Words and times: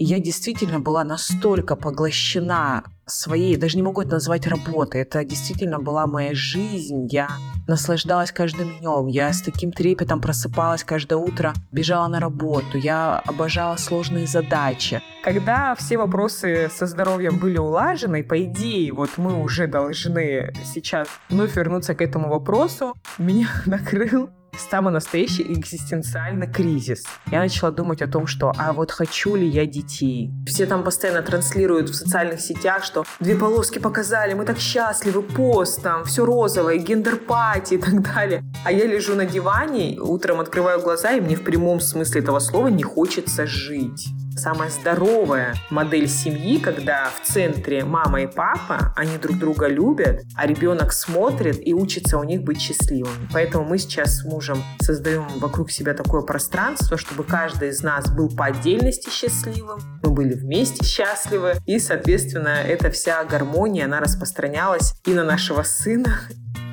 Я 0.00 0.20
действительно 0.20 0.78
была 0.78 1.02
настолько 1.02 1.74
поглощена 1.74 2.84
своей, 3.04 3.56
даже 3.56 3.76
не 3.76 3.82
могу 3.82 4.02
это 4.02 4.12
назвать 4.12 4.46
работой, 4.46 5.00
это 5.00 5.24
действительно 5.24 5.80
была 5.80 6.06
моя 6.06 6.34
жизнь, 6.34 7.08
я 7.10 7.28
наслаждалась 7.66 8.30
каждым 8.30 8.78
днем, 8.78 9.08
я 9.08 9.32
с 9.32 9.42
таким 9.42 9.72
трепетом 9.72 10.20
просыпалась 10.20 10.84
каждое 10.84 11.16
утро, 11.16 11.52
бежала 11.72 12.06
на 12.06 12.20
работу, 12.20 12.78
я 12.78 13.18
обожала 13.26 13.76
сложные 13.76 14.28
задачи. 14.28 15.02
Когда 15.24 15.74
все 15.74 15.98
вопросы 15.98 16.70
со 16.72 16.86
здоровьем 16.86 17.36
были 17.38 17.58
улажены, 17.58 18.22
по 18.22 18.40
идее, 18.44 18.92
вот 18.92 19.10
мы 19.16 19.42
уже 19.42 19.66
должны 19.66 20.52
сейчас 20.64 21.08
вновь 21.28 21.56
вернуться 21.56 21.96
к 21.96 22.02
этому 22.02 22.28
вопросу, 22.28 22.94
меня 23.18 23.48
накрыл 23.66 24.30
самый 24.56 24.92
настоящий 24.92 25.42
экзистенциальный 25.42 26.50
кризис. 26.50 27.04
Я 27.30 27.40
начала 27.40 27.70
думать 27.70 28.02
о 28.02 28.08
том, 28.08 28.26
что 28.26 28.52
а 28.56 28.72
вот 28.72 28.90
хочу 28.90 29.36
ли 29.36 29.46
я 29.46 29.66
детей. 29.66 30.32
Все 30.46 30.66
там 30.66 30.84
постоянно 30.84 31.22
транслируют 31.22 31.90
в 31.90 31.94
социальных 31.94 32.40
сетях, 32.40 32.84
что 32.84 33.04
две 33.20 33.36
полоски 33.36 33.78
показали, 33.78 34.34
мы 34.34 34.44
так 34.44 34.58
счастливы, 34.58 35.22
пост, 35.22 35.82
там 35.82 36.04
все 36.04 36.24
розовое, 36.24 36.78
gender 36.78 37.30
party 37.30 37.74
и 37.74 37.78
так 37.78 38.02
далее. 38.02 38.42
А 38.64 38.72
я 38.72 38.86
лежу 38.86 39.14
на 39.14 39.26
диване, 39.26 39.98
утром 40.00 40.40
открываю 40.40 40.80
глаза, 40.80 41.12
и 41.12 41.20
мне 41.20 41.36
в 41.36 41.42
прямом 41.42 41.80
смысле 41.80 42.20
этого 42.20 42.38
слова 42.38 42.68
не 42.68 42.82
хочется 42.82 43.46
жить 43.46 44.08
самая 44.38 44.70
здоровая 44.70 45.54
модель 45.70 46.08
семьи, 46.08 46.58
когда 46.58 47.10
в 47.10 47.26
центре 47.26 47.84
мама 47.84 48.22
и 48.22 48.26
папа, 48.26 48.94
они 48.96 49.18
друг 49.18 49.38
друга 49.38 49.66
любят, 49.66 50.22
а 50.36 50.46
ребенок 50.46 50.92
смотрит 50.92 51.58
и 51.60 51.74
учится 51.74 52.18
у 52.18 52.24
них 52.24 52.42
быть 52.42 52.60
счастливым. 52.60 53.28
Поэтому 53.32 53.64
мы 53.64 53.78
сейчас 53.78 54.18
с 54.18 54.24
мужем 54.24 54.62
создаем 54.80 55.26
вокруг 55.36 55.70
себя 55.70 55.94
такое 55.94 56.22
пространство, 56.22 56.96
чтобы 56.96 57.24
каждый 57.24 57.70
из 57.70 57.82
нас 57.82 58.10
был 58.10 58.28
по 58.34 58.46
отдельности 58.46 59.10
счастливым, 59.10 59.80
мы 60.02 60.10
были 60.10 60.34
вместе 60.34 60.84
счастливы, 60.84 61.54
и, 61.66 61.78
соответственно, 61.78 62.48
эта 62.48 62.90
вся 62.90 63.22
гармония, 63.24 63.84
она 63.84 64.00
распространялась 64.00 64.94
и 65.04 65.12
на 65.12 65.24
нашего 65.24 65.62
сына, 65.62 66.20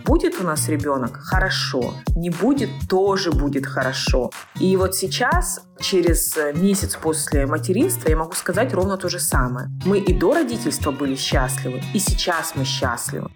Будет 0.06 0.40
у 0.40 0.44
нас 0.44 0.68
ребенок? 0.70 1.20
Хорошо. 1.24 1.96
Не 2.16 2.30
будет? 2.30 2.70
Тоже 2.88 3.32
будет 3.32 3.66
хорошо. 3.66 4.30
И 4.60 4.78
вот 4.78 4.94
сейчас, 4.94 5.62
через 5.80 6.38
месяц 6.54 6.96
после 6.96 7.48
материнства, 7.48 8.10
я 8.10 8.16
могу 8.16 8.34
сказать 8.34 8.72
ровно 8.72 8.98
то 8.98 9.10
же 9.10 9.20
самое. 9.20 9.68
Мы 9.84 9.98
и 9.98 10.14
до 10.14 10.36
родительства 10.36 10.92
были 10.92 11.16
счастливы, 11.16 11.82
и 11.96 11.98
сейчас 11.98 12.54
мы 12.54 12.66
счастливы. 12.66 13.32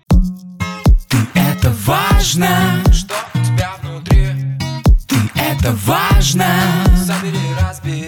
Ты 1.08 1.18
это 1.34 1.74
важно, 1.88 2.48
что 2.92 3.16
у 3.34 3.40
тебя 3.44 3.72
внутри. 3.82 4.28
Ты 5.08 5.16
это 5.36 5.72
важно, 5.88 6.46
забери, 6.98 7.40
разбери. 7.60 8.08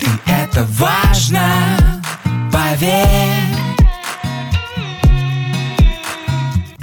Ты 0.00 0.08
это 0.26 0.66
важно, 0.80 1.44
поверь. 2.52 3.61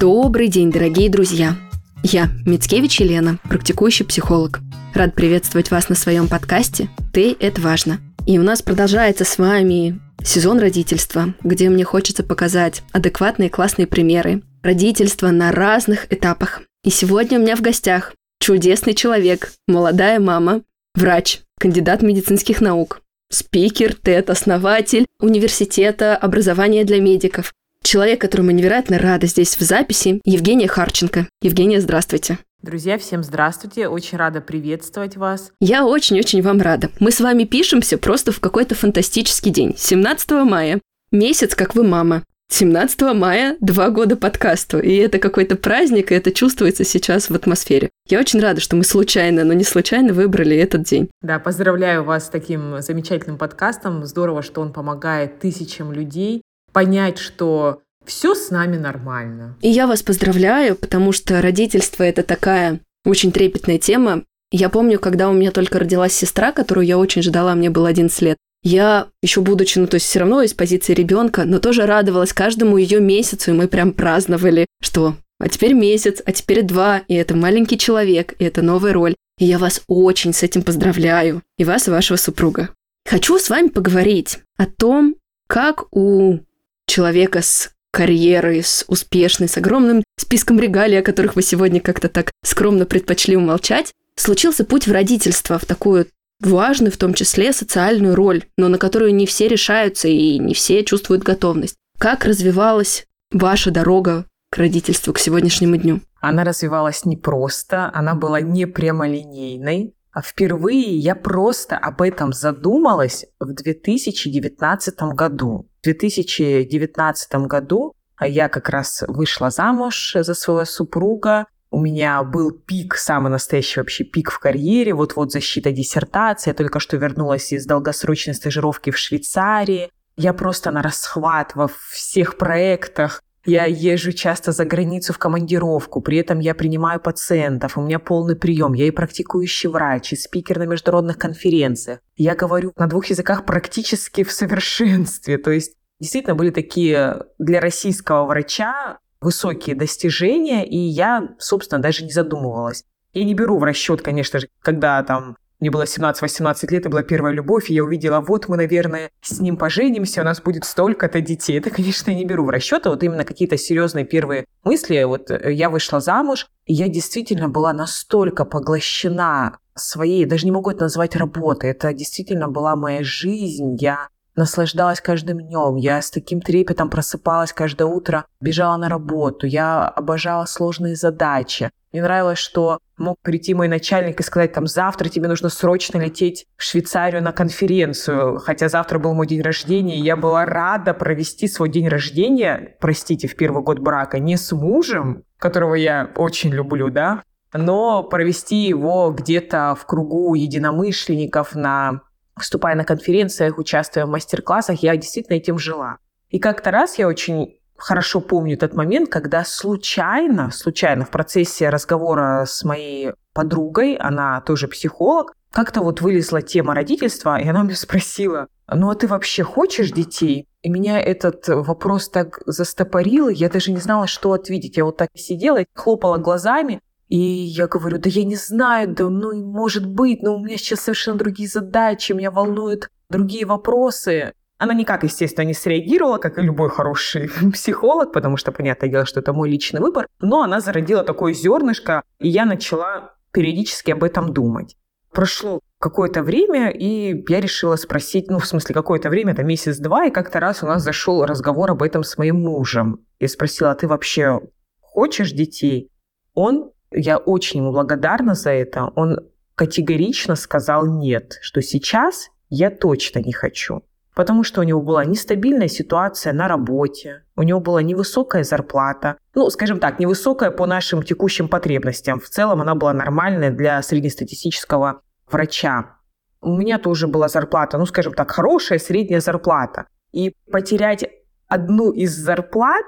Добрый 0.00 0.48
день, 0.48 0.72
дорогие 0.72 1.10
друзья! 1.10 1.58
Я 2.02 2.30
Мицкевич 2.46 3.00
Елена, 3.00 3.38
практикующий 3.50 4.06
психолог. 4.06 4.60
Рад 4.94 5.14
приветствовать 5.14 5.70
вас 5.70 5.90
на 5.90 5.94
своем 5.94 6.26
подкасте 6.26 6.88
«Ты– 7.12 7.36
это 7.38 7.60
важно». 7.60 8.00
И 8.26 8.38
у 8.38 8.42
нас 8.42 8.62
продолжается 8.62 9.26
с 9.26 9.36
вами 9.36 10.00
сезон 10.24 10.58
родительства, 10.58 11.34
где 11.44 11.68
мне 11.68 11.84
хочется 11.84 12.22
показать 12.22 12.82
адекватные 12.92 13.50
классные 13.50 13.86
примеры 13.86 14.42
родительства 14.62 15.28
на 15.32 15.52
разных 15.52 16.10
этапах. 16.10 16.62
И 16.82 16.88
сегодня 16.88 17.38
у 17.38 17.42
меня 17.42 17.54
в 17.54 17.60
гостях 17.60 18.14
чудесный 18.40 18.94
человек, 18.94 19.52
молодая 19.68 20.18
мама, 20.18 20.62
врач, 20.94 21.40
кандидат 21.58 22.00
медицинских 22.00 22.62
наук, 22.62 23.02
спикер, 23.30 23.92
тет-основатель 23.92 25.04
университета 25.20 26.16
образования 26.16 26.84
для 26.84 27.02
медиков, 27.02 27.52
Человек, 27.82 28.20
которому 28.20 28.52
невероятно 28.52 28.98
рада 28.98 29.26
здесь 29.26 29.56
в 29.56 29.62
записи, 29.62 30.20
Евгения 30.24 30.68
Харченко. 30.68 31.26
Евгения, 31.42 31.80
здравствуйте. 31.80 32.38
Друзья, 32.62 32.98
всем 32.98 33.24
здравствуйте. 33.24 33.88
Очень 33.88 34.18
рада 34.18 34.40
приветствовать 34.40 35.16
вас. 35.16 35.50
Я 35.60 35.86
очень-очень 35.86 36.42
вам 36.42 36.60
рада. 36.60 36.90
Мы 37.00 37.10
с 37.10 37.20
вами 37.20 37.44
пишемся 37.44 37.98
просто 37.98 38.32
в 38.32 38.40
какой-то 38.40 38.74
фантастический 38.74 39.50
день. 39.50 39.74
17 39.76 40.30
мая. 40.44 40.80
Месяц, 41.10 41.54
как 41.54 41.74
вы 41.74 41.82
мама. 41.82 42.22
17 42.50 43.00
мая 43.14 43.56
два 43.60 43.90
года 43.90 44.16
подкасту. 44.16 44.78
И 44.78 44.94
это 44.96 45.18
какой-то 45.18 45.56
праздник, 45.56 46.12
и 46.12 46.14
это 46.14 46.32
чувствуется 46.32 46.84
сейчас 46.84 47.30
в 47.30 47.34
атмосфере. 47.34 47.90
Я 48.08 48.20
очень 48.20 48.40
рада, 48.40 48.60
что 48.60 48.76
мы 48.76 48.84
случайно, 48.84 49.44
но 49.44 49.52
не 49.52 49.64
случайно 49.64 50.12
выбрали 50.12 50.56
этот 50.56 50.82
день. 50.82 51.08
Да, 51.22 51.38
поздравляю 51.38 52.04
вас 52.04 52.26
с 52.26 52.28
таким 52.28 52.82
замечательным 52.82 53.38
подкастом. 53.38 54.04
Здорово, 54.04 54.42
что 54.42 54.60
он 54.60 54.72
помогает 54.72 55.40
тысячам 55.40 55.92
людей 55.92 56.42
понять, 56.72 57.18
что 57.18 57.82
все 58.04 58.34
с 58.34 58.50
нами 58.50 58.76
нормально. 58.76 59.56
И 59.60 59.68
я 59.68 59.86
вас 59.86 60.02
поздравляю, 60.02 60.76
потому 60.76 61.12
что 61.12 61.40
родительство 61.40 62.02
это 62.02 62.22
такая 62.22 62.80
очень 63.04 63.32
трепетная 63.32 63.78
тема. 63.78 64.24
Я 64.50 64.68
помню, 64.68 64.98
когда 64.98 65.28
у 65.28 65.32
меня 65.32 65.52
только 65.52 65.78
родилась 65.78 66.12
сестра, 66.12 66.52
которую 66.52 66.86
я 66.86 66.98
очень 66.98 67.22
ждала, 67.22 67.54
мне 67.54 67.70
было 67.70 67.88
11 67.88 68.20
лет. 68.22 68.36
Я, 68.62 69.08
еще 69.22 69.40
будучи, 69.40 69.78
ну, 69.78 69.86
то 69.86 69.94
есть 69.94 70.06
все 70.06 70.18
равно 70.18 70.42
из 70.42 70.52
позиции 70.52 70.92
ребенка, 70.92 71.44
но 71.44 71.60
тоже 71.60 71.86
радовалась 71.86 72.32
каждому 72.32 72.76
ее 72.76 73.00
месяцу, 73.00 73.52
и 73.52 73.54
мы 73.54 73.68
прям 73.68 73.92
праздновали, 73.92 74.66
что 74.82 75.16
а 75.38 75.48
теперь 75.48 75.72
месяц, 75.72 76.20
а 76.26 76.32
теперь 76.32 76.62
два, 76.62 76.98
и 77.08 77.14
это 77.14 77.34
маленький 77.34 77.78
человек, 77.78 78.34
и 78.38 78.44
это 78.44 78.60
новая 78.60 78.92
роль. 78.92 79.14
И 79.38 79.46
я 79.46 79.58
вас 79.58 79.82
очень 79.86 80.34
с 80.34 80.42
этим 80.42 80.62
поздравляю, 80.62 81.42
и 81.56 81.64
вас, 81.64 81.88
и 81.88 81.90
вашего 81.90 82.18
супруга. 82.18 82.68
Хочу 83.08 83.38
с 83.38 83.48
вами 83.48 83.68
поговорить 83.68 84.40
о 84.58 84.66
том, 84.66 85.16
как 85.48 85.86
у 85.96 86.40
человека 86.86 87.42
с 87.42 87.70
карьерой, 87.92 88.62
с 88.62 88.84
успешной, 88.88 89.48
с 89.48 89.56
огромным 89.56 90.04
списком 90.18 90.58
регалий, 90.60 90.98
о 90.98 91.02
которых 91.02 91.36
вы 91.36 91.42
сегодня 91.42 91.80
как-то 91.80 92.08
так 92.08 92.30
скромно 92.44 92.86
предпочли 92.86 93.36
умолчать, 93.36 93.92
случился 94.16 94.64
путь 94.64 94.86
в 94.86 94.92
родительство, 94.92 95.58
в 95.58 95.64
такую 95.64 96.06
важную, 96.40 96.92
в 96.92 96.96
том 96.96 97.14
числе, 97.14 97.52
социальную 97.52 98.14
роль, 98.14 98.44
но 98.56 98.68
на 98.68 98.78
которую 98.78 99.14
не 99.14 99.26
все 99.26 99.48
решаются 99.48 100.08
и 100.08 100.38
не 100.38 100.54
все 100.54 100.84
чувствуют 100.84 101.22
готовность. 101.22 101.76
Как 101.98 102.24
развивалась 102.24 103.06
ваша 103.30 103.70
дорога 103.70 104.26
к 104.50 104.58
родительству, 104.58 105.12
к 105.12 105.18
сегодняшнему 105.18 105.76
дню? 105.76 106.00
Она 106.20 106.44
развивалась 106.44 107.04
непросто, 107.04 107.90
она 107.92 108.14
была 108.14 108.40
не 108.40 108.66
прямолинейной. 108.66 109.94
А 110.12 110.22
впервые 110.22 110.96
я 110.96 111.14
просто 111.14 111.78
об 111.78 112.02
этом 112.02 112.32
задумалась 112.32 113.26
в 113.38 113.52
2019 113.52 115.00
году. 115.14 115.68
В 115.80 115.84
2019 115.84 117.34
году 117.46 117.94
я 118.20 118.48
как 118.48 118.68
раз 118.68 119.04
вышла 119.06 119.50
замуж 119.50 120.16
за 120.18 120.34
своего 120.34 120.64
супруга. 120.64 121.46
У 121.70 121.80
меня 121.80 122.22
был 122.24 122.50
пик, 122.50 122.96
самый 122.96 123.30
настоящий 123.30 123.78
вообще 123.78 124.02
пик 124.02 124.32
в 124.32 124.40
карьере. 124.40 124.92
Вот-вот 124.94 125.30
защита 125.30 125.70
диссертации. 125.70 126.50
Я 126.50 126.54
только 126.54 126.80
что 126.80 126.96
вернулась 126.96 127.52
из 127.52 127.64
долгосрочной 127.64 128.34
стажировки 128.34 128.90
в 128.90 128.98
Швейцарии. 128.98 129.90
Я 130.16 130.32
просто 130.32 130.72
на 130.72 130.82
расхват 130.82 131.54
во 131.54 131.68
всех 131.68 132.36
проектах. 132.36 133.22
Я 133.46 133.64
езжу 133.64 134.12
часто 134.12 134.52
за 134.52 134.64
границу 134.64 135.12
в 135.12 135.18
командировку, 135.18 136.02
при 136.02 136.18
этом 136.18 136.40
я 136.40 136.54
принимаю 136.54 137.00
пациентов, 137.00 137.78
у 137.78 137.82
меня 137.82 137.98
полный 137.98 138.36
прием, 138.36 138.74
я 138.74 138.86
и 138.86 138.90
практикующий 138.90 139.70
врач, 139.70 140.12
и 140.12 140.16
спикер 140.16 140.58
на 140.58 140.64
международных 140.64 141.16
конференциях. 141.16 142.00
Я 142.16 142.34
говорю 142.34 142.72
на 142.76 142.86
двух 142.86 143.06
языках 143.06 143.46
практически 143.46 144.24
в 144.24 144.32
совершенстве, 144.32 145.38
то 145.38 145.50
есть 145.50 145.74
действительно 146.00 146.34
были 146.34 146.50
такие 146.50 147.24
для 147.38 147.60
российского 147.60 148.26
врача 148.26 148.98
высокие 149.20 149.74
достижения, 149.74 150.66
и 150.66 150.76
я, 150.76 151.30
собственно, 151.38 151.80
даже 151.80 152.04
не 152.04 152.12
задумывалась. 152.12 152.84
Я 153.12 153.24
не 153.24 153.34
беру 153.34 153.58
в 153.58 153.64
расчет, 153.64 154.02
конечно 154.02 154.38
же, 154.38 154.48
когда 154.60 155.02
там 155.02 155.36
мне 155.60 155.70
было 155.70 155.82
17-18 155.82 156.70
лет, 156.70 156.80
это 156.80 156.88
была 156.88 157.02
первая 157.02 157.34
любовь, 157.34 157.70
и 157.70 157.74
я 157.74 157.84
увидела, 157.84 158.20
вот 158.20 158.48
мы, 158.48 158.56
наверное, 158.56 159.10
с 159.20 159.40
ним 159.40 159.56
поженимся, 159.56 160.22
у 160.22 160.24
нас 160.24 160.40
будет 160.40 160.64
столько-то 160.64 161.20
детей. 161.20 161.58
Это, 161.58 161.70
конечно, 161.70 162.10
я 162.10 162.16
не 162.16 162.24
беру 162.24 162.44
в 162.44 162.50
расчет, 162.50 162.86
а 162.86 162.90
вот 162.90 163.02
именно 163.02 163.24
какие-то 163.24 163.58
серьезные 163.58 164.04
первые 164.04 164.46
мысли. 164.64 165.02
Вот 165.04 165.30
э, 165.30 165.52
я 165.52 165.68
вышла 165.68 166.00
замуж, 166.00 166.46
и 166.64 166.72
я 166.72 166.88
действительно 166.88 167.48
была 167.48 167.72
настолько 167.72 168.44
поглощена 168.44 169.58
своей, 169.74 170.24
даже 170.24 170.46
не 170.46 170.52
могу 170.52 170.70
это 170.70 170.84
назвать 170.84 171.16
работой, 171.16 171.70
это 171.70 171.92
действительно 171.92 172.48
была 172.48 172.74
моя 172.76 173.02
жизнь. 173.02 173.76
Я 173.78 174.08
наслаждалась 174.36 175.00
каждым 175.00 175.40
днем. 175.40 175.76
Я 175.76 176.00
с 176.00 176.10
таким 176.10 176.40
трепетом 176.40 176.88
просыпалась 176.88 177.52
каждое 177.52 177.86
утро, 177.86 178.24
бежала 178.40 178.76
на 178.76 178.88
работу. 178.88 179.46
Я 179.46 179.86
обожала 179.88 180.46
сложные 180.46 180.96
задачи. 180.96 181.70
Мне 181.92 182.02
нравилось, 182.02 182.38
что 182.38 182.78
мог 183.00 183.18
прийти 183.22 183.54
мой 183.54 183.66
начальник 183.66 184.20
и 184.20 184.22
сказать, 184.22 184.52
там, 184.52 184.66
завтра 184.66 185.08
тебе 185.08 185.26
нужно 185.26 185.48
срочно 185.48 185.98
лететь 185.98 186.46
в 186.56 186.62
Швейцарию 186.62 187.22
на 187.22 187.32
конференцию, 187.32 188.38
хотя 188.38 188.68
завтра 188.68 188.98
был 188.98 189.14
мой 189.14 189.26
день 189.26 189.42
рождения, 189.42 189.98
и 189.98 190.02
я 190.02 190.16
была 190.16 190.44
рада 190.44 190.94
провести 190.94 191.48
свой 191.48 191.70
день 191.70 191.88
рождения, 191.88 192.76
простите, 192.80 193.26
в 193.26 193.36
первый 193.36 193.62
год 193.62 193.78
брака, 193.78 194.18
не 194.18 194.36
с 194.36 194.52
мужем, 194.52 195.24
которого 195.38 195.74
я 195.74 196.10
очень 196.16 196.50
люблю, 196.50 196.90
да, 196.90 197.24
но 197.52 198.04
провести 198.04 198.68
его 198.68 199.10
где-то 199.10 199.76
в 199.78 199.86
кругу 199.86 200.34
единомышленников 200.34 201.56
на 201.56 202.02
выступая 202.36 202.74
на 202.74 202.84
конференциях, 202.84 203.58
участвуя 203.58 204.06
в 204.06 204.10
мастер-классах, 204.10 204.82
я 204.82 204.96
действительно 204.96 205.36
этим 205.36 205.58
жила. 205.58 205.98
И 206.30 206.38
как-то 206.38 206.70
раз 206.70 206.98
я 206.98 207.06
очень 207.06 207.59
хорошо 207.80 208.20
помню 208.20 208.56
тот 208.56 208.74
момент, 208.74 209.10
когда 209.10 209.44
случайно, 209.44 210.50
случайно 210.50 211.04
в 211.04 211.10
процессе 211.10 211.68
разговора 211.68 212.44
с 212.46 212.64
моей 212.64 213.12
подругой, 213.32 213.94
она 213.94 214.40
тоже 214.42 214.68
психолог, 214.68 215.34
как-то 215.50 215.80
вот 215.80 216.00
вылезла 216.00 216.42
тема 216.42 216.74
родительства, 216.74 217.40
и 217.40 217.48
она 217.48 217.62
меня 217.62 217.74
спросила, 217.74 218.46
ну 218.72 218.90
а 218.90 218.94
ты 218.94 219.08
вообще 219.08 219.42
хочешь 219.42 219.90
детей? 219.90 220.46
И 220.62 220.68
меня 220.68 221.00
этот 221.00 221.48
вопрос 221.48 222.08
так 222.08 222.40
застопорил, 222.46 223.28
я 223.28 223.48
даже 223.48 223.72
не 223.72 223.78
знала, 223.78 224.06
что 224.06 224.32
ответить. 224.32 224.76
Я 224.76 224.84
вот 224.84 224.96
так 224.98 225.08
сидела, 225.14 225.64
хлопала 225.74 226.18
глазами, 226.18 226.80
и 227.08 227.18
я 227.18 227.66
говорю, 227.66 227.98
да 227.98 228.08
я 228.08 228.24
не 228.24 228.36
знаю, 228.36 228.94
да 228.94 229.08
ну 229.08 229.34
может 229.44 229.86
быть, 229.86 230.22
но 230.22 230.36
у 230.36 230.38
меня 230.38 230.56
сейчас 230.56 230.80
совершенно 230.80 231.18
другие 231.18 231.48
задачи, 231.48 232.12
меня 232.12 232.30
волнуют 232.30 232.88
другие 233.08 233.46
вопросы. 233.46 234.34
Она 234.60 234.74
никак, 234.74 235.04
естественно, 235.04 235.46
не 235.46 235.54
среагировала, 235.54 236.18
как 236.18 236.38
и 236.38 236.42
любой 236.42 236.68
хороший 236.68 237.30
психолог, 237.52 238.12
потому 238.12 238.36
что, 238.36 238.52
понятное 238.52 238.90
дело, 238.90 239.06
что 239.06 239.20
это 239.20 239.32
мой 239.32 239.48
личный 239.48 239.80
выбор, 239.80 240.06
но 240.20 240.42
она 240.42 240.60
зародила 240.60 241.02
такое 241.02 241.32
зернышко, 241.32 242.02
и 242.18 242.28
я 242.28 242.44
начала 242.44 243.14
периодически 243.32 243.92
об 243.92 244.04
этом 244.04 244.34
думать. 244.34 244.76
Прошло 245.12 245.60
какое-то 245.78 246.22
время, 246.22 246.68
и 246.68 247.24
я 247.26 247.40
решила 247.40 247.76
спросить, 247.76 248.28
ну, 248.28 248.38
в 248.38 248.46
смысле, 248.46 248.74
какое-то 248.74 249.08
время, 249.08 249.32
это 249.32 249.42
месяц-два, 249.44 250.04
и 250.04 250.10
как-то 250.10 250.40
раз 250.40 250.62
у 250.62 250.66
нас 250.66 250.82
зашел 250.82 251.24
разговор 251.24 251.70
об 251.70 251.82
этом 251.82 252.04
с 252.04 252.18
моим 252.18 252.42
мужем. 252.42 253.00
Я 253.18 253.28
спросила, 253.28 253.70
а 253.70 253.74
ты 253.74 253.88
вообще 253.88 254.40
хочешь 254.82 255.32
детей? 255.32 255.90
Он 256.34 256.70
я 256.92 257.16
очень 257.16 257.60
ему 257.60 257.72
благодарна 257.72 258.34
за 258.34 258.50
это. 258.50 258.92
Он 258.94 259.20
категорично 259.54 260.36
сказал 260.36 260.86
нет, 260.86 261.38
что 261.40 261.62
сейчас 261.62 262.28
я 262.50 262.70
точно 262.70 263.20
не 263.20 263.32
хочу. 263.32 263.82
Потому 264.20 264.44
что 264.44 264.60
у 264.60 264.64
него 264.64 264.82
была 264.82 265.06
нестабильная 265.06 265.68
ситуация 265.68 266.34
на 266.34 266.46
работе, 266.46 267.22
у 267.36 267.42
него 267.42 267.58
была 267.58 267.80
невысокая 267.82 268.44
зарплата, 268.44 269.16
ну, 269.34 269.48
скажем 269.48 269.78
так, 269.78 269.98
невысокая 269.98 270.50
по 270.50 270.66
нашим 270.66 271.02
текущим 271.02 271.48
потребностям. 271.48 272.20
В 272.20 272.28
целом 272.28 272.60
она 272.60 272.74
была 272.74 272.92
нормальная 272.92 273.50
для 273.50 273.80
среднестатистического 273.80 275.00
врача. 275.30 275.96
У 276.42 276.54
меня 276.54 276.78
тоже 276.78 277.08
была 277.08 277.28
зарплата, 277.28 277.78
ну, 277.78 277.86
скажем 277.86 278.12
так, 278.12 278.30
хорошая 278.30 278.78
средняя 278.78 279.20
зарплата. 279.20 279.86
И 280.12 280.34
потерять 280.52 281.06
одну 281.48 281.90
из 281.90 282.14
зарплат 282.14 282.84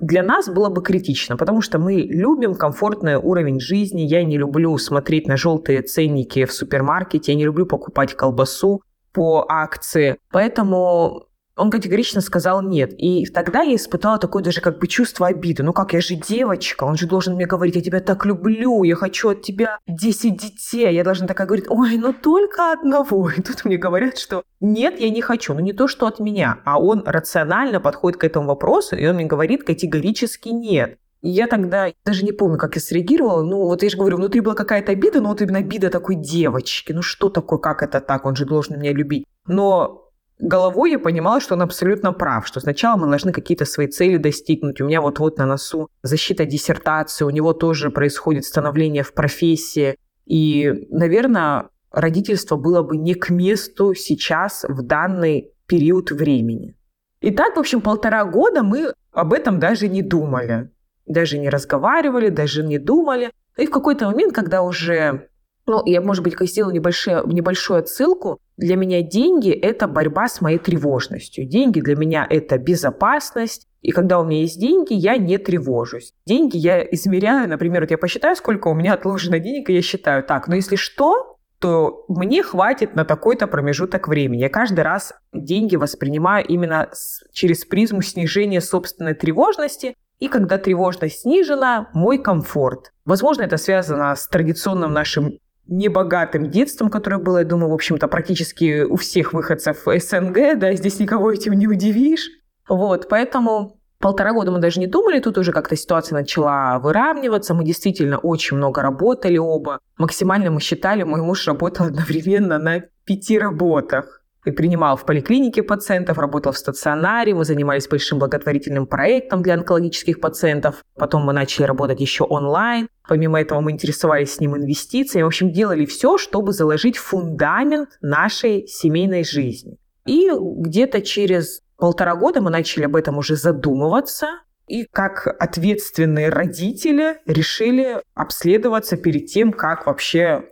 для 0.00 0.22
нас 0.22 0.48
было 0.48 0.68
бы 0.68 0.84
критично, 0.84 1.36
потому 1.36 1.62
что 1.62 1.80
мы 1.80 1.94
любим 1.94 2.54
комфортный 2.54 3.16
уровень 3.16 3.58
жизни. 3.58 4.02
Я 4.02 4.22
не 4.22 4.38
люблю 4.38 4.78
смотреть 4.78 5.26
на 5.26 5.36
желтые 5.36 5.82
ценники 5.82 6.44
в 6.44 6.52
супермаркете, 6.52 7.32
я 7.32 7.38
не 7.38 7.44
люблю 7.44 7.66
покупать 7.66 8.14
колбасу 8.14 8.82
по 9.16 9.46
акции. 9.48 10.18
Поэтому 10.30 11.26
он 11.56 11.70
категорично 11.70 12.20
сказал 12.20 12.60
нет. 12.60 12.92
И 12.98 13.24
тогда 13.24 13.62
я 13.62 13.74
испытала 13.74 14.18
такое 14.18 14.42
даже 14.42 14.60
как 14.60 14.78
бы 14.78 14.86
чувство 14.86 15.28
обиды. 15.28 15.62
Ну 15.62 15.72
как, 15.72 15.94
я 15.94 16.02
же 16.02 16.16
девочка, 16.16 16.84
он 16.84 16.98
же 16.98 17.06
должен 17.06 17.34
мне 17.34 17.46
говорить, 17.46 17.76
я 17.76 17.80
тебя 17.80 18.00
так 18.00 18.26
люблю, 18.26 18.82
я 18.82 18.94
хочу 18.94 19.30
от 19.30 19.40
тебя 19.40 19.78
10 19.86 20.36
детей. 20.36 20.94
Я 20.94 21.02
должна 21.02 21.26
такая 21.26 21.46
говорить, 21.46 21.64
ой, 21.70 21.96
ну 21.96 22.12
только 22.12 22.72
одного. 22.72 23.30
И 23.30 23.40
тут 23.40 23.64
мне 23.64 23.78
говорят, 23.78 24.18
что 24.18 24.42
нет, 24.60 25.00
я 25.00 25.08
не 25.08 25.22
хочу. 25.22 25.54
Ну 25.54 25.60
не 25.60 25.72
то, 25.72 25.88
что 25.88 26.06
от 26.06 26.20
меня, 26.20 26.58
а 26.66 26.78
он 26.78 27.02
рационально 27.06 27.80
подходит 27.80 28.20
к 28.20 28.24
этому 28.24 28.48
вопросу, 28.48 28.96
и 28.96 29.06
он 29.06 29.16
мне 29.16 29.24
говорит 29.24 29.64
категорически 29.64 30.50
нет. 30.50 30.98
Я 31.28 31.48
тогда 31.48 31.92
даже 32.04 32.24
не 32.24 32.30
помню, 32.30 32.56
как 32.56 32.76
я 32.76 32.80
среагировала. 32.80 33.42
Ну, 33.42 33.64
вот 33.64 33.82
я 33.82 33.88
же 33.88 33.96
говорю, 33.96 34.16
внутри 34.16 34.40
была 34.40 34.54
какая-то 34.54 34.92
обида, 34.92 35.20
но 35.20 35.30
вот 35.30 35.42
именно 35.42 35.58
обида 35.58 35.90
такой 35.90 36.14
девочки. 36.14 36.92
Ну, 36.92 37.02
что 37.02 37.30
такое, 37.30 37.58
как 37.58 37.82
это 37.82 38.00
так? 38.00 38.24
Он 38.26 38.36
же 38.36 38.44
должен 38.44 38.78
меня 38.78 38.92
любить. 38.92 39.24
Но 39.48 40.08
головой 40.38 40.92
я 40.92 41.00
понимала, 41.00 41.40
что 41.40 41.54
он 41.54 41.62
абсолютно 41.62 42.12
прав, 42.12 42.46
что 42.46 42.60
сначала 42.60 42.96
мы 42.96 43.08
должны 43.08 43.32
какие-то 43.32 43.64
свои 43.64 43.88
цели 43.88 44.18
достигнуть. 44.18 44.80
У 44.80 44.86
меня 44.86 45.00
вот-вот 45.00 45.38
на 45.38 45.46
носу 45.46 45.88
защита 46.04 46.44
диссертации, 46.44 47.24
у 47.24 47.30
него 47.30 47.54
тоже 47.54 47.90
происходит 47.90 48.44
становление 48.44 49.02
в 49.02 49.12
профессии. 49.12 49.96
И, 50.26 50.86
наверное, 50.90 51.70
родительство 51.90 52.56
было 52.56 52.82
бы 52.82 52.96
не 52.96 53.14
к 53.14 53.30
месту 53.30 53.94
сейчас, 53.94 54.64
в 54.68 54.82
данный 54.82 55.50
период 55.66 56.12
времени. 56.12 56.76
И 57.20 57.32
так, 57.32 57.56
в 57.56 57.58
общем, 57.58 57.80
полтора 57.80 58.24
года 58.24 58.62
мы 58.62 58.92
об 59.10 59.32
этом 59.32 59.58
даже 59.58 59.88
не 59.88 60.02
думали. 60.02 60.70
Даже 61.06 61.38
не 61.38 61.48
разговаривали, 61.48 62.28
даже 62.28 62.62
не 62.62 62.78
думали. 62.78 63.30
И 63.56 63.66
в 63.66 63.70
какой-то 63.70 64.06
момент, 64.06 64.34
когда 64.34 64.62
уже 64.62 65.28
ну, 65.66 65.82
я, 65.84 66.00
может 66.00 66.22
быть, 66.22 66.36
сделаю 66.40 66.74
небольшую, 66.74 67.26
небольшую 67.26 67.80
отсылку. 67.80 68.38
Для 68.56 68.76
меня 68.76 69.02
деньги– 69.02 69.50
это 69.50 69.88
борьба 69.88 70.28
с 70.28 70.40
моей 70.40 70.58
тревожностью. 70.58 71.44
Деньги 71.44 71.80
для 71.80 71.96
меня– 71.96 72.26
это 72.30 72.56
безопасность. 72.56 73.66
И 73.82 73.90
когда 73.90 74.20
у 74.20 74.24
меня 74.24 74.42
есть 74.42 74.60
деньги, 74.60 74.94
я 74.94 75.16
не 75.16 75.38
тревожусь. 75.38 76.12
Деньги 76.24 76.56
я 76.56 76.82
измеряю, 76.82 77.48
например, 77.48 77.82
вот 77.82 77.90
я 77.90 77.98
посчитаю, 77.98 78.36
сколько 78.36 78.68
у 78.68 78.74
меня 78.74 78.94
отложено 78.94 79.38
денег, 79.38 79.68
и 79.68 79.74
я 79.74 79.82
считаю, 79.82 80.22
так, 80.22 80.48
но 80.48 80.54
если 80.54 80.76
что, 80.76 81.36
то 81.58 82.04
мне 82.08 82.42
хватит 82.42 82.94
на 82.94 83.04
такой-то 83.04 83.46
промежуток 83.46 84.08
времени. 84.08 84.40
Я 84.40 84.48
каждый 84.48 84.80
раз 84.80 85.14
деньги 85.32 85.76
воспринимаю 85.76 86.46
именно 86.46 86.90
через 87.32 87.64
призму 87.64 88.02
снижения 88.02 88.60
собственной 88.60 89.14
тревожности, 89.14 89.94
и 90.18 90.28
когда 90.28 90.58
тревожность 90.58 91.20
снижена, 91.20 91.88
мой 91.92 92.18
комфорт. 92.18 92.92
Возможно, 93.04 93.42
это 93.42 93.56
связано 93.56 94.14
с 94.14 94.26
традиционным 94.28 94.92
нашим 94.92 95.38
небогатым 95.66 96.48
детством, 96.50 96.90
которое 96.90 97.18
было, 97.18 97.38
я 97.38 97.44
думаю, 97.44 97.70
в 97.70 97.74
общем-то, 97.74 98.08
практически 98.08 98.82
у 98.82 98.96
всех 98.96 99.32
выходцев 99.32 99.82
СНГ, 99.84 100.58
да, 100.58 100.72
здесь 100.74 101.00
никого 101.00 101.32
этим 101.32 101.54
не 101.54 101.66
удивишь. 101.66 102.28
Вот, 102.68 103.08
поэтому 103.08 103.80
полтора 103.98 104.32
года 104.32 104.52
мы 104.52 104.60
даже 104.60 104.80
не 104.80 104.86
думали, 104.86 105.20
тут 105.20 105.38
уже 105.38 105.52
как-то 105.52 105.76
ситуация 105.76 106.16
начала 106.16 106.78
выравниваться, 106.78 107.54
мы 107.54 107.64
действительно 107.64 108.18
очень 108.18 108.56
много 108.56 108.82
работали 108.82 109.38
оба. 109.38 109.80
Максимально 109.96 110.50
мы 110.50 110.60
считали, 110.60 111.02
мой 111.02 111.20
муж 111.20 111.46
работал 111.46 111.86
одновременно 111.86 112.58
на 112.58 112.82
пяти 113.04 113.38
работах 113.38 114.22
принимал 114.52 114.96
в 114.96 115.04
поликлинике 115.04 115.62
пациентов, 115.62 116.18
работал 116.18 116.52
в 116.52 116.58
стационаре, 116.58 117.34
мы 117.34 117.44
занимались 117.44 117.88
большим 117.88 118.18
благотворительным 118.18 118.86
проектом 118.86 119.42
для 119.42 119.54
онкологических 119.54 120.20
пациентов. 120.20 120.84
Потом 120.94 121.24
мы 121.24 121.32
начали 121.32 121.64
работать 121.64 122.00
еще 122.00 122.24
онлайн. 122.24 122.88
Помимо 123.08 123.40
этого 123.40 123.60
мы 123.60 123.72
интересовались 123.72 124.34
с 124.34 124.40
ним 124.40 124.56
инвестициями. 124.56 125.24
В 125.24 125.28
общем, 125.28 125.52
делали 125.52 125.84
все, 125.84 126.18
чтобы 126.18 126.52
заложить 126.52 126.96
фундамент 126.96 127.90
нашей 128.00 128.66
семейной 128.66 129.24
жизни. 129.24 129.78
И 130.06 130.30
где-то 130.32 131.02
через 131.02 131.62
полтора 131.76 132.14
года 132.14 132.40
мы 132.40 132.50
начали 132.50 132.84
об 132.84 132.96
этом 132.96 133.18
уже 133.18 133.36
задумываться, 133.36 134.28
и 134.66 134.84
как 134.84 135.26
ответственные 135.40 136.28
родители 136.28 137.18
решили 137.26 138.02
обследоваться 138.14 138.96
перед 138.96 139.26
тем, 139.26 139.52
как 139.52 139.86
вообще 139.86 140.50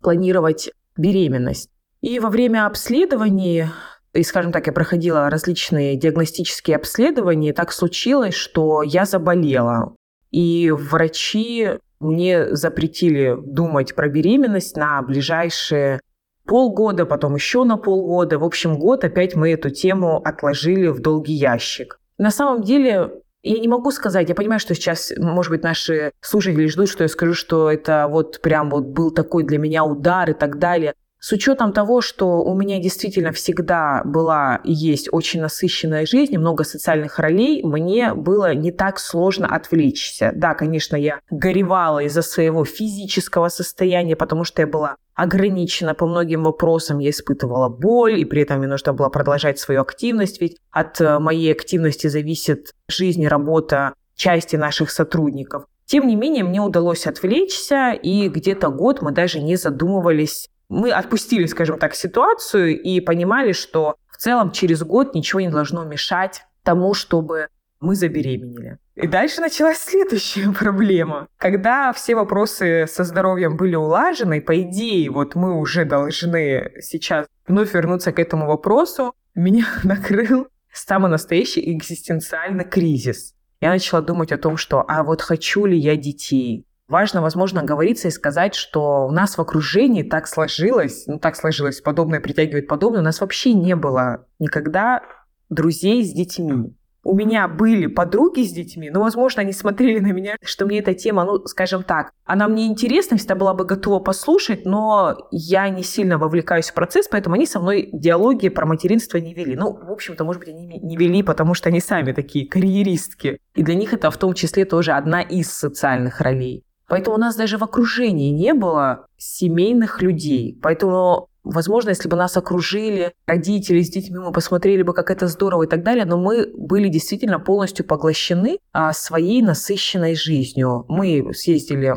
планировать 0.00 0.70
беременность. 0.96 1.70
И 2.06 2.20
во 2.20 2.30
время 2.30 2.66
обследований, 2.66 3.64
и, 4.12 4.22
скажем 4.22 4.52
так, 4.52 4.68
я 4.68 4.72
проходила 4.72 5.28
различные 5.28 5.96
диагностические 5.96 6.76
обследования, 6.76 7.52
так 7.52 7.72
случилось, 7.72 8.34
что 8.34 8.82
я 8.84 9.06
заболела. 9.06 9.96
И 10.30 10.70
врачи 10.70 11.68
мне 11.98 12.54
запретили 12.54 13.36
думать 13.36 13.96
про 13.96 14.08
беременность 14.08 14.76
на 14.76 15.02
ближайшие 15.02 15.98
полгода, 16.44 17.06
потом 17.06 17.34
еще 17.34 17.64
на 17.64 17.76
полгода. 17.76 18.38
В 18.38 18.44
общем, 18.44 18.78
год 18.78 19.02
опять 19.02 19.34
мы 19.34 19.50
эту 19.50 19.70
тему 19.70 20.22
отложили 20.24 20.86
в 20.86 21.00
долгий 21.00 21.34
ящик. 21.34 21.98
На 22.18 22.30
самом 22.30 22.62
деле, 22.62 23.14
я 23.42 23.58
не 23.58 23.66
могу 23.66 23.90
сказать, 23.90 24.28
я 24.28 24.36
понимаю, 24.36 24.60
что 24.60 24.76
сейчас, 24.76 25.12
может 25.16 25.50
быть, 25.50 25.64
наши 25.64 26.12
слушатели 26.20 26.68
ждут, 26.68 26.88
что 26.88 27.02
я 27.02 27.08
скажу, 27.08 27.34
что 27.34 27.68
это 27.68 28.06
вот 28.08 28.40
прям 28.42 28.70
вот 28.70 28.84
был 28.84 29.10
такой 29.10 29.42
для 29.42 29.58
меня 29.58 29.84
удар 29.84 30.30
и 30.30 30.34
так 30.34 30.60
далее. 30.60 30.94
С 31.26 31.32
учетом 31.32 31.72
того, 31.72 32.02
что 32.02 32.40
у 32.40 32.54
меня 32.54 32.78
действительно 32.78 33.32
всегда 33.32 34.02
была 34.04 34.60
и 34.62 34.72
есть 34.72 35.08
очень 35.10 35.40
насыщенная 35.40 36.06
жизнь, 36.06 36.38
много 36.38 36.62
социальных 36.62 37.18
ролей, 37.18 37.64
мне 37.64 38.14
было 38.14 38.54
не 38.54 38.70
так 38.70 39.00
сложно 39.00 39.48
отвлечься. 39.48 40.30
Да, 40.36 40.54
конечно, 40.54 40.94
я 40.94 41.18
горевала 41.28 41.98
из-за 42.04 42.22
своего 42.22 42.64
физического 42.64 43.48
состояния, 43.48 44.14
потому 44.14 44.44
что 44.44 44.62
я 44.62 44.68
была 44.68 44.94
ограничена 45.16 45.94
по 45.94 46.06
многим 46.06 46.44
вопросам, 46.44 47.00
я 47.00 47.10
испытывала 47.10 47.68
боль, 47.68 48.20
и 48.20 48.24
при 48.24 48.42
этом 48.42 48.58
мне 48.58 48.68
нужно 48.68 48.92
было 48.92 49.08
продолжать 49.08 49.58
свою 49.58 49.80
активность, 49.80 50.40
ведь 50.40 50.58
от 50.70 51.00
э, 51.00 51.18
моей 51.18 51.50
активности 51.50 52.06
зависит 52.06 52.70
жизнь 52.86 53.22
и 53.22 53.26
работа 53.26 53.94
части 54.14 54.54
наших 54.54 54.92
сотрудников. 54.92 55.64
Тем 55.86 56.06
не 56.06 56.14
менее, 56.14 56.44
мне 56.44 56.60
удалось 56.60 57.06
отвлечься, 57.06 57.92
и 57.92 58.28
где-то 58.28 58.68
год 58.68 59.02
мы 59.02 59.10
даже 59.10 59.40
не 59.40 59.56
задумывались 59.56 60.50
мы 60.68 60.90
отпустили, 60.90 61.46
скажем 61.46 61.78
так, 61.78 61.94
ситуацию 61.94 62.80
и 62.80 63.00
понимали, 63.00 63.52
что 63.52 63.96
в 64.08 64.16
целом 64.16 64.50
через 64.50 64.82
год 64.82 65.14
ничего 65.14 65.40
не 65.40 65.50
должно 65.50 65.84
мешать 65.84 66.42
тому, 66.62 66.94
чтобы 66.94 67.48
мы 67.80 67.94
забеременели. 67.94 68.78
И 68.94 69.06
дальше 69.06 69.40
началась 69.40 69.78
следующая 69.78 70.50
проблема. 70.58 71.28
Когда 71.36 71.92
все 71.92 72.14
вопросы 72.14 72.86
со 72.88 73.04
здоровьем 73.04 73.56
были 73.56 73.76
улажены, 73.76 74.40
по 74.40 74.60
идее, 74.62 75.10
вот 75.10 75.34
мы 75.34 75.58
уже 75.58 75.84
должны 75.84 76.72
сейчас 76.80 77.26
вновь 77.46 77.74
вернуться 77.74 78.12
к 78.12 78.18
этому 78.18 78.46
вопросу, 78.46 79.14
меня 79.34 79.66
накрыл 79.84 80.48
самый 80.72 81.10
настоящий 81.10 81.72
экзистенциальный 81.72 82.64
кризис. 82.64 83.34
Я 83.60 83.70
начала 83.70 84.02
думать 84.02 84.32
о 84.32 84.38
том, 84.38 84.56
что 84.56 84.84
а 84.86 85.02
вот 85.02 85.22
хочу 85.22 85.64
ли 85.64 85.78
я 85.78 85.96
детей? 85.96 86.65
Важно, 86.88 87.20
возможно, 87.20 87.62
говориться 87.62 88.08
и 88.08 88.12
сказать, 88.12 88.54
что 88.54 89.06
у 89.06 89.10
нас 89.10 89.36
в 89.36 89.40
окружении 89.40 90.02
так 90.02 90.28
сложилось, 90.28 91.06
ну 91.06 91.18
так 91.18 91.36
сложилось, 91.36 91.80
подобное 91.80 92.20
притягивает 92.20 92.68
подобное, 92.68 93.00
у 93.00 93.04
нас 93.04 93.20
вообще 93.20 93.54
не 93.54 93.74
было 93.74 94.26
никогда 94.38 95.02
друзей 95.48 96.04
с 96.04 96.12
детьми 96.12 96.74
у 97.06 97.14
меня 97.14 97.46
были 97.46 97.86
подруги 97.86 98.42
с 98.42 98.52
детьми, 98.52 98.90
но, 98.90 99.00
возможно, 99.00 99.42
они 99.42 99.52
смотрели 99.52 100.00
на 100.00 100.12
меня, 100.12 100.36
что 100.42 100.66
мне 100.66 100.80
эта 100.80 100.92
тема, 100.92 101.24
ну, 101.24 101.46
скажем 101.46 101.84
так, 101.84 102.10
она 102.24 102.48
мне 102.48 102.66
интересна, 102.66 103.16
всегда 103.16 103.36
была 103.36 103.54
бы 103.54 103.64
готова 103.64 104.00
послушать, 104.00 104.66
но 104.66 105.16
я 105.30 105.68
не 105.68 105.84
сильно 105.84 106.18
вовлекаюсь 106.18 106.70
в 106.70 106.74
процесс, 106.74 107.06
поэтому 107.08 107.36
они 107.36 107.46
со 107.46 107.60
мной 107.60 107.90
диалоги 107.92 108.48
про 108.48 108.66
материнство 108.66 109.18
не 109.18 109.34
вели. 109.34 109.54
Ну, 109.54 109.72
в 109.72 109.90
общем-то, 109.90 110.24
может 110.24 110.40
быть, 110.40 110.48
они 110.48 110.66
не 110.66 110.96
вели, 110.96 111.22
потому 111.22 111.54
что 111.54 111.68
они 111.68 111.80
сами 111.80 112.12
такие 112.12 112.48
карьеристки. 112.48 113.38
И 113.54 113.62
для 113.62 113.76
них 113.76 113.92
это 113.92 114.10
в 114.10 114.16
том 114.16 114.34
числе 114.34 114.64
тоже 114.64 114.92
одна 114.92 115.22
из 115.22 115.52
социальных 115.52 116.20
ролей. 116.20 116.64
Поэтому 116.88 117.16
у 117.16 117.18
нас 117.18 117.36
даже 117.36 117.58
в 117.58 117.64
окружении 117.64 118.30
не 118.30 118.54
было 118.54 119.06
семейных 119.16 120.02
людей. 120.02 120.58
Поэтому 120.62 121.28
Возможно, 121.48 121.90
если 121.90 122.08
бы 122.08 122.16
нас 122.16 122.36
окружили 122.36 123.12
родители 123.24 123.80
с 123.80 123.88
детьми, 123.88 124.18
мы 124.18 124.32
посмотрели 124.32 124.82
бы, 124.82 124.92
как 124.92 125.12
это 125.12 125.28
здорово 125.28 125.62
и 125.62 125.68
так 125.68 125.84
далее, 125.84 126.04
но 126.04 126.18
мы 126.18 126.50
были 126.52 126.88
действительно 126.88 127.38
полностью 127.38 127.86
поглощены 127.86 128.58
а, 128.72 128.92
своей 128.92 129.42
насыщенной 129.42 130.16
жизнью. 130.16 130.84
Мы 130.88 131.32
съездили, 131.34 131.94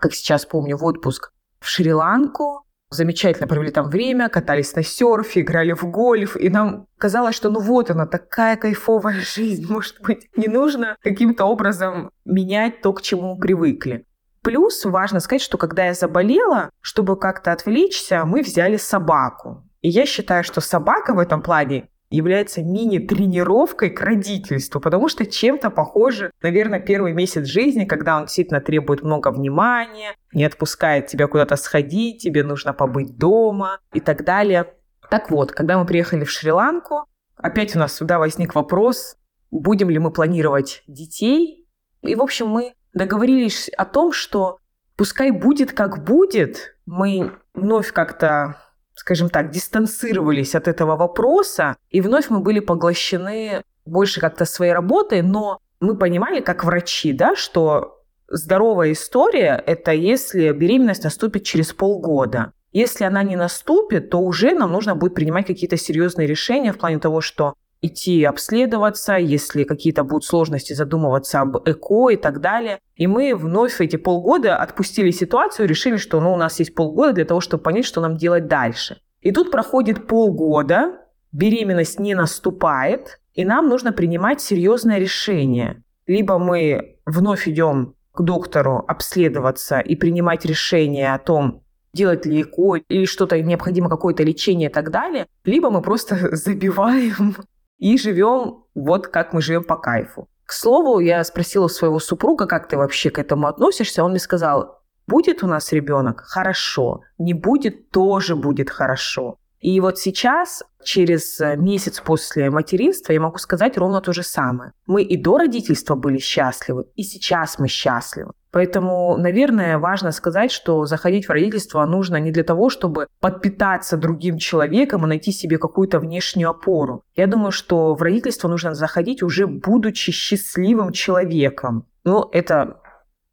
как 0.00 0.14
сейчас 0.14 0.46
помню, 0.46 0.76
в 0.76 0.84
отпуск 0.84 1.32
в 1.58 1.66
Шри-Ланку, 1.66 2.64
замечательно 2.90 3.48
провели 3.48 3.72
там 3.72 3.90
время, 3.90 4.28
катались 4.28 4.76
на 4.76 4.84
серфе, 4.84 5.40
играли 5.40 5.72
в 5.72 5.82
гольф, 5.82 6.36
и 6.36 6.48
нам 6.48 6.86
казалось, 6.96 7.34
что 7.34 7.50
ну 7.50 7.58
вот 7.58 7.90
она, 7.90 8.06
такая 8.06 8.56
кайфовая 8.56 9.20
жизнь, 9.34 9.66
может 9.68 10.00
быть, 10.00 10.28
не 10.36 10.46
нужно 10.46 10.96
каким-то 11.02 11.44
образом 11.46 12.12
менять 12.24 12.82
то, 12.82 12.92
к 12.92 13.02
чему 13.02 13.34
мы 13.34 13.40
привыкли. 13.40 14.06
Плюс 14.42 14.84
важно 14.84 15.20
сказать, 15.20 15.42
что 15.42 15.56
когда 15.56 15.86
я 15.86 15.94
заболела, 15.94 16.70
чтобы 16.80 17.16
как-то 17.16 17.52
отвлечься, 17.52 18.24
мы 18.24 18.42
взяли 18.42 18.76
собаку. 18.76 19.64
И 19.82 19.88
я 19.88 20.04
считаю, 20.04 20.42
что 20.42 20.60
собака 20.60 21.14
в 21.14 21.18
этом 21.18 21.42
плане 21.42 21.88
является 22.10 22.62
мини-тренировкой 22.62 23.90
к 23.90 24.00
родительству, 24.00 24.80
потому 24.80 25.08
что 25.08 25.24
чем-то 25.24 25.70
похоже, 25.70 26.30
наверное, 26.42 26.80
первый 26.80 27.12
месяц 27.12 27.46
жизни, 27.46 27.84
когда 27.84 28.18
он 28.18 28.24
действительно 28.24 28.60
требует 28.60 29.02
много 29.02 29.28
внимания, 29.30 30.14
не 30.32 30.44
отпускает 30.44 31.06
тебя 31.06 31.26
куда-то 31.26 31.56
сходить, 31.56 32.22
тебе 32.22 32.44
нужно 32.44 32.72
побыть 32.74 33.16
дома 33.16 33.78
и 33.92 34.00
так 34.00 34.24
далее. 34.24 34.74
Так 35.08 35.30
вот, 35.30 35.52
когда 35.52 35.78
мы 35.78 35.86
приехали 35.86 36.24
в 36.24 36.30
Шри-Ланку, 36.30 37.06
опять 37.36 37.74
у 37.76 37.78
нас 37.78 37.94
сюда 37.94 38.18
возник 38.18 38.54
вопрос, 38.54 39.16
будем 39.50 39.88
ли 39.88 39.98
мы 39.98 40.10
планировать 40.10 40.82
детей. 40.86 41.66
И, 42.02 42.14
в 42.14 42.22
общем, 42.22 42.48
мы 42.48 42.74
договорились 42.94 43.68
о 43.76 43.84
том, 43.84 44.12
что 44.12 44.58
пускай 44.96 45.30
будет 45.30 45.72
как 45.72 46.04
будет, 46.04 46.76
мы 46.86 47.32
вновь 47.54 47.92
как-то 47.92 48.56
скажем 48.94 49.30
так, 49.30 49.50
дистанцировались 49.50 50.54
от 50.54 50.68
этого 50.68 50.96
вопроса, 50.96 51.76
и 51.90 52.00
вновь 52.00 52.30
мы 52.30 52.40
были 52.40 52.60
поглощены 52.60 53.62
больше 53.84 54.20
как-то 54.20 54.44
своей 54.44 54.72
работой, 54.72 55.22
но 55.22 55.58
мы 55.80 55.96
понимали, 55.96 56.40
как 56.40 56.64
врачи, 56.64 57.12
да, 57.12 57.34
что 57.34 58.02
здоровая 58.28 58.92
история– 58.92 59.62
это 59.66 59.92
если 59.92 60.52
беременность 60.52 61.04
наступит 61.04 61.42
через 61.42 61.72
полгода. 61.72 62.52
Если 62.70 63.04
она 63.04 63.22
не 63.22 63.36
наступит, 63.36 64.08
то 64.08 64.18
уже 64.18 64.54
нам 64.54 64.72
нужно 64.72 64.94
будет 64.94 65.14
принимать 65.14 65.46
какие-то 65.46 65.76
серьезные 65.76 66.26
решения 66.26 66.72
в 66.72 66.78
плане 66.78 66.98
того, 66.98 67.20
что 67.20 67.54
идти 67.82 68.24
обследоваться, 68.24 69.16
если 69.16 69.64
какие-то 69.64 70.04
будут 70.04 70.24
сложности, 70.24 70.72
задумываться 70.72 71.40
об 71.40 71.56
ЭКО 71.68 72.10
и 72.10 72.16
так 72.16 72.40
далее. 72.40 72.78
И 72.94 73.06
мы 73.06 73.34
вновь 73.34 73.80
эти 73.80 73.96
полгода 73.96 74.56
отпустили 74.56 75.10
ситуацию, 75.10 75.68
решили, 75.68 75.96
что 75.96 76.20
ну, 76.20 76.32
у 76.32 76.36
нас 76.36 76.60
есть 76.60 76.74
полгода 76.74 77.12
для 77.12 77.24
того, 77.24 77.40
чтобы 77.40 77.62
понять, 77.62 77.84
что 77.84 78.00
нам 78.00 78.16
делать 78.16 78.46
дальше. 78.46 78.98
И 79.20 79.32
тут 79.32 79.50
проходит 79.50 80.06
полгода, 80.06 80.98
беременность 81.32 81.98
не 81.98 82.14
наступает, 82.14 83.20
и 83.34 83.44
нам 83.44 83.68
нужно 83.68 83.92
принимать 83.92 84.40
серьезное 84.40 84.98
решение. 84.98 85.82
Либо 86.06 86.38
мы 86.38 86.98
вновь 87.04 87.48
идем 87.48 87.94
к 88.12 88.22
доктору 88.22 88.84
обследоваться 88.86 89.80
и 89.80 89.96
принимать 89.96 90.44
решение 90.44 91.14
о 91.14 91.18
том, 91.18 91.62
делать 91.94 92.26
ли 92.26 92.42
ЭКО 92.42 92.82
или 92.88 93.04
что-то 93.06 93.40
необходимо, 93.40 93.88
какое-то 93.88 94.22
лечение 94.22 94.70
и 94.70 94.72
так 94.72 94.90
далее, 94.90 95.26
либо 95.44 95.70
мы 95.70 95.82
просто 95.82 96.36
забиваем 96.36 97.36
и 97.82 97.98
живем 97.98 98.64
вот 98.74 99.08
как 99.08 99.32
мы 99.32 99.42
живем 99.42 99.64
по 99.64 99.76
кайфу. 99.76 100.28
К 100.44 100.52
слову, 100.52 101.00
я 101.00 101.24
спросила 101.24 101.66
своего 101.66 101.98
супруга, 101.98 102.46
как 102.46 102.68
ты 102.68 102.76
вообще 102.76 103.10
к 103.10 103.18
этому 103.18 103.48
относишься. 103.48 104.04
Он 104.04 104.10
мне 104.12 104.20
сказал, 104.20 104.82
будет 105.08 105.42
у 105.42 105.48
нас 105.48 105.72
ребенок? 105.72 106.20
Хорошо. 106.20 107.00
Не 107.18 107.34
будет, 107.34 107.90
тоже 107.90 108.36
будет 108.36 108.70
хорошо. 108.70 109.36
И 109.58 109.80
вот 109.80 109.98
сейчас, 109.98 110.62
через 110.84 111.40
месяц 111.56 112.00
после 112.00 112.50
материнства, 112.50 113.12
я 113.12 113.20
могу 113.20 113.38
сказать 113.38 113.76
ровно 113.76 114.00
то 114.00 114.12
же 114.12 114.22
самое. 114.22 114.72
Мы 114.86 115.02
и 115.02 115.16
до 115.16 115.38
родительства 115.38 115.96
были 115.96 116.18
счастливы, 116.18 116.84
и 116.94 117.02
сейчас 117.02 117.58
мы 117.58 117.66
счастливы. 117.66 118.32
Поэтому, 118.52 119.16
наверное, 119.16 119.78
важно 119.78 120.12
сказать, 120.12 120.52
что 120.52 120.84
заходить 120.84 121.26
в 121.26 121.30
родительство 121.30 121.84
нужно 121.86 122.16
не 122.16 122.30
для 122.30 122.44
того, 122.44 122.68
чтобы 122.68 123.06
подпитаться 123.18 123.96
другим 123.96 124.36
человеком 124.36 125.04
и 125.04 125.08
найти 125.08 125.32
себе 125.32 125.56
какую-то 125.56 125.98
внешнюю 125.98 126.50
опору. 126.50 127.02
Я 127.16 127.26
думаю, 127.26 127.50
что 127.50 127.94
в 127.94 128.02
родительство 128.02 128.48
нужно 128.48 128.74
заходить 128.74 129.22
уже 129.22 129.46
будучи 129.46 130.12
счастливым 130.12 130.92
человеком. 130.92 131.86
Ну, 132.04 132.28
это 132.32 132.81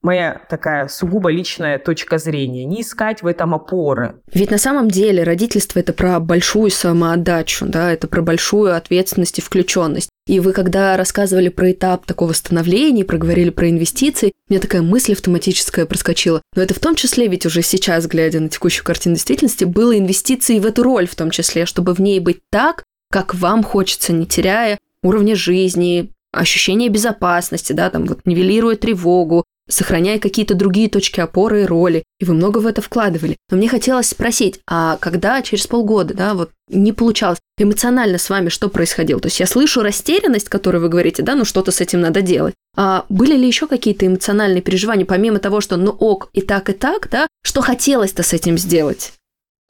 моя 0.02 0.42
такая 0.50 0.88
сугубо 0.88 1.30
личная 1.30 1.78
точка 1.80 2.18
зрения, 2.18 2.66
не 2.66 2.82
искать 2.82 3.22
в 3.22 3.28
этом 3.28 3.54
опоры. 3.54 4.16
Ведь 4.34 4.52
на 4.52 4.58
самом 4.58 4.90
деле 4.90 5.24
родительство 5.24 5.80
это 5.80 5.94
про 5.94 6.20
большую 6.20 6.72
самоотдачу, 6.72 7.66
да, 7.66 7.92
это 7.92 8.08
про 8.08 8.22
большую 8.22 8.76
ответственность 8.76 9.40
и 9.40 9.42
включенность. 9.42 10.10
И 10.28 10.40
вы, 10.40 10.54
когда 10.54 10.96
рассказывали 10.96 11.50
про 11.50 11.72
этап 11.72 12.06
такого 12.06 12.34
становления, 12.34 13.04
проговорили 13.04 13.50
про 13.50 13.70
инвестиции, 13.70 14.34
у 14.48 14.54
меня 14.54 14.62
такая 14.62 14.82
мысль 14.82 15.14
автоматическая 15.14 15.86
проскочила. 15.86 16.42
Но 16.56 16.62
это 16.62 16.74
в 16.74 16.80
том 16.80 16.96
числе, 16.96 17.28
ведь 17.28 17.46
уже 17.46 17.62
сейчас, 17.62 18.06
глядя 18.08 18.40
на 18.40 18.50
текущую 18.50 18.86
картину 18.86 19.16
действительности, 19.16 19.64
было 19.64 19.98
инвестиции 19.98 20.60
в 20.60 20.66
эту 20.66 20.84
роль 20.84 21.08
в 21.08 21.16
том 21.16 21.32
числе, 21.32 21.66
чтобы 21.66 21.94
в 21.94 22.00
ней 22.00 22.20
быть 22.20 22.42
так, 22.52 22.84
как 23.12 23.34
вам 23.34 23.64
хочется, 23.64 24.14
не 24.14 24.28
теряя 24.28 24.78
уровня 25.02 25.36
жизни, 25.36 26.12
ощущение 26.32 26.90
безопасности, 26.90 27.74
да, 27.74 27.90
там 27.90 28.06
вот 28.06 28.26
нивелируя 28.26 28.76
тревогу, 28.76 29.46
сохраняя 29.70 30.20
какие-то 30.20 30.56
другие 30.56 30.90
точки 30.90 31.20
опоры 31.20 31.62
и 31.64 31.66
роли, 31.66 32.04
и 32.20 32.26
вы 32.26 32.34
много 32.34 32.58
в 32.58 32.66
это 32.66 32.82
вкладывали. 32.82 33.38
Но 33.50 33.58
мне 33.58 33.70
хотелось 33.70 34.10
спросить, 34.10 34.60
а 34.68 34.98
когда 34.98 35.42
через 35.42 35.68
полгода, 35.68 36.14
да, 36.14 36.34
вот 36.34 36.52
не 36.70 36.92
получалось, 36.92 37.40
эмоционально 37.58 38.18
с 38.18 38.30
вами 38.30 38.50
что 38.50 38.70
происходило? 38.70 39.20
То 39.20 39.28
есть 39.28 39.40
я 39.40 39.46
слышу 39.46 39.82
растерянность, 39.82 40.50
которую 40.50 40.82
вы 40.82 40.90
говорите, 40.90 41.24
да, 41.24 41.36
ну 41.36 41.46
что-то 41.46 41.72
с 41.72 41.82
этим 41.82 42.02
надо 42.02 42.22
делать. 42.22 42.56
А 42.76 43.06
были 43.10 43.36
ли 43.36 43.48
еще 43.48 43.68
какие-то 43.68 44.06
эмоциональные 44.06 44.62
переживания, 44.62 45.06
помимо 45.06 45.40
того, 45.40 45.62
что 45.62 45.78
ну 45.78 45.92
ок, 45.92 46.30
и 46.34 46.42
так, 46.42 46.70
и 46.70 46.74
так, 46.74 47.10
да, 47.10 47.28
что 47.44 47.62
хотелось-то 47.62 48.24
с 48.24 48.34
этим 48.34 48.58
сделать? 48.58 49.14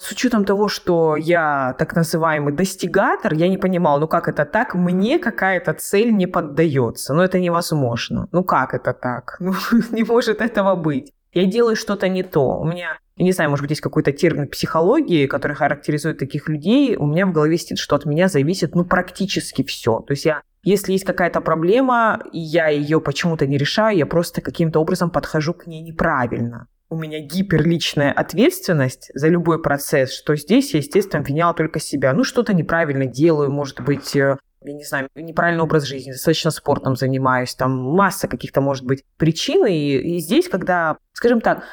С 0.01 0.11
учетом 0.11 0.45
того, 0.45 0.69
что 0.69 1.17
я 1.17 1.75
так 1.77 1.93
называемый 1.93 2.53
достигатор, 2.53 3.33
я 3.33 3.49
не 3.49 3.57
понимал, 3.57 3.99
ну 3.99 4.07
как 4.07 4.29
это 4.29 4.45
так, 4.45 4.73
мне 4.73 5.19
какая-то 5.19 5.73
цель 5.73 6.15
не 6.15 6.25
поддается. 6.25 7.13
Ну 7.13 7.21
это 7.21 7.37
невозможно. 7.37 8.27
Ну 8.31 8.43
как 8.43 8.73
это 8.73 8.93
так? 8.93 9.37
Ну 9.39 9.53
не 9.91 10.03
может 10.03 10.41
этого 10.41 10.75
быть. 10.75 11.11
Я 11.33 11.45
делаю 11.45 11.75
что-то 11.75 12.07
не 12.07 12.23
то. 12.23 12.59
У 12.59 12.65
меня, 12.65 12.97
я 13.17 13.25
не 13.25 13.33
знаю, 13.33 13.49
может 13.49 13.63
быть, 13.63 13.71
есть 13.71 13.81
какой-то 13.81 14.13
термин 14.13 14.47
психологии, 14.47 15.27
который 15.27 15.55
характеризует 15.55 16.17
таких 16.17 16.47
людей. 16.47 16.95
У 16.95 17.05
меня 17.05 17.25
в 17.25 17.33
голове 17.33 17.57
сидит, 17.57 17.77
что 17.77 17.95
от 17.95 18.05
меня 18.05 18.29
зависит, 18.29 18.75
ну, 18.75 18.85
практически 18.85 19.63
все. 19.63 19.99
То 19.99 20.13
есть 20.13 20.25
я 20.25 20.41
если 20.63 20.93
есть 20.93 21.05
какая-то 21.05 21.41
проблема, 21.41 22.21
и 22.33 22.39
я 22.39 22.67
ее 22.67 22.99
почему-то 22.99 23.47
не 23.47 23.57
решаю, 23.57 23.97
я 23.97 24.05
просто 24.05 24.41
каким-то 24.41 24.79
образом 24.79 25.09
подхожу 25.09 25.53
к 25.53 25.67
ней 25.67 25.81
неправильно 25.81 26.67
у 26.89 26.97
меня 26.97 27.19
гиперличная 27.19 28.11
ответственность 28.11 29.11
за 29.13 29.27
любой 29.27 29.61
процесс, 29.61 30.11
что 30.11 30.35
здесь 30.35 30.73
я, 30.73 30.79
естественно, 30.79 31.21
обвиняла 31.21 31.53
только 31.53 31.79
себя. 31.79 32.13
Ну, 32.13 32.23
что-то 32.23 32.53
неправильно 32.53 33.05
делаю, 33.05 33.51
может 33.51 33.81
быть, 33.81 34.15
э, 34.15 34.37
я 34.63 34.73
не 34.73 34.83
знаю, 34.83 35.07
неправильный 35.15 35.63
образ 35.63 35.83
жизни, 35.83 36.11
достаточно 36.11 36.51
спортом 36.51 36.95
занимаюсь, 36.95 37.53
там 37.55 37.71
масса 37.71 38.27
каких-то, 38.27 38.61
может 38.61 38.85
быть, 38.85 39.03
причин. 39.17 39.65
И, 39.67 39.97
и 39.97 40.19
здесь, 40.19 40.49
когда, 40.49 40.97
скажем 41.13 41.41
так, 41.41 41.63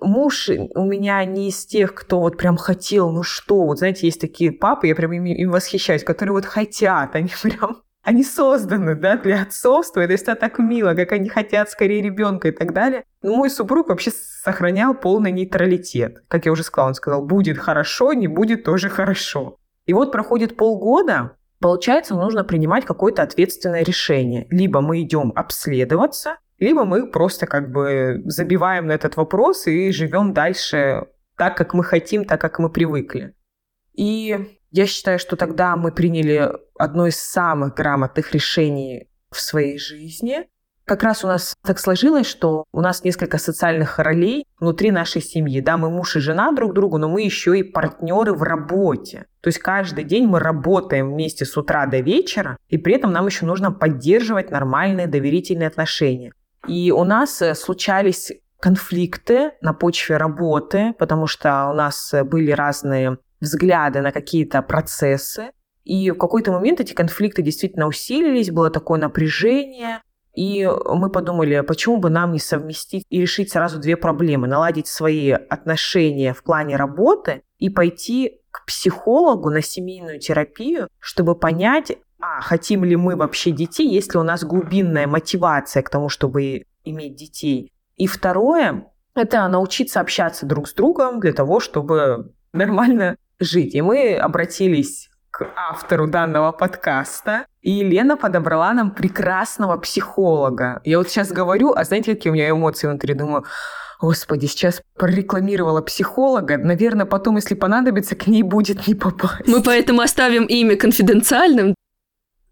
муж 0.00 0.48
у 0.48 0.84
меня 0.84 1.24
не 1.24 1.48
из 1.48 1.64
тех, 1.66 1.94
кто 1.94 2.20
вот 2.20 2.38
прям 2.38 2.56
хотел, 2.56 3.10
ну 3.10 3.22
что, 3.22 3.66
вот 3.66 3.78
знаете, 3.78 4.06
есть 4.06 4.20
такие 4.20 4.52
папы, 4.52 4.88
я 4.88 4.94
прям 4.94 5.12
им, 5.12 5.24
им 5.26 5.50
восхищаюсь, 5.50 6.02
которые 6.02 6.32
вот 6.32 6.46
хотят, 6.46 7.14
они 7.14 7.30
прям 7.42 7.82
они 8.02 8.24
созданы, 8.24 8.96
да, 8.96 9.16
для 9.16 9.42
отцовства, 9.42 10.00
это 10.00 10.34
так 10.34 10.58
мило, 10.58 10.94
как 10.94 11.12
они 11.12 11.28
хотят 11.28 11.70
скорее 11.70 12.02
ребенка 12.02 12.48
и 12.48 12.50
так 12.50 12.72
далее. 12.72 13.04
Но 13.22 13.36
мой 13.36 13.48
супруг 13.48 13.88
вообще 13.88 14.10
сохранял 14.10 14.94
полный 14.94 15.30
нейтралитет. 15.30 16.22
Как 16.28 16.46
я 16.46 16.52
уже 16.52 16.64
сказала, 16.64 16.88
он 16.88 16.94
сказал, 16.94 17.24
будет 17.24 17.58
хорошо, 17.58 18.12
не 18.12 18.26
будет 18.26 18.64
тоже 18.64 18.88
хорошо. 18.88 19.56
И 19.86 19.92
вот 19.92 20.10
проходит 20.10 20.56
полгода, 20.56 21.36
получается, 21.60 22.14
нужно 22.14 22.42
принимать 22.44 22.84
какое-то 22.84 23.22
ответственное 23.22 23.84
решение. 23.84 24.46
Либо 24.50 24.80
мы 24.80 25.02
идем 25.02 25.32
обследоваться, 25.36 26.38
либо 26.58 26.84
мы 26.84 27.08
просто 27.08 27.46
как 27.46 27.70
бы 27.70 28.22
забиваем 28.24 28.86
на 28.86 28.92
этот 28.92 29.16
вопрос 29.16 29.66
и 29.66 29.92
живем 29.92 30.32
дальше 30.32 31.06
так, 31.36 31.56
как 31.56 31.74
мы 31.74 31.84
хотим, 31.84 32.24
так, 32.24 32.40
как 32.40 32.58
мы 32.58 32.70
привыкли. 32.70 33.34
И 33.94 34.58
я 34.72 34.86
считаю, 34.86 35.18
что 35.18 35.36
тогда 35.36 35.76
мы 35.76 35.92
приняли 35.92 36.50
одно 36.78 37.06
из 37.06 37.16
самых 37.20 37.74
грамотных 37.74 38.32
решений 38.32 39.08
в 39.30 39.40
своей 39.40 39.78
жизни. 39.78 40.46
Как 40.84 41.04
раз 41.04 41.24
у 41.24 41.28
нас 41.28 41.54
так 41.62 41.78
сложилось, 41.78 42.26
что 42.26 42.64
у 42.72 42.80
нас 42.80 43.04
несколько 43.04 43.38
социальных 43.38 43.98
ролей 43.98 44.46
внутри 44.58 44.90
нашей 44.90 45.22
семьи. 45.22 45.60
Да, 45.60 45.76
мы 45.76 45.90
муж 45.90 46.16
и 46.16 46.20
жена 46.20 46.50
друг 46.52 46.72
другу, 46.72 46.98
но 46.98 47.08
мы 47.08 47.22
еще 47.22 47.56
и 47.56 47.62
партнеры 47.62 48.32
в 48.32 48.42
работе. 48.42 49.26
То 49.42 49.48
есть 49.48 49.58
каждый 49.60 50.04
день 50.04 50.26
мы 50.26 50.40
работаем 50.40 51.12
вместе 51.12 51.44
с 51.44 51.56
утра 51.56 51.86
до 51.86 52.00
вечера, 52.00 52.56
и 52.68 52.78
при 52.78 52.94
этом 52.94 53.12
нам 53.12 53.26
еще 53.26 53.46
нужно 53.46 53.70
поддерживать 53.70 54.50
нормальные 54.50 55.06
доверительные 55.06 55.68
отношения. 55.68 56.32
И 56.66 56.90
у 56.90 57.04
нас 57.04 57.42
э, 57.42 57.54
случались 57.54 58.32
конфликты 58.58 59.52
на 59.60 59.74
почве 59.74 60.16
работы, 60.16 60.94
потому 60.98 61.26
что 61.26 61.68
у 61.70 61.74
нас 61.74 62.14
были 62.24 62.52
разные 62.52 63.18
взгляды 63.42 64.00
на 64.00 64.12
какие-то 64.12 64.62
процессы. 64.62 65.50
И 65.84 66.12
в 66.12 66.16
какой-то 66.16 66.52
момент 66.52 66.80
эти 66.80 66.92
конфликты 66.94 67.42
действительно 67.42 67.88
усилились, 67.88 68.50
было 68.50 68.70
такое 68.70 69.00
напряжение. 69.00 70.00
И 70.34 70.66
мы 70.86 71.10
подумали, 71.10 71.60
почему 71.60 71.98
бы 71.98 72.08
нам 72.08 72.32
не 72.32 72.38
совместить 72.38 73.04
и 73.10 73.20
решить 73.20 73.50
сразу 73.50 73.78
две 73.80 73.96
проблемы. 73.96 74.46
Наладить 74.46 74.86
свои 74.86 75.30
отношения 75.30 76.32
в 76.32 76.42
плане 76.42 76.76
работы 76.76 77.42
и 77.58 77.68
пойти 77.68 78.40
к 78.50 78.64
психологу 78.64 79.50
на 79.50 79.60
семейную 79.60 80.20
терапию, 80.20 80.88
чтобы 81.00 81.34
понять, 81.34 81.92
а 82.20 82.40
хотим 82.40 82.84
ли 82.84 82.94
мы 82.94 83.16
вообще 83.16 83.50
детей, 83.50 83.88
есть 83.88 84.14
ли 84.14 84.20
у 84.20 84.22
нас 84.22 84.44
глубинная 84.44 85.08
мотивация 85.08 85.82
к 85.82 85.90
тому, 85.90 86.08
чтобы 86.08 86.64
иметь 86.84 87.16
детей. 87.16 87.72
И 87.96 88.06
второе, 88.06 88.86
это 89.14 89.48
научиться 89.48 90.00
общаться 90.00 90.46
друг 90.46 90.68
с 90.68 90.74
другом 90.74 91.18
для 91.18 91.32
того, 91.32 91.60
чтобы 91.60 92.32
нормально 92.52 93.16
жить. 93.42 93.74
И 93.74 93.82
мы 93.82 94.16
обратились 94.16 95.10
к 95.30 95.46
автору 95.56 96.06
данного 96.06 96.52
подкаста, 96.52 97.46
и 97.62 97.82
Лена 97.82 98.16
подобрала 98.16 98.72
нам 98.72 98.90
прекрасного 98.90 99.76
психолога. 99.78 100.80
Я 100.84 100.98
вот 100.98 101.08
сейчас 101.08 101.32
говорю, 101.32 101.72
а 101.72 101.84
знаете, 101.84 102.14
какие 102.14 102.30
у 102.30 102.34
меня 102.34 102.50
эмоции 102.50 102.86
внутри? 102.86 103.14
Думаю, 103.14 103.44
Господи, 104.00 104.46
сейчас 104.46 104.82
прорекламировала 104.96 105.80
психолога. 105.80 106.58
Наверное, 106.58 107.06
потом, 107.06 107.36
если 107.36 107.54
понадобится, 107.54 108.16
к 108.16 108.26
ней 108.26 108.42
будет 108.42 108.88
не 108.88 108.94
попасть. 108.94 109.46
Мы 109.46 109.62
поэтому 109.62 110.00
оставим 110.00 110.44
имя 110.44 110.76
конфиденциальным. 110.76 111.74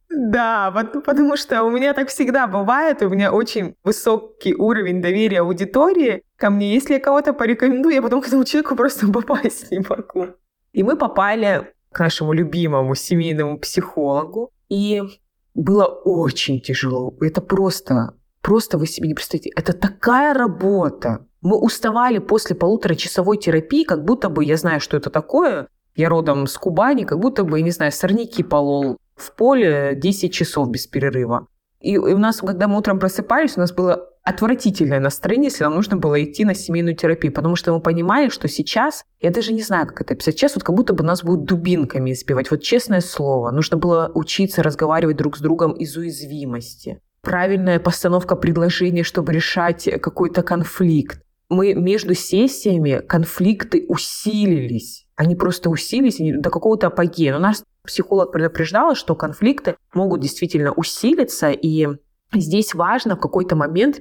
Да, 0.08 0.70
потому 1.04 1.36
что 1.36 1.64
у 1.64 1.70
меня 1.70 1.92
так 1.92 2.08
всегда 2.08 2.46
бывает, 2.46 3.02
у 3.02 3.08
меня 3.08 3.32
очень 3.32 3.74
высокий 3.82 4.54
уровень 4.54 5.02
доверия 5.02 5.40
аудитории 5.40 6.22
ко 6.36 6.50
мне. 6.50 6.72
Если 6.72 6.94
я 6.94 7.00
кого-то 7.00 7.32
порекомендую, 7.32 7.94
я 7.94 8.02
потом 8.02 8.20
к 8.20 8.28
этому 8.28 8.44
человеку 8.44 8.76
просто 8.76 9.06
попасть 9.12 9.70
не 9.72 9.80
могу. 9.80 10.34
И 10.72 10.82
мы 10.82 10.96
попали 10.96 11.72
к 11.92 12.00
нашему 12.00 12.32
любимому 12.32 12.94
семейному 12.94 13.58
психологу. 13.58 14.50
И 14.68 15.02
было 15.54 15.84
очень 15.84 16.60
тяжело. 16.60 17.14
Это 17.20 17.40
просто, 17.40 18.14
просто 18.40 18.78
вы 18.78 18.86
себе 18.86 19.08
не 19.08 19.14
представляете. 19.14 19.50
Это 19.56 19.72
такая 19.72 20.34
работа. 20.34 21.26
Мы 21.40 21.58
уставали 21.58 22.18
после 22.18 22.54
полуторачасовой 22.54 23.38
терапии, 23.38 23.84
как 23.84 24.04
будто 24.04 24.28
бы, 24.28 24.44
я 24.44 24.56
знаю, 24.56 24.80
что 24.80 24.96
это 24.96 25.10
такое, 25.10 25.68
я 25.96 26.08
родом 26.08 26.46
с 26.46 26.56
Кубани, 26.56 27.04
как 27.04 27.18
будто 27.18 27.44
бы, 27.44 27.60
не 27.62 27.70
знаю, 27.70 27.92
сорняки 27.92 28.42
полол 28.42 28.96
в 29.16 29.34
поле 29.34 29.94
10 29.96 30.32
часов 30.32 30.70
без 30.70 30.86
перерыва. 30.86 31.46
И 31.80 31.96
у 31.96 32.18
нас, 32.18 32.40
когда 32.40 32.68
мы 32.68 32.78
утром 32.78 32.98
просыпались, 32.98 33.56
у 33.56 33.60
нас 33.60 33.72
было 33.72 34.09
отвратительное 34.22 35.00
настроение, 35.00 35.50
если 35.50 35.64
нам 35.64 35.74
нужно 35.74 35.96
было 35.96 36.22
идти 36.22 36.44
на 36.44 36.54
семейную 36.54 36.94
терапию, 36.94 37.32
потому 37.32 37.56
что 37.56 37.72
мы 37.72 37.80
понимали, 37.80 38.28
что 38.28 38.48
сейчас, 38.48 39.04
я 39.20 39.30
даже 39.30 39.52
не 39.52 39.62
знаю, 39.62 39.86
как 39.86 40.02
это 40.02 40.14
описать, 40.14 40.36
сейчас 40.36 40.54
вот 40.54 40.64
как 40.64 40.74
будто 40.74 40.92
бы 40.92 41.02
нас 41.02 41.22
будут 41.24 41.46
дубинками 41.46 42.12
избивать. 42.12 42.50
Вот 42.50 42.62
честное 42.62 43.00
слово, 43.00 43.50
нужно 43.50 43.76
было 43.76 44.10
учиться 44.14 44.62
разговаривать 44.62 45.16
друг 45.16 45.36
с 45.36 45.40
другом 45.40 45.72
из 45.72 45.96
уязвимости. 45.96 47.00
Правильная 47.22 47.80
постановка 47.80 48.36
предложения, 48.36 49.02
чтобы 49.02 49.32
решать 49.32 49.88
какой-то 50.00 50.42
конфликт. 50.42 51.22
Мы 51.48 51.74
между 51.74 52.14
сессиями 52.14 53.02
конфликты 53.06 53.84
усилились. 53.88 55.06
Они 55.16 55.34
просто 55.34 55.68
усилились 55.68 56.16
до 56.40 56.48
какого-то 56.48 56.86
апогея. 56.86 57.32
Но 57.32 57.40
нас 57.40 57.64
психолог 57.84 58.32
предупреждала, 58.32 58.94
что 58.94 59.14
конфликты 59.14 59.76
могут 59.92 60.20
действительно 60.20 60.72
усилиться, 60.72 61.50
и 61.50 61.88
здесь 62.32 62.74
важно 62.74 63.16
в 63.16 63.20
какой-то 63.20 63.56
момент 63.56 64.00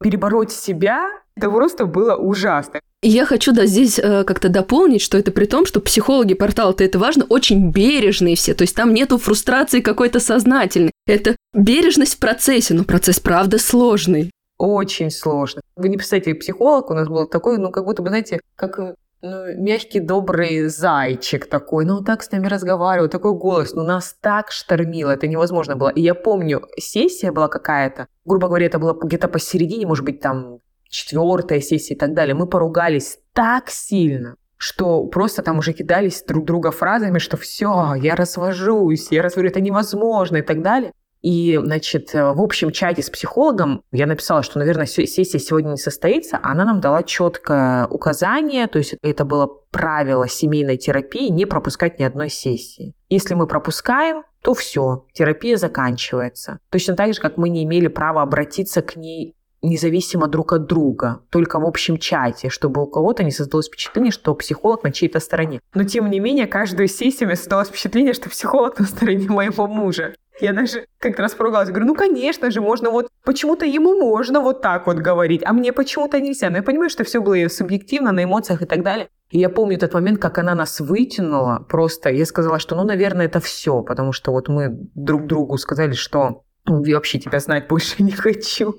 перебороть 0.00 0.52
себя, 0.52 1.10
это 1.36 1.50
просто 1.50 1.86
было 1.86 2.16
ужасно. 2.16 2.80
И 3.02 3.08
я 3.08 3.24
хочу 3.24 3.52
да, 3.52 3.64
здесь 3.64 3.98
э, 3.98 4.24
как-то 4.24 4.50
дополнить, 4.50 5.00
что 5.00 5.16
это 5.16 5.32
при 5.32 5.46
том, 5.46 5.64
что 5.64 5.80
психологи 5.80 6.34
портала-то 6.34 6.84
это 6.84 6.98
важно, 6.98 7.24
очень 7.24 7.70
бережные 7.70 8.36
все. 8.36 8.54
То 8.54 8.62
есть 8.62 8.76
там 8.76 8.92
нету 8.92 9.16
фрустрации 9.16 9.80
какой-то 9.80 10.20
сознательной. 10.20 10.92
Это 11.06 11.36
бережность 11.54 12.16
в 12.16 12.18
процессе, 12.18 12.74
но 12.74 12.84
процесс 12.84 13.18
правда 13.18 13.58
сложный. 13.58 14.30
Очень 14.58 15.10
сложно. 15.10 15.62
Вы 15.76 15.88
не 15.88 15.96
представляете, 15.96 16.34
психолог 16.34 16.90
у 16.90 16.94
нас 16.94 17.08
был 17.08 17.26
такой, 17.26 17.56
ну, 17.56 17.70
как 17.70 17.86
будто 17.86 18.02
бы, 18.02 18.10
знаете, 18.10 18.40
как 18.56 18.78
э, 18.78 18.94
ну, 19.22 19.54
мягкий, 19.56 20.00
добрый 20.00 20.68
зайчик 20.68 21.46
такой, 21.46 21.84
ну, 21.84 22.02
так 22.02 22.22
с 22.22 22.30
нами 22.30 22.46
разговаривал, 22.46 23.08
такой 23.08 23.34
голос, 23.34 23.74
ну, 23.74 23.82
нас 23.82 24.16
так 24.20 24.50
штормило, 24.50 25.10
это 25.10 25.26
невозможно 25.26 25.76
было. 25.76 25.90
И 25.90 26.00
я 26.00 26.14
помню, 26.14 26.62
сессия 26.78 27.30
была 27.32 27.48
какая-то, 27.48 28.06
грубо 28.24 28.48
говоря, 28.48 28.66
это 28.66 28.78
было 28.78 28.98
где-то 29.00 29.28
посередине, 29.28 29.86
может 29.86 30.04
быть, 30.04 30.20
там, 30.20 30.58
четвертая 30.88 31.60
сессия 31.60 31.94
и 31.94 31.98
так 31.98 32.14
далее. 32.14 32.34
Мы 32.34 32.46
поругались 32.46 33.18
так 33.32 33.70
сильно, 33.70 34.36
что 34.56 35.04
просто 35.06 35.42
там 35.42 35.58
уже 35.58 35.72
кидались 35.72 36.22
друг 36.26 36.44
друга 36.44 36.70
фразами, 36.70 37.18
что 37.18 37.36
все, 37.36 37.94
я 37.94 38.16
развожусь, 38.16 39.08
я 39.10 39.22
развожу, 39.22 39.48
это 39.48 39.60
невозможно 39.60 40.38
и 40.38 40.42
так 40.42 40.62
далее. 40.62 40.92
И, 41.22 41.58
значит, 41.62 42.14
э, 42.14 42.32
в 42.32 42.40
общем 42.40 42.70
чате 42.70 43.02
с 43.02 43.10
психологом 43.10 43.82
я 43.92 44.06
написала, 44.06 44.42
что, 44.42 44.58
наверное, 44.58 44.86
сессия 44.86 45.38
сегодня 45.38 45.70
не 45.70 45.76
состоится. 45.76 46.40
Она 46.42 46.64
нам 46.64 46.80
дала 46.80 47.02
четкое 47.02 47.86
указание, 47.86 48.66
то 48.66 48.78
есть 48.78 48.94
это 49.02 49.24
было 49.24 49.46
правило 49.70 50.28
семейной 50.28 50.76
терапии 50.78 51.28
не 51.28 51.44
пропускать 51.44 51.98
ни 51.98 52.04
одной 52.04 52.30
сессии. 52.30 52.94
Если 53.08 53.34
мы 53.34 53.46
пропускаем, 53.46 54.24
то 54.42 54.54
все, 54.54 55.06
терапия 55.12 55.56
заканчивается. 55.56 56.58
Точно 56.70 56.96
так 56.96 57.12
же, 57.12 57.20
как 57.20 57.36
мы 57.36 57.50
не 57.50 57.64
имели 57.64 57.88
права 57.88 58.22
обратиться 58.22 58.80
к 58.80 58.96
ней 58.96 59.36
независимо 59.62 60.26
друг 60.26 60.52
от 60.52 60.66
друга, 60.66 61.20
только 61.30 61.60
в 61.60 61.66
общем 61.66 61.98
чате, 61.98 62.48
чтобы 62.48 62.82
у 62.82 62.86
кого-то 62.86 63.22
не 63.22 63.30
создалось 63.30 63.68
впечатление, 63.68 64.12
что 64.12 64.34
психолог 64.34 64.82
на 64.82 64.92
чьей-то 64.92 65.20
стороне. 65.20 65.60
Но 65.74 65.84
тем 65.84 66.10
не 66.10 66.20
менее, 66.20 66.46
каждую 66.46 66.88
сессию 66.88 67.28
мне 67.28 67.36
создалось 67.36 67.68
впечатление, 67.68 68.14
что 68.14 68.30
психолог 68.30 68.78
на 68.78 68.86
стороне 68.86 69.28
моего 69.28 69.66
мужа. 69.66 70.14
Я 70.40 70.52
даже 70.52 70.86
как-то 70.98 71.22
раз 71.22 71.34
поругалась, 71.34 71.68
говорю, 71.68 71.86
ну, 71.86 71.94
конечно 71.94 72.50
же, 72.50 72.60
можно 72.60 72.90
вот, 72.90 73.08
почему-то 73.24 73.66
ему 73.66 73.98
можно 73.98 74.40
вот 74.40 74.62
так 74.62 74.86
вот 74.86 74.96
говорить, 74.96 75.42
а 75.44 75.52
мне 75.52 75.72
почему-то 75.72 76.20
нельзя. 76.20 76.50
Но 76.50 76.58
я 76.58 76.62
понимаю, 76.62 76.90
что 76.90 77.04
все 77.04 77.20
было 77.20 77.48
субъективно, 77.48 78.12
на 78.12 78.24
эмоциях 78.24 78.62
и 78.62 78.66
так 78.66 78.82
далее. 78.82 79.08
И 79.30 79.38
я 79.38 79.48
помню 79.48 79.76
этот 79.76 79.94
момент, 79.94 80.20
как 80.20 80.38
она 80.38 80.54
нас 80.54 80.80
вытянула 80.80 81.64
просто. 81.68 82.10
Я 82.10 82.26
сказала, 82.26 82.58
что, 82.58 82.74
ну, 82.74 82.84
наверное, 82.84 83.26
это 83.26 83.40
все, 83.40 83.82
потому 83.82 84.12
что 84.12 84.32
вот 84.32 84.48
мы 84.48 84.68
друг 84.94 85.26
другу 85.26 85.56
сказали, 85.58 85.92
что 85.92 86.42
«Ну, 86.66 86.84
я 86.84 86.96
вообще 86.96 87.18
тебя 87.18 87.40
знать 87.40 87.68
больше 87.68 88.02
не 88.02 88.12
хочу. 88.12 88.74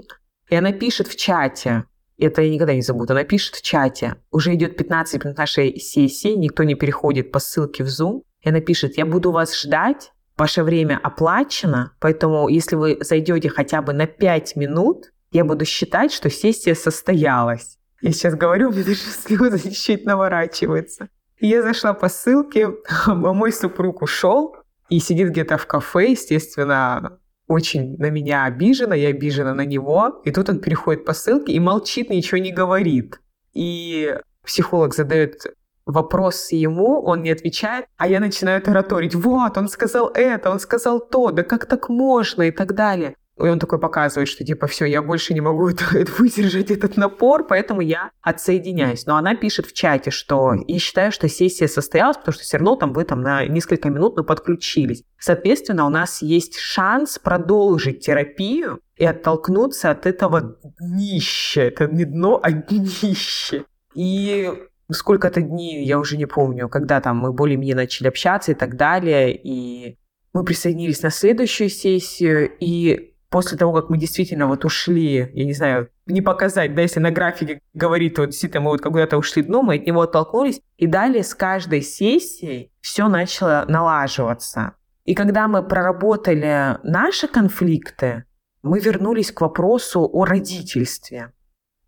И 0.49 0.55
она 0.55 0.71
пишет 0.73 1.07
в 1.07 1.15
чате, 1.15 1.85
это 2.17 2.41
я 2.41 2.53
никогда 2.53 2.73
не 2.73 2.81
забуду, 2.81 3.13
она 3.13 3.23
пишет 3.23 3.55
в 3.55 3.61
чате, 3.61 4.15
уже 4.31 4.53
идет 4.53 4.77
15 4.77 5.23
минут 5.23 5.37
нашей 5.37 5.79
сессии, 5.79 6.35
никто 6.35 6.63
не 6.63 6.75
переходит 6.75 7.31
по 7.31 7.39
ссылке 7.39 7.83
в 7.83 7.87
Zoom, 7.87 8.21
и 8.41 8.49
она 8.49 8.59
пишет, 8.59 8.97
я 8.97 9.05
буду 9.05 9.31
вас 9.31 9.57
ждать, 9.57 10.11
ваше 10.37 10.63
время 10.63 10.99
оплачено, 11.01 11.93
поэтому 11.99 12.47
если 12.47 12.75
вы 12.75 12.97
зайдете 13.01 13.49
хотя 13.49 13.81
бы 13.81 13.93
на 13.93 14.07
5 14.07 14.55
минут, 14.55 15.11
я 15.31 15.45
буду 15.45 15.65
считать, 15.65 16.11
что 16.11 16.29
сессия 16.29 16.75
состоялась. 16.75 17.77
Я 18.01 18.11
сейчас 18.11 18.35
говорю, 18.35 18.69
у 18.69 18.71
меня 18.71 18.83
даже 18.83 18.97
слезы 18.97 19.71
чуть 19.71 20.05
наворачиваются. 20.05 21.09
Я 21.39 21.63
зашла 21.63 21.93
по 21.93 22.09
ссылке, 22.09 22.69
а 23.05 23.13
мой 23.15 23.51
супруг 23.51 24.01
ушел 24.01 24.55
и 24.89 24.99
сидит 24.99 25.29
где-то 25.29 25.57
в 25.57 25.65
кафе, 25.65 26.11
естественно, 26.11 27.19
очень 27.47 27.97
на 27.97 28.09
меня 28.09 28.45
обижена, 28.45 28.95
я 28.95 29.09
обижена 29.09 29.53
на 29.53 29.65
него. 29.65 30.21
И 30.23 30.31
тут 30.31 30.49
он 30.49 30.59
переходит 30.59 31.05
по 31.05 31.13
ссылке 31.13 31.53
и 31.53 31.59
молчит, 31.59 32.09
ничего 32.09 32.37
не 32.37 32.51
говорит. 32.51 33.19
И 33.53 34.17
психолог 34.43 34.93
задает 34.93 35.45
вопрос 35.91 36.51
ему, 36.51 37.01
он 37.01 37.23
не 37.23 37.31
отвечает, 37.31 37.85
а 37.97 38.07
я 38.07 38.19
начинаю 38.19 38.61
тараторить. 38.61 39.15
Вот, 39.15 39.57
он 39.57 39.67
сказал 39.67 40.11
это, 40.13 40.51
он 40.51 40.59
сказал 40.59 40.99
то, 40.99 41.31
да 41.31 41.43
как 41.43 41.65
так 41.65 41.89
можно 41.89 42.43
и 42.43 42.51
так 42.51 42.73
далее. 42.73 43.15
И 43.37 43.47
он 43.47 43.59
такой 43.59 43.79
показывает, 43.79 44.27
что 44.27 44.43
типа 44.43 44.67
все, 44.67 44.85
я 44.85 45.01
больше 45.01 45.33
не 45.33 45.41
могу 45.41 45.69
это, 45.69 45.97
это 45.97 46.11
выдержать 46.13 46.69
этот 46.69 46.97
напор, 46.97 47.45
поэтому 47.47 47.81
я 47.81 48.11
отсоединяюсь. 48.21 49.05
Но 49.05 49.15
она 49.15 49.35
пишет 49.35 49.65
в 49.65 49.73
чате, 49.73 50.11
что 50.11 50.53
я 50.67 50.79
считаю, 50.79 51.11
что 51.11 51.27
сессия 51.27 51.67
состоялась, 51.67 52.17
потому 52.17 52.33
что 52.33 52.43
все 52.43 52.57
равно 52.57 52.75
там 52.75 52.93
вы 52.93 53.03
там 53.03 53.21
на 53.21 53.45
несколько 53.45 53.89
минут 53.89 54.17
мы 54.17 54.23
подключились. 54.23 55.03
Соответственно, 55.17 55.85
у 55.85 55.89
нас 55.89 56.21
есть 56.21 56.57
шанс 56.57 57.19
продолжить 57.19 58.05
терапию 58.05 58.79
и 58.97 59.05
оттолкнуться 59.05 59.91
от 59.91 60.05
этого 60.05 60.57
днища. 60.79 61.61
Это 61.61 61.87
не 61.87 62.05
дно, 62.05 62.39
а 62.41 62.51
днище. 62.51 63.65
И 63.95 64.51
сколько-то 64.93 65.41
дней, 65.41 65.85
я 65.85 65.99
уже 65.99 66.17
не 66.17 66.25
помню, 66.25 66.69
когда 66.69 67.01
там 67.01 67.17
мы 67.17 67.33
более-менее 67.33 67.75
начали 67.75 68.07
общаться 68.07 68.51
и 68.51 68.55
так 68.55 68.75
далее, 68.75 69.35
и 69.35 69.97
мы 70.33 70.43
присоединились 70.43 71.01
на 71.01 71.09
следующую 71.09 71.69
сессию, 71.69 72.49
и 72.59 73.13
после 73.29 73.57
того, 73.57 73.73
как 73.73 73.89
мы 73.89 73.97
действительно 73.97 74.47
вот 74.47 74.65
ушли, 74.65 75.29
я 75.33 75.45
не 75.45 75.53
знаю, 75.53 75.89
не 76.05 76.21
показать, 76.21 76.75
да, 76.75 76.81
если 76.81 76.99
на 76.99 77.11
графике 77.11 77.61
говорит, 77.73 78.19
вот 78.19 78.27
действительно 78.27 78.61
мы 78.61 78.71
вот 78.71 78.81
куда-то 78.81 79.17
ушли 79.17 79.41
дном, 79.41 79.67
мы 79.67 79.75
от 79.75 79.85
него 79.85 80.01
оттолкнулись, 80.01 80.61
и 80.77 80.85
далее 80.85 81.23
с 81.23 81.33
каждой 81.33 81.81
сессией 81.81 82.71
все 82.81 83.07
начало 83.07 83.65
налаживаться. 83.67 84.73
И 85.05 85.15
когда 85.15 85.47
мы 85.47 85.63
проработали 85.63 86.77
наши 86.83 87.27
конфликты, 87.27 88.25
мы 88.63 88.79
вернулись 88.79 89.31
к 89.31 89.41
вопросу 89.41 90.07
о 90.11 90.25
родительстве. 90.25 91.31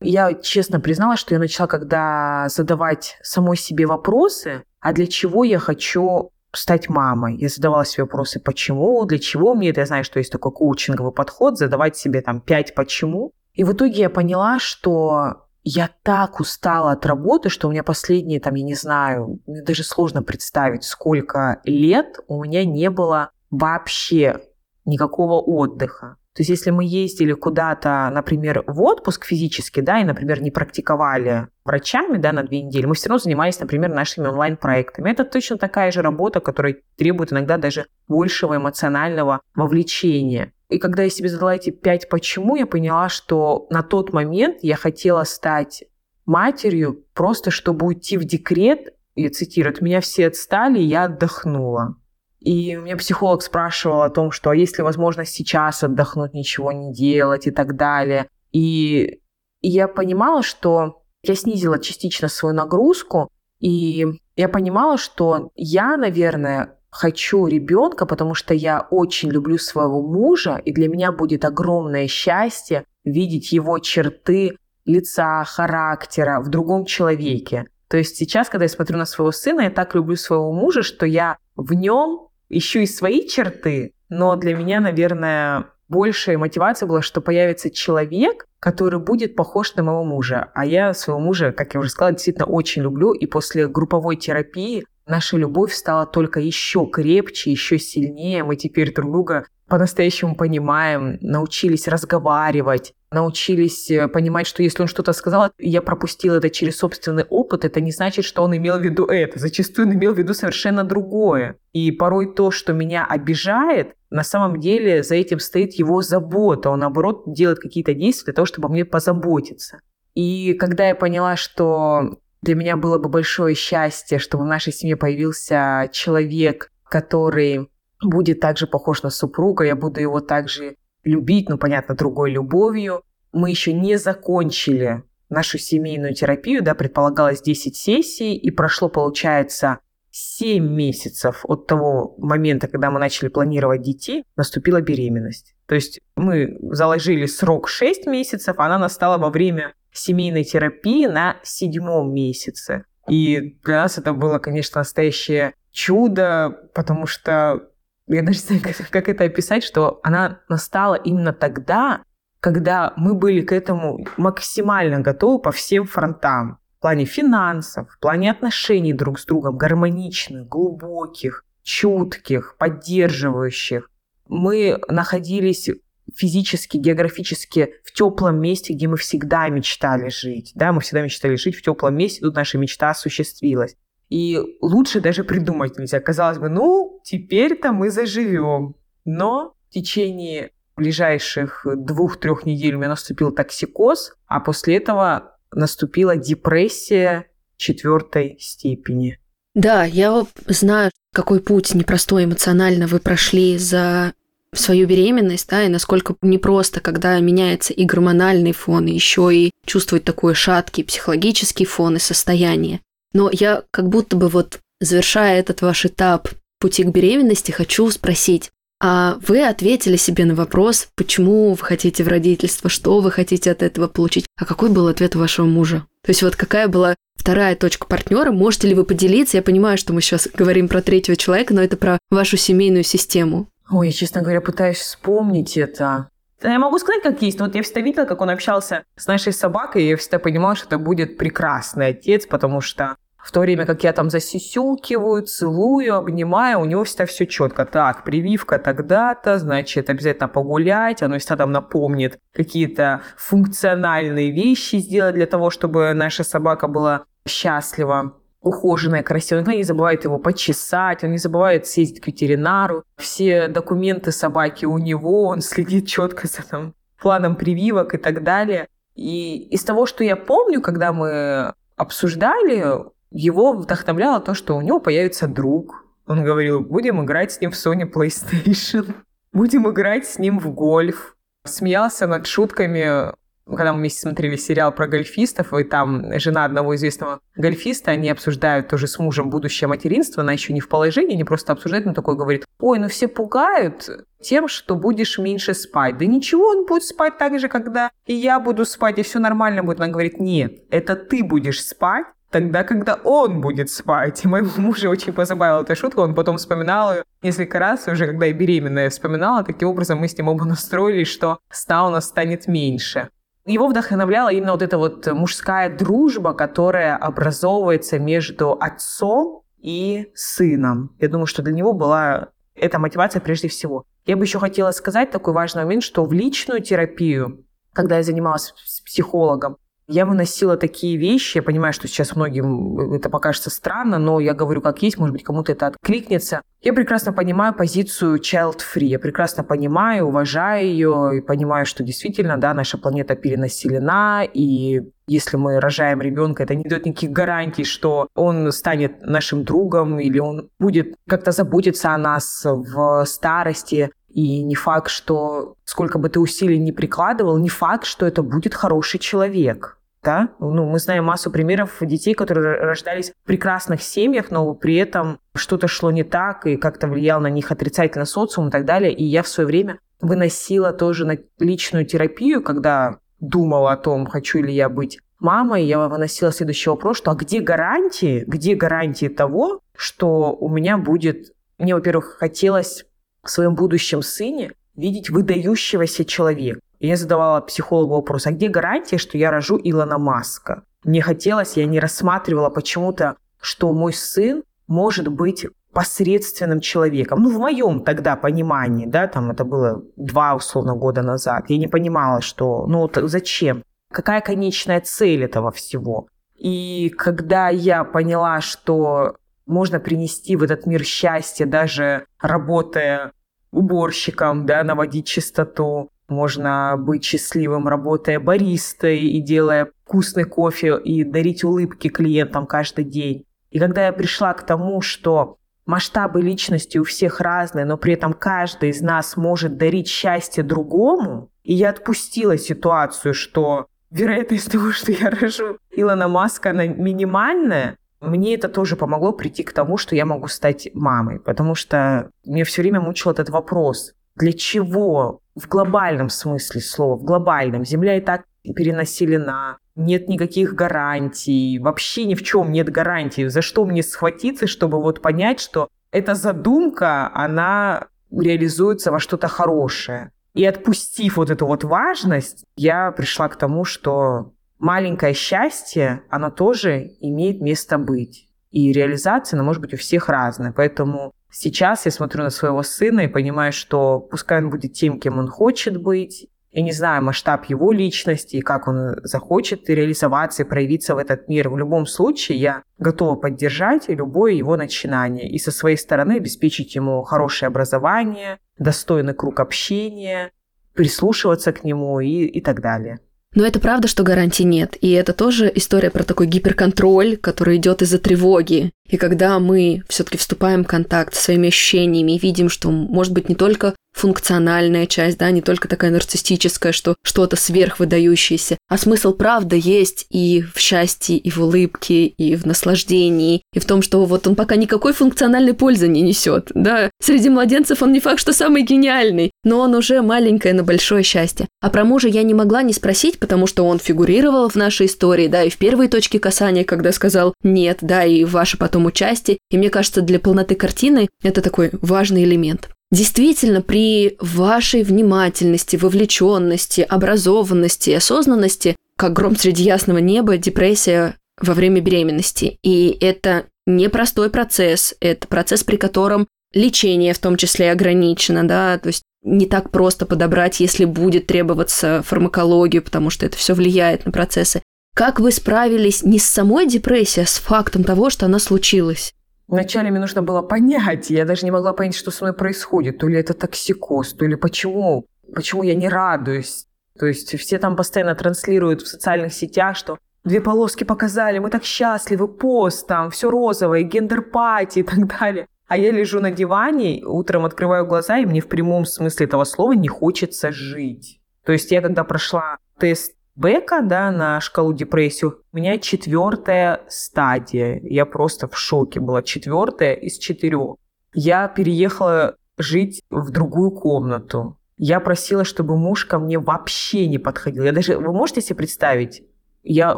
Я 0.04 0.34
честно 0.34 0.80
призналась, 0.80 1.20
что 1.20 1.34
я 1.34 1.39
начала 1.39 1.68
когда 1.68 2.48
задавать 2.50 3.18
самой 3.24 3.58
себе 3.58 3.86
вопросы, 3.86 4.63
а 4.80 4.94
для 4.94 5.08
чего 5.08 5.44
я 5.44 5.60
хочу 5.60 6.32
стать 6.52 6.89
мамой. 6.89 7.38
Я 7.38 7.50
задавала 7.50 7.86
себе 7.86 8.04
вопросы, 8.04 8.39
почему, 8.39 9.04
для 9.06 9.18
чего 9.18 9.56
мне 9.56 9.70
это. 9.70 9.82
Я 9.82 9.88
знаю, 9.88 10.04
что 10.04 10.20
есть 10.20 10.32
такой 10.32 10.52
коучинговый 10.52 11.12
подход, 11.12 11.58
задавать 11.58 11.98
себе 11.98 12.22
там 12.22 12.42
пять 12.42 12.76
почему. 12.76 13.32
И 13.54 13.63
в 13.63 13.74
итоге 13.74 14.02
я 14.02 14.10
поняла, 14.10 14.60
что 14.60 15.46
я 15.63 15.89
так 16.04 16.39
устала 16.39 16.92
от 16.92 17.06
работы, 17.06 17.50
что 17.50 17.68
у 17.68 17.72
меня 17.72 17.84
последние, 17.84 18.39
там, 18.39 18.56
я 18.56 18.63
не 18.63 18.76
знаю, 18.76 19.39
мне 19.48 19.62
даже 19.62 19.84
сложно 19.84 20.22
представить, 20.22 20.84
сколько 20.84 21.62
лет 21.63 22.20
у 22.28 22.44
меня 22.44 22.66
не 22.66 22.89
было 22.89 23.32
вообще 23.50 24.42
никакого 24.86 25.39
отдыха. 25.39 26.18
То 26.36 26.41
есть 26.41 26.50
если 26.50 26.72
мы 26.72 26.84
ездили 26.84 27.34
куда-то, 27.34 28.10
например, 28.12 28.63
в 28.65 28.82
отпуск 28.82 29.26
физически, 29.26 29.82
да, 29.82 30.00
и, 30.00 30.04
например, 30.04 30.41
не 30.41 30.50
практиковали 30.50 31.48
врачами, 31.63 32.17
да, 32.17 32.32
на 32.32 32.41
две 32.41 32.63
недели, 32.63 32.88
мы 32.88 32.96
все 32.96 33.10
равно 33.10 33.19
занимались, 33.19 33.60
например, 33.60 33.91
нашими 33.91 34.28
онлайн-проектами. 34.28 35.12
Это 35.12 35.26
точно 35.26 35.58
такая 35.58 35.91
же 35.91 36.02
работа, 36.02 36.39
которая 36.39 36.78
требует 36.98 37.32
иногда 37.32 37.58
даже 37.58 37.86
большего 38.08 38.58
эмоционального 38.58 39.41
вовлечения. 39.54 40.54
И 40.69 40.80
когда 40.80 41.04
я 41.04 41.10
себе 41.12 41.30
задала 41.30 41.56
эти 41.56 41.69
пять 41.69 42.10
почему, 42.10 42.56
я 42.56 42.65
поняла, 42.65 43.10
что 43.10 43.67
на 43.69 43.84
тот 43.84 44.12
момент 44.12 44.58
я 44.63 44.76
хотела 44.76 45.24
стать 45.26 45.84
матерью 46.26 47.06
просто 47.13 47.52
чтобы 47.52 47.86
уйти 47.86 48.17
в 48.17 48.24
декрет, 48.24 48.96
и 49.13 49.30
цитирую, 49.30 49.74
от 49.74 49.82
меня 49.82 50.02
все 50.02 50.28
отстали, 50.28 50.80
я 50.80 51.04
отдохнула. 51.04 51.96
И 52.43 52.75
у 52.75 52.82
меня 52.82 52.97
психолог 52.97 53.41
спрашивал 53.41 54.01
о 54.01 54.10
том, 54.10 54.32
что 54.32 54.49
а 54.49 54.56
есть 54.56 54.77
ли 54.77 54.84
возможность 54.84 55.32
сейчас 55.32 55.82
отдохнуть, 55.84 56.34
ничего 56.34 56.73
не 56.73 56.93
делать 56.93 57.47
и 57.47 57.51
так 57.51 57.77
далее. 57.77 58.27
И, 58.51 59.21
я 59.62 59.88
понимала, 59.88 60.43
что 60.43 61.03
я 61.23 61.36
снизила 61.36 61.79
частично 61.79 62.27
свою 62.27 62.53
нагрузку, 62.53 63.29
и 63.60 64.06
я 64.36 64.49
понимала, 64.49 64.97
что 64.97 65.51
я, 65.56 65.95
наверное, 65.95 66.77
хочу 66.91 67.47
ребенка, 67.47 68.06
потому 68.06 68.34
что 68.34 68.53
я 68.53 68.86
очень 68.91 69.32
люблю 69.32 69.58
своего 69.58 70.01
мужа, 70.01 70.62
и 70.65 70.73
для 70.73 70.89
меня 70.89 71.13
будет 71.13 71.45
огромное 71.45 72.08
счастье 72.08 72.84
видеть 73.06 73.53
его 73.53 73.79
черты 73.79 74.58
лица, 74.84 75.45
характера 75.45 76.41
в 76.41 76.49
другом 76.49 76.84
человеке. 76.84 77.67
То 77.88 77.95
есть 77.95 78.17
сейчас, 78.17 78.49
когда 78.49 78.65
я 78.65 78.69
смотрю 78.69 78.97
на 78.97 79.06
своего 79.06 79.32
сына, 79.32 79.62
я 79.62 79.69
так 79.69 79.95
люблю 79.95 80.17
своего 80.17 80.51
мужа, 80.51 80.84
что 80.84 81.06
я 81.06 81.38
в 81.56 81.73
нем 81.73 82.27
ищу 82.49 82.79
и 82.79 82.86
свои 82.86 83.27
черты, 83.27 83.93
но 84.10 84.36
для 84.36 84.56
меня, 84.56 84.79
наверное, 84.79 85.65
большая 85.89 86.38
мотивация 86.38 86.88
была, 86.88 87.01
что 87.01 87.21
появится 87.21 87.69
человек, 87.69 88.47
который 88.60 88.99
будет 88.99 89.36
похож 89.36 89.75
на 89.75 89.84
моего 89.84 90.03
мужа. 90.03 90.51
А 90.53 90.65
я 90.65 90.93
своего 90.93 91.19
мужа, 91.19 91.51
как 91.51 91.73
я 91.73 91.79
уже 91.79 91.89
сказала, 91.89 92.13
действительно 92.13 92.45
очень 92.45 92.84
люблю. 92.84 93.13
И 93.13 93.25
после 93.25 93.67
групповой 93.67 94.15
терапии 94.15 94.86
наша 95.06 95.38
любовь 95.38 95.73
стала 95.73 96.06
только 96.06 96.39
еще 96.39 96.86
крепче, 96.86 97.51
еще 97.51 97.77
сильнее. 97.79 98.43
Мы 98.43 98.56
теперь 98.56 98.93
друг 98.93 99.12
друга 99.12 99.45
по-настоящему 99.67 100.36
понимаем, 100.36 101.17
научились 101.21 101.88
разговаривать, 101.88 102.93
научились 103.13 103.89
э, 103.91 104.08
понимать, 104.08 104.47
что 104.47 104.63
если 104.63 104.82
он 104.82 104.88
что-то 104.88 105.13
сказал, 105.13 105.52
я 105.58 105.82
пропустил 105.82 106.36
это 106.36 106.49
через 106.49 106.78
собственный 106.78 107.23
опыт, 107.23 107.65
это 107.65 107.82
не 107.82 107.91
значит, 107.91 108.26
что 108.26 108.43
он 108.43 108.56
имел 108.56 108.78
в 108.78 108.84
виду 108.84 109.06
это. 109.06 109.39
Зачастую 109.39 109.88
он 109.88 109.93
имел 109.93 110.13
в 110.13 110.17
виду 110.17 110.34
совершенно 110.34 110.84
другое. 110.84 111.58
И 111.71 111.91
порой 111.91 112.34
то, 112.34 112.52
что 112.52 112.73
меня 112.73 113.06
обижает, 113.06 113.95
на 114.10 114.23
самом 114.23 114.60
деле 114.60 115.04
за 115.04 115.15
этим 115.15 115.39
стоит 115.39 115.73
его 115.73 116.02
забота. 116.02 116.69
Он, 116.69 116.80
наоборот, 116.80 117.23
делает 117.28 117.60
какие-то 117.60 117.93
действия 117.93 118.26
для 118.26 118.34
того, 118.34 118.45
чтобы 118.45 118.67
о 118.67 118.71
мне 118.71 118.86
позаботиться. 118.86 119.80
И 120.13 120.54
когда 120.54 120.88
я 120.88 120.95
поняла, 120.95 121.36
что 121.36 122.19
для 122.41 122.56
меня 122.56 122.78
было 122.78 122.99
бы 122.99 123.10
большое 123.10 123.56
счастье, 123.56 124.19
чтобы 124.19 124.43
в 124.43 124.47
нашей 124.47 124.73
семье 124.73 124.97
появился 124.97 125.89
человек, 125.91 126.69
который 126.84 127.69
будет 128.04 128.39
также 128.39 128.67
похож 128.67 129.02
на 129.02 129.10
супруга, 129.10 129.63
я 129.63 129.76
буду 129.76 130.02
его 130.02 130.19
также 130.19 130.76
любить, 131.04 131.50
ну, 131.50 131.58
понятно, 131.58 131.96
другой 131.96 132.32
любовью. 132.32 133.04
Мы 133.32 133.50
еще 133.50 133.74
не 133.74 133.98
закончили 133.98 135.04
нашу 135.30 135.58
семейную 135.58 136.13
терапию, 136.13 136.63
да, 136.63 136.76
предполагалось 136.76 137.42
10 137.42 137.76
сессий, 137.76 138.36
и 138.36 138.52
прошло, 138.52 138.89
получается, 138.89 139.80
7 140.12 140.63
месяцев 140.63 141.44
от 141.48 141.66
того 141.66 142.13
момента, 142.20 142.68
когда 142.68 142.92
мы 142.92 143.00
начали 143.00 143.30
планировать 143.30 143.82
детей, 143.82 144.26
наступила 144.36 144.80
беременность. 144.80 145.56
То 145.66 145.74
есть 145.76 146.00
мы 146.16 146.58
заложили 146.62 147.26
срок 147.26 147.68
6 147.68 148.06
месяцев, 148.06 148.60
она 148.60 148.78
настала 148.78 149.18
во 149.18 149.32
время 149.32 149.74
семейной 149.92 150.44
терапии 150.44 151.08
на 151.08 151.38
седьмом 151.44 152.13
месяце. 152.13 152.86
И 153.10 153.58
для 153.63 153.82
нас 153.82 153.98
это 153.98 154.13
было, 154.13 154.38
конечно, 154.38 154.82
настоящее 154.82 155.54
чудо, 155.72 156.70
потому 156.76 157.08
что 157.08 157.70
я 158.08 158.22
даже 158.22 158.39
не 158.39 158.60
знаю, 158.60 158.62
как, 158.62 158.89
как 158.89 159.10
это 159.10 159.24
описать, 159.24 159.63
что 159.63 160.00
она 160.04 160.42
настала 160.50 160.96
именно 160.96 161.34
тогда, 161.34 162.04
когда 162.39 162.94
мы 162.98 163.13
были 163.13 163.42
к 163.42 163.52
этому 163.52 164.06
максимально 164.18 165.00
готовы 165.00 165.39
по 165.39 165.52
всем 165.52 165.86
фронтам. 165.86 166.60
В 166.78 166.82
плане 166.82 167.06
финансов, 167.06 167.89
в 167.89 168.00
плане 168.00 168.32
отношений 168.32 168.92
друг 168.92 169.18
с 169.18 169.26
другом, 169.26 169.58
гармоничных, 169.58 170.50
глубоких, 170.50 171.46
чутких, 171.63 172.56
поддерживающих. 172.58 173.89
Мы 174.28 174.82
находились 174.89 175.70
физически, 176.13 176.78
географически 176.78 177.76
в 177.86 177.94
теплом 177.94 178.39
месте, 178.39 178.74
где 178.74 178.88
мы 178.88 178.98
всегда 178.98 179.48
мечтали 179.48 180.10
жить. 180.10 180.52
Да, 180.56 180.74
мы 180.74 180.82
всегда 180.82 181.02
мечтали 181.02 181.36
жить 181.36 181.56
в 181.56 181.62
теплом 181.62 181.96
месте, 181.96 182.22
тут 182.22 182.36
наша 182.36 182.58
мечта 182.58 182.89
осуществилась. 182.89 183.78
И 184.10 184.39
лучше 184.62 185.02
даже 185.02 185.24
придумать 185.24 185.78
нельзя. 185.78 186.00
Казалось 186.00 186.38
бы, 186.38 186.50
ну, 186.50 187.02
теперь-то 187.04 187.72
мы 187.72 187.89
заживем. 187.89 188.76
Но 189.06 189.56
в 189.70 189.74
течение 189.74 190.52
ближайших 190.76 191.66
двух-трех 191.66 192.46
недель 192.46 192.76
у 192.76 192.78
меня 192.78 192.89
наступил 192.89 193.32
токсикоз, 193.32 194.13
а 194.28 194.39
после 194.39 194.78
этого 194.78 195.38
наступила 195.52 196.16
депрессия 196.16 197.28
четвертой 197.58 198.38
степени. 198.39 199.20
Да, 199.54 199.84
я 199.84 200.26
знаю, 200.48 200.92
какой 201.13 201.39
путь 201.39 201.76
непростой 201.76 202.26
эмоционально 202.26 202.88
вы 202.88 203.00
прошли 203.00 203.58
за 203.58 204.13
свою 204.52 204.88
беременность, 204.88 205.50
да, 205.50 205.63
и 205.63 205.70
насколько 205.70 206.16
непросто, 206.22 206.80
когда 206.80 207.20
меняется 207.20 207.74
и 207.74 207.86
гормональный 207.86 208.52
фон, 208.52 208.88
и 208.88 208.94
еще 208.94 209.30
и 209.34 209.52
чувствовать 209.66 210.04
такой 210.04 210.34
шаткий 210.34 210.84
психологический 210.84 211.66
фон 211.66 211.96
и 211.96 212.00
состояние. 212.00 212.82
Но 213.13 213.30
я 213.32 213.63
как 213.71 213.89
будто 213.89 214.15
бы 214.15 214.28
вот, 214.28 214.60
завершая 214.80 215.39
этот 215.39 215.62
ваш 215.62 215.86
этап 215.86 216.30
пути 216.60 216.84
к 216.84 216.89
беременности, 216.89 217.52
хочу 217.52 217.89
спросить, 217.91 218.52
а 218.82 219.17
вы 219.26 219.45
ответили 219.45 219.95
себе 219.95 220.26
на 220.26 220.36
вопрос, 220.36 220.89
почему 220.95 221.54
вы 221.54 221.58
хотите 221.58 222.04
в 222.04 222.08
родительство, 222.10 222.69
что 222.69 222.99
вы 222.99 223.12
хотите 223.12 223.52
от 223.52 223.63
этого 223.63 223.88
получить, 223.88 224.26
а 224.38 224.45
какой 224.45 224.69
был 224.69 224.88
ответ 224.88 225.15
вашего 225.15 225.45
мужа? 225.45 225.86
То 226.04 226.10
есть 226.10 226.21
вот 226.21 226.36
какая 226.36 226.67
была 226.67 226.95
вторая 227.15 227.56
точка 227.56 227.88
партнера, 227.88 228.32
можете 228.32 228.67
ли 228.67 228.76
вы 228.76 228.84
поделиться? 228.84 229.38
Я 229.38 229.43
понимаю, 229.43 229.78
что 229.78 229.93
мы 229.93 230.02
сейчас 230.02 230.28
говорим 230.34 230.67
про 230.67 230.82
третьего 230.82 231.15
человека, 231.15 231.54
но 231.54 231.62
это 231.62 231.78
про 231.78 231.97
вашу 232.10 232.36
семейную 232.36 232.84
систему. 232.84 233.47
Ой, 233.69 233.88
я, 233.88 233.93
честно 233.93 234.21
говоря, 234.21 234.41
пытаюсь 234.41 234.80
вспомнить 234.80 235.56
это. 235.56 236.10
Я 236.43 236.60
могу 236.60 236.78
сказать, 236.78 237.02
как 237.02 237.21
есть. 237.21 237.39
Вот 237.39 237.56
я 237.56 237.63
всегда 237.63 237.80
видела, 237.80 238.04
как 238.04 238.19
он 238.19 238.30
общался 238.30 238.84
с 238.97 239.08
нашей 239.08 239.32
собакой, 239.32 239.84
и 239.84 239.89
я 239.89 239.97
всегда 239.97 240.19
понимала, 240.19 240.56
что 240.58 240.67
это 240.67 240.78
будет 240.78 241.17
прекрасный 241.17 241.88
отец, 241.88 242.26
потому 242.26 242.60
что 242.60 242.97
В 243.24 243.32
то 243.32 243.40
время 243.40 243.66
как 243.66 243.84
я 243.84 243.94
там 243.94 244.10
засюсюкиваю, 244.10 245.24
целую, 245.24 245.96
обнимаю, 245.96 246.60
у 246.60 246.66
него 246.66 246.84
всегда 246.84 247.06
все 247.06 247.26
четко. 247.26 247.66
Так, 247.66 248.04
прививка 248.04 248.60
тогда-то, 248.60 249.40
значит, 249.40 249.90
обязательно 249.90 250.28
погулять, 250.28 251.02
оно 251.02 251.18
всегда 251.18 251.38
там 251.38 251.52
напомнит 251.52 252.20
какие-то 252.34 253.02
функциональные 253.16 254.32
вещи 254.32 254.76
сделать 254.76 255.16
для 255.16 255.26
того, 255.26 255.50
чтобы 255.50 255.94
наша 255.94 256.24
собака 256.24 256.68
была 256.68 257.06
счастлива 257.26 258.14
ухоженная, 258.42 259.04
красивая. 259.04 259.44
Он 259.44 259.50
не 259.52 259.64
забывает 259.64 260.04
его 260.04 260.20
почесать, 260.20 261.04
он 261.04 261.12
не 261.12 261.18
забывает 261.18 261.66
съездить 261.66 262.02
к 262.02 262.08
ветеринару. 262.08 262.84
Все 262.98 263.48
документы 263.48 264.12
собаки 264.12 264.66
у 264.66 264.78
него, 264.78 265.24
он 265.24 265.40
следит 265.40 265.88
четко 265.88 266.28
за 266.28 266.44
там, 266.44 266.74
планом 267.02 267.38
прививок 267.38 267.96
и 267.96 267.98
так 267.98 268.24
далее. 268.24 268.68
И 268.96 269.48
из 269.50 269.64
того, 269.64 269.86
что 269.86 270.04
я 270.04 270.16
помню, 270.16 270.62
когда 270.62 270.92
мы 270.92 271.54
обсуждали, 271.78 272.66
его 273.13 273.54
вдохновляло 273.54 274.19
то, 274.19 274.34
что 274.34 274.58
у 274.58 274.62
него 274.62 274.80
появится 274.80 275.28
друг. 275.28 275.86
Он 276.06 276.23
говорил, 276.23 276.60
будем 276.60 277.04
играть 277.04 277.32
с 277.32 277.39
ним 277.39 277.52
в 277.52 277.54
Sony 277.54 277.89
PlayStation, 277.89 278.93
будем 279.34 279.69
играть 279.69 280.06
с 280.06 280.19
ним 280.19 280.39
в 280.39 280.52
гольф. 280.54 281.15
Смеялся 281.45 282.08
над 282.08 282.26
шутками 282.28 283.13
когда 283.45 283.73
мы 283.73 283.80
вместе 283.80 284.02
смотрели 284.02 284.36
сериал 284.36 284.71
про 284.71 284.88
гольфистов, 284.88 285.54
и 285.54 285.63
там 285.63 286.17
жена 286.19 286.45
одного 286.45 286.76
известного 286.76 287.19
гольфиста, 287.36 287.91
они 287.91 288.10
обсуждают 288.10 288.69
тоже 288.69 288.88
с 288.88 288.97
мужем 288.99 289.30
будущее 289.30 289.67
материнство, 289.67 290.23
она 290.23 290.34
еще 290.34 290.54
не 290.54 290.62
в 290.62 290.69
положении, 290.69 291.15
не 291.15 291.23
просто 291.23 291.52
обсуждает, 291.52 291.86
но 291.86 291.93
такой 291.93 292.15
говорит, 292.15 292.45
ой, 292.60 292.80
ну 292.80 292.88
все 292.88 293.08
пугают 293.08 293.89
тем, 294.21 294.47
что 294.47 294.76
будешь 294.76 295.17
меньше 295.17 295.54
спать. 295.54 295.97
Да 295.97 296.06
ничего, 296.06 296.47
он 296.47 296.65
будет 296.65 296.84
спать 296.84 297.17
так 297.17 297.38
же, 297.39 297.49
когда 297.49 297.91
и 298.06 298.13
я 298.13 298.39
буду 298.39 298.65
спать, 298.65 298.97
и 298.99 299.04
все 299.04 299.19
нормально 299.19 299.63
будет. 299.63 299.80
Она 299.80 299.89
говорит, 299.89 300.19
нет, 300.19 300.63
это 300.69 300.95
ты 300.95 301.23
будешь 301.23 301.63
спать, 301.63 302.06
тогда, 302.34 302.63
когда 302.63 302.96
он 302.96 303.39
будет 303.39 303.69
спать. 303.69 304.26
И 304.26 304.28
моему 304.28 304.50
мужу 304.58 304.89
очень 304.89 305.13
позабавила 305.13 305.62
эта 305.62 305.76
шутка, 305.76 306.00
он 306.00 306.15
потом 306.15 306.38
вспоминал 306.38 306.93
ее 306.93 307.04
несколько 307.22 307.60
раз, 307.60 307.88
уже 307.88 308.08
когда 308.08 308.26
я 308.26 308.34
беременная 308.34 308.89
вспоминала, 308.89 309.43
таким 309.43 309.69
образом 309.69 310.00
мы 310.00 310.08
с 310.08 310.17
ним 310.17 310.28
оба 310.28 310.43
настроились, 310.43 311.08
что 311.08 311.39
сна 311.50 311.88
у 311.88 311.91
нас 311.91 312.06
станет 312.06 312.48
меньше. 312.48 313.10
Его 313.46 313.67
вдохновляла 313.67 314.30
именно 314.32 314.54
вот 314.54 314.62
эта 314.62 314.78
вот 314.78 315.06
мужская 315.08 315.69
дружба, 315.69 316.34
которая 316.34 316.98
образовывается 316.98 318.00
между 318.00 318.54
отцом 318.54 319.43
и 319.60 320.12
сыном. 320.15 320.96
Я 321.00 321.10
думаю, 321.10 321.28
что 321.28 321.43
для 321.43 321.54
него 321.54 321.74
была 321.74 322.30
эта 322.56 322.80
мотивация 322.80 323.19
прежде 323.19 323.48
всего. 323.48 323.84
Я 324.06 324.17
бы 324.17 324.24
еще 324.24 324.39
хотела 324.39 324.72
сказать 324.72 325.12
такой 325.12 325.34
важный 325.34 325.63
момент, 325.63 325.84
что 325.84 326.06
в 326.06 326.13
личную 326.13 326.62
терапию, 326.62 327.46
когда 327.74 327.98
я 327.98 328.04
занималась 328.04 328.54
с 328.65 328.82
психологом, 328.82 329.58
я 329.88 330.06
выносила 330.06 330.58
такие 330.58 330.98
вещи, 330.98 331.38
я 331.38 331.43
понимаю, 331.43 331.74
что 331.74 331.88
сейчас 331.88 332.15
многим 332.15 332.93
это 332.93 333.10
покажется 333.10 333.50
странно, 333.50 333.98
но 333.98 334.19
я 334.19 334.34
говорю 334.34 334.62
как 334.62 334.82
есть, 334.82 334.98
может 334.98 335.13
быть, 335.13 335.24
кому-то 335.24 335.52
это 335.52 335.67
откликнется. 335.67 336.41
Я 336.62 336.74
прекрасно 336.74 337.12
понимаю 337.12 337.54
позицию 337.54 338.19
child-free, 338.19 338.86
я 338.86 339.00
прекрасно 339.00 339.43
понимаю, 339.43 340.06
уважаю 340.06 340.65
ее 340.65 341.12
и 341.17 341.22
понимаю, 341.22 341.65
что 341.65 341.84
действительно, 341.84 342.38
да, 342.38 342.54
наша 342.54 342.78
планета 342.78 343.15
перенаселена, 343.15 344.24
и 344.34 344.82
если 345.08 345.36
мы 345.36 345.60
рожаем 345.60 346.02
ребенка, 346.02 346.43
это 346.43 346.56
не 346.56 346.63
дает 346.63 346.86
никаких 346.86 347.12
гарантий, 347.12 347.65
что 347.65 348.08
он 348.15 348.52
станет 348.54 349.02
нашим 349.02 349.43
другом 349.43 350.00
или 350.00 350.19
он 350.19 350.50
будет 350.60 350.96
как-то 351.08 351.32
заботиться 351.32 351.93
о 351.93 351.98
нас 351.98 352.46
в 352.46 353.04
старости. 353.06 353.91
И 354.13 354.43
не 354.43 354.56
факт, 354.56 354.89
что 354.89 355.56
сколько 355.65 355.97
бы 355.97 356.10
ты 356.10 356.19
усилий 356.19 356.60
не 356.60 356.71
прикладывал, 356.71 357.38
не 357.38 357.49
факт, 357.49 357.86
что 357.86 358.06
это 358.06 358.21
будет 358.21 358.54
хороший 358.54 358.99
человек. 358.99 359.78
Да? 360.04 360.30
Ну, 360.39 360.65
мы 360.65 360.80
знаем 360.80 361.06
массу 361.06 361.32
примеров 361.32 361.78
детей, 361.82 362.13
которые 362.13 362.60
рождались 362.60 363.12
в 363.12 363.28
прекрасных 363.28 363.82
семьях, 363.82 364.32
но 364.32 364.54
при 364.54 364.76
этом 364.76 365.19
что-то 365.34 365.67
шло 365.67 365.91
не 365.91 366.04
так, 366.04 366.45
и 366.45 366.58
как-то 366.58 366.88
влиял 366.88 367.21
на 367.21 367.30
них 367.30 367.52
отрицательно 367.52 368.06
социум 368.06 368.49
и 368.49 368.52
так 368.52 368.65
далее. 368.65 368.93
И 368.93 369.04
я 369.04 369.23
в 369.23 369.28
свое 369.28 369.47
время 369.47 369.80
выносила 370.02 370.73
тоже 370.73 371.06
на 371.06 371.17
личную 371.39 371.86
терапию, 371.86 372.43
когда 372.43 372.97
думала 373.19 373.71
о 373.71 373.78
том, 373.78 374.06
хочу 374.06 374.41
ли 374.41 374.54
я 374.54 374.67
быть 374.67 374.99
мамой, 375.19 375.63
я 375.63 375.88
выносила 375.88 376.32
следующий 376.32 376.69
вопрос, 376.69 376.97
что 376.97 377.12
а 377.12 377.15
где 377.15 377.39
гарантии, 377.39 378.26
где 378.28 378.56
гарантии 378.56 379.08
того, 379.08 379.62
что 379.76 380.34
у 380.34 380.49
меня 380.49 380.78
будет... 380.78 381.34
Мне, 381.58 381.73
во-первых, 381.73 382.17
хотелось 382.19 382.86
в 383.24 383.30
своем 383.30 383.56
будущем 383.56 384.02
сыне 384.02 384.52
видеть 384.76 385.10
выдающегося 385.10 386.06
человека. 386.06 386.60
И 386.80 386.88
я 386.88 386.98
задавала 386.98 387.42
психологу 387.42 387.96
вопрос, 387.96 388.28
а 388.28 388.32
где 388.32 388.50
гарантия, 388.50 388.98
что 388.98 389.18
я 389.18 389.32
рожу 389.32 389.60
Илона 389.64 389.98
Маска? 389.98 390.64
Мне 390.84 391.02
хотелось, 391.02 391.56
я 391.56 391.66
не 391.66 391.80
рассматривала 391.80 392.50
почему-то, 392.50 393.16
что 393.40 393.72
мой 393.72 393.94
сын 393.94 394.44
может 394.68 395.08
быть 395.08 395.46
посредственным 395.72 396.60
человеком. 396.60 397.24
Ну, 397.24 397.30
в 397.30 397.40
моем 397.40 397.84
тогда 397.84 398.16
понимании, 398.16 398.86
да, 398.86 399.08
там 399.08 399.32
это 399.32 399.44
было 399.44 399.82
два, 399.96 400.36
условно, 400.36 400.76
года 400.76 401.02
назад. 401.02 401.46
Я 401.50 401.58
не 401.58 401.68
понимала, 401.68 402.22
что, 402.22 402.66
ну, 402.68 402.90
зачем? 403.08 403.64
Какая 403.92 404.22
конечная 404.22 404.82
цель 404.82 405.24
этого 405.24 405.52
всего? 405.52 406.08
И 406.36 406.90
когда 406.98 407.50
я 407.50 407.84
поняла, 407.84 408.42
что 408.42 409.16
можно 409.45 409.79
принести 409.79 410.36
в 410.36 410.43
этот 410.43 410.65
мир 410.65 410.84
счастье, 410.84 411.45
даже 411.45 412.06
работая 412.19 413.12
уборщиком, 413.51 414.45
да, 414.45 414.63
наводить 414.63 415.08
чистоту. 415.08 415.89
Можно 416.08 416.75
быть 416.77 417.03
счастливым, 417.03 417.67
работая 417.67 418.19
баристой 418.19 418.99
и 418.99 419.21
делая 419.21 419.69
вкусный 419.86 420.25
кофе 420.25 420.79
и 420.84 421.03
дарить 421.03 421.43
улыбки 421.43 421.88
клиентам 421.88 422.45
каждый 422.45 422.84
день. 422.84 423.25
И 423.51 423.60
когда 423.60 423.86
я 423.86 423.93
пришла 423.93 424.34
к 424.34 424.45
тому, 424.45 424.82
что 424.82 425.38
масштабы 425.65 426.21
личности 426.21 426.77
у 426.77 426.84
всех 426.84 427.21
разные, 427.21 427.65
но 427.65 427.77
при 427.77 427.93
этом 427.93 428.13
каждый 428.13 428.69
из 428.69 428.82
нас 428.82 429.15
может 429.15 429.58
дарить 429.58 429.88
счастье 429.88 430.43
другому, 430.43 431.29
и 431.43 431.53
я 431.53 431.69
отпустила 431.69 432.38
ситуацию, 432.38 433.13
что 433.13 433.67
вероятность 433.91 434.51
того, 434.51 434.71
что 434.71 434.91
я 434.91 435.10
рожу 435.10 435.58
Илона 435.71 436.08
Маска, 436.08 436.49
она 436.49 436.65
минимальная, 436.67 437.77
мне 438.04 438.36
это 438.36 438.50
тоже 438.50 438.76
помогло 438.76 439.13
прийти 439.13 439.44
к 439.44 439.54
тому, 439.54 439.78
что 439.78 439.96
я 439.96 440.06
могу 440.06 440.28
стать 440.28 440.68
мамой, 440.74 441.20
потому 441.20 441.56
что 441.56 442.10
мне 442.26 442.44
все 442.44 442.62
время 442.62 442.82
мучил 442.82 443.12
этот 443.12 443.30
вопрос. 443.30 443.94
Для 444.16 444.34
чего 444.34 445.22
в 445.36 445.48
глобальном 445.48 446.10
смысле 446.10 446.62
слова, 446.62 446.98
в 446.98 447.04
глобальном? 447.04 447.66
Земля 447.66 447.98
и 447.98 448.02
так 448.02 448.26
перенаселена, 448.44 449.58
нет 449.76 450.08
никаких 450.08 450.54
гарантий, 450.54 451.60
вообще 451.60 452.06
ни 452.06 452.13
в 452.13 452.24
чем 452.24 452.52
нет 452.52 452.70
гарантий. 452.70 453.28
За 453.28 453.42
что 453.42 453.66
мне 453.66 453.82
схватиться, 453.82 454.48
чтобы 454.48 454.82
вот 454.82 455.02
понять, 455.02 455.39
что 455.39 455.70
эта 455.92 456.13
задумка, 456.13 457.10
она 457.13 457.88
реализуется 458.12 458.92
во 458.92 459.00
что-то 459.00 459.28
хорошее. 459.28 460.12
И 460.34 460.46
отпустив 460.46 461.18
вот 461.18 461.30
эту 461.30 461.46
вот 461.46 461.63
важность, 461.63 462.44
я 462.56 462.92
пришла 462.92 463.30
к 463.30 463.36
тому, 463.36 463.66
что 463.66 464.34
маленькое 464.63 465.13
счастье, 465.13 466.04
оно 466.10 466.32
тоже 466.32 466.93
имеет 467.02 467.41
место 467.41 467.78
быть. 467.78 468.30
И 468.49 468.71
реализация, 468.71 469.38
она 469.38 469.43
может 469.43 469.62
быть 469.62 469.73
у 469.73 469.78
всех 469.78 470.08
разная. 470.08 470.54
Поэтому 470.54 471.12
сейчас 471.30 471.86
я 471.86 471.91
смотрю 471.91 472.23
на 472.23 472.30
своего 472.30 472.63
сына 472.63 473.02
и 473.02 473.08
понимаю, 473.08 473.52
что 473.52 473.99
пускай 473.99 474.41
он 474.41 474.49
будет 474.49 474.73
тем, 474.73 474.99
кем 474.99 475.19
он 475.19 475.28
хочет 475.28 475.82
быть. 475.82 476.30
Я 476.52 476.62
не 476.62 476.71
знаю 476.71 477.04
масштаб 477.04 477.45
его 477.45 477.71
личности 477.71 478.38
и 478.38 478.41
как 478.41 478.67
он 478.67 478.95
захочет 479.04 479.67
реализоваться 479.69 480.43
и 480.43 480.45
проявиться 480.45 480.95
в 480.95 480.99
этот 480.99 481.28
мир. 481.28 481.49
В 481.49 481.58
любом 481.58 481.86
случае 481.86 482.38
я 482.38 482.63
готова 482.78 483.15
поддержать 483.15 483.89
любое 483.89 484.34
его 484.34 484.56
начинание 484.56 485.30
и 485.30 485.39
со 485.39 485.52
своей 485.52 485.78
стороны 485.78 486.13
обеспечить 486.17 486.76
ему 486.76 487.02
хорошее 487.04 487.47
образование, 487.47 488.38
достойный 488.60 489.15
круг 489.15 489.39
общения, 489.39 490.32
прислушиваться 490.73 491.52
к 491.52 491.63
нему 491.63 491.99
и, 491.99 492.26
и 492.26 492.39
так 492.39 492.62
далее. 492.62 492.99
Но 493.36 493.46
это 493.46 493.60
правда, 493.60 493.88
что 493.88 494.04
гарантий 494.04 494.43
нет. 494.43 494.78
И 494.82 494.91
это 494.91 495.13
тоже 495.13 495.52
история 495.54 495.89
про 495.89 496.04
такой 496.04 496.28
гиперконтроль, 496.28 497.17
который 497.17 497.58
идет 497.58 497.82
из-за 497.82 497.98
тревоги. 497.98 498.72
И 498.88 498.98
когда 498.98 499.39
мы 499.39 499.84
все-таки 499.88 500.17
вступаем 500.17 500.63
в 500.63 500.67
контакт 500.67 501.15
со 501.15 501.24
своими 501.24 501.48
ощущениями 501.48 502.13
и 502.13 502.19
видим, 502.19 502.50
что 502.50 502.69
может 502.69 503.13
быть 503.13 503.30
не 503.30 503.36
только 503.36 503.74
функциональная 503.93 504.86
часть, 504.88 505.17
да, 505.17 505.32
не 505.32 505.41
только 505.41 505.67
такая 505.67 505.91
нарциссическая, 505.91 506.71
что 506.71 506.95
что-то 507.03 507.36
сверхвыдающееся, 507.36 508.58
а 508.67 508.77
смысл 508.77 509.13
правда 509.13 509.56
есть 509.56 510.06
и 510.10 510.43
в 510.53 510.60
счастье, 510.60 511.17
и 511.17 511.29
в 511.29 511.39
улыбке, 511.39 512.08
и 512.08 512.36
в 512.36 512.45
наслаждении, 512.45 513.43
и 513.53 513.60
в 513.60 513.65
том, 513.65 513.82
что 513.82 514.03
вот 514.06 514.27
он 514.27 514.36
пока 514.36 514.56
никакой 514.56 514.93
функциональной 514.93 515.53
пользы 515.53 515.88
не 515.88 516.01
несет, 516.01 516.49
да. 516.53 516.89
Среди 517.01 517.29
младенцев 517.29 517.82
он 517.82 517.91
не 517.91 517.99
факт, 517.99 518.19
что 518.19 518.34
самый 518.34 518.63
гениальный, 518.63 519.32
но 519.43 519.60
он 519.60 519.75
уже 519.75 520.01
маленькое, 520.01 520.53
но 520.53 520.63
большое 520.63 521.03
счастье. 521.03 521.47
А 521.62 521.69
про 521.69 521.86
мужа 521.86 522.08
я 522.08 522.23
не 522.23 522.34
могла 522.34 522.63
не 522.63 522.73
спросить, 522.73 523.19
потому 523.19 523.47
что 523.47 523.65
он 523.65 523.79
фигурировал 523.79 524.49
в 524.49 524.56
нашей 524.56 524.88
истории, 524.88 525.27
да, 525.27 525.43
и 525.43 525.49
в 525.49 525.58
первой 525.58 525.88
точке 525.88 526.19
касания, 526.19 526.63
когда 526.63 526.91
сказал 526.91 527.34
«нет», 527.43 527.79
да, 527.82 528.03
и 528.03 528.23
ваше 528.23 528.58
потом 528.58 528.86
участие. 528.86 529.38
И 529.49 529.58
мне 529.58 529.69
кажется, 529.69 530.01
для 530.01 530.19
полноты 530.19 530.56
картины 530.56 531.10
это 531.21 531.41
такой 531.41 531.69
важный 531.82 532.23
элемент. 532.23 532.69
Действительно, 532.93 533.63
при 533.63 534.17
вашей 534.19 534.84
внимательности, 534.84 535.77
вовлеченности, 535.77 536.82
образованности 536.82 537.89
и 537.89 537.95
осознанности, 537.95 538.75
как 538.97 539.13
гром 539.13 539.36
среди 539.36 539.63
ясного 539.63 539.97
неба, 539.97 540.38
депрессия 540.38 541.17
во 541.41 541.56
время 541.56 541.82
беременности. 541.82 542.60
И 542.62 542.95
это 543.01 543.47
непростой 543.65 544.29
процесс, 544.29 544.93
это 544.99 545.27
процесс, 545.27 545.63
при 545.63 545.77
котором 545.77 546.27
лечение 546.53 547.15
в 547.15 547.17
том 547.17 547.36
числе 547.36 547.71
ограничено, 547.71 548.47
да, 548.47 548.77
то 548.77 548.89
есть 548.89 549.01
не 549.23 549.47
так 549.47 549.71
просто 549.71 550.06
подобрать, 550.06 550.60
если 550.60 550.86
будет 550.86 551.25
требоваться 551.25 552.03
фармакологию, 552.06 552.84
потому 552.84 553.10
что 553.10 553.25
это 553.25 553.36
все 553.38 553.56
влияет 553.56 554.06
на 554.06 554.12
процессы. 554.12 554.62
Как 554.93 555.19
вы 555.19 555.32
справились 555.32 556.03
не 556.03 556.19
с 556.19 556.25
самой 556.25 556.67
депрессией, 556.67 557.23
а 557.23 557.27
с 557.27 557.39
фактом 557.39 557.86
того, 557.86 558.12
что 558.12 558.27
она 558.27 558.38
случилась? 558.38 559.15
Вначале 559.47 559.91
мне 559.91 559.99
нужно 559.99 560.21
было 560.21 560.41
понять, 560.41 561.10
я 561.10 561.25
даже 561.25 561.45
не 561.45 561.51
могла 561.51 561.73
понять, 561.73 561.95
что 561.95 562.12
со 562.12 562.23
мной 562.23 562.34
происходит. 562.34 562.97
То 562.97 563.08
ли 563.08 563.19
это 563.19 563.34
токсикоз, 563.34 564.13
то 564.13 564.25
ли 564.25 564.36
почему, 564.36 565.06
почему 565.34 565.63
я 565.63 565.75
не 565.75 565.89
радуюсь. 565.89 566.67
То 566.97 567.08
есть 567.08 567.38
все 567.38 567.60
там 567.60 567.75
постоянно 567.75 568.15
транслируют 568.15 568.82
в 568.82 568.88
социальных 568.88 569.34
сетях, 569.34 569.75
что 569.75 569.97
две 570.23 570.41
полоски 570.41 570.84
показали, 570.84 571.39
мы 571.39 571.49
так 571.49 571.63
счастливы, 571.63 572.27
пост 572.27 572.88
там, 572.88 573.10
все 573.10 573.29
розовое, 573.29 573.84
gender 573.84 574.36
party 574.36 574.80
и 574.79 574.84
так 574.84 575.19
далее. 575.19 575.47
А 575.67 575.77
я 575.77 575.91
лежу 575.91 576.19
на 576.19 576.29
диване, 576.32 577.03
утром 577.06 577.45
открываю 577.45 577.86
глаза, 577.86 578.19
и 578.19 578.25
мне 578.25 578.41
в 578.41 578.47
прямом 578.47 578.86
смысле 578.86 579.25
этого 579.25 579.43
слова 579.43 579.73
не 579.73 579.88
хочется 579.88 580.51
жить. 580.51 581.19
То 581.45 581.51
есть 581.51 581.71
я 581.71 581.82
когда 581.82 582.03
прошла 582.03 582.58
тест 582.77 583.12
Бека, 583.36 583.82
да, 583.82 584.12
на 584.12 584.39
шкалу 584.41 584.74
депрессию, 584.74 585.41
у 585.52 585.58
меня 585.58 585.80
четвертая 585.80 586.82
стадия. 586.88 587.80
Я 587.84 588.06
просто 588.06 588.48
в 588.48 588.58
шоке 588.58 589.00
была. 589.00 589.24
Четвертая 589.24 589.93
из 589.93 590.19
четырех. 590.19 590.76
Я 591.13 591.48
переехала 591.48 592.36
жить 592.58 593.02
в 593.10 593.32
другую 593.32 593.72
комнату. 593.72 594.60
Я 594.78 595.00
просила, 595.00 595.43
чтобы 595.43 595.78
муж 595.78 596.06
ко 596.06 596.19
мне 596.19 596.38
вообще 596.38 597.08
не 597.08 597.17
подходил. 597.17 597.63
Я 597.63 597.72
даже, 597.72 597.98
вы 597.98 598.13
можете 598.13 598.41
себе 598.41 598.58
представить, 598.58 599.24
я 599.63 599.98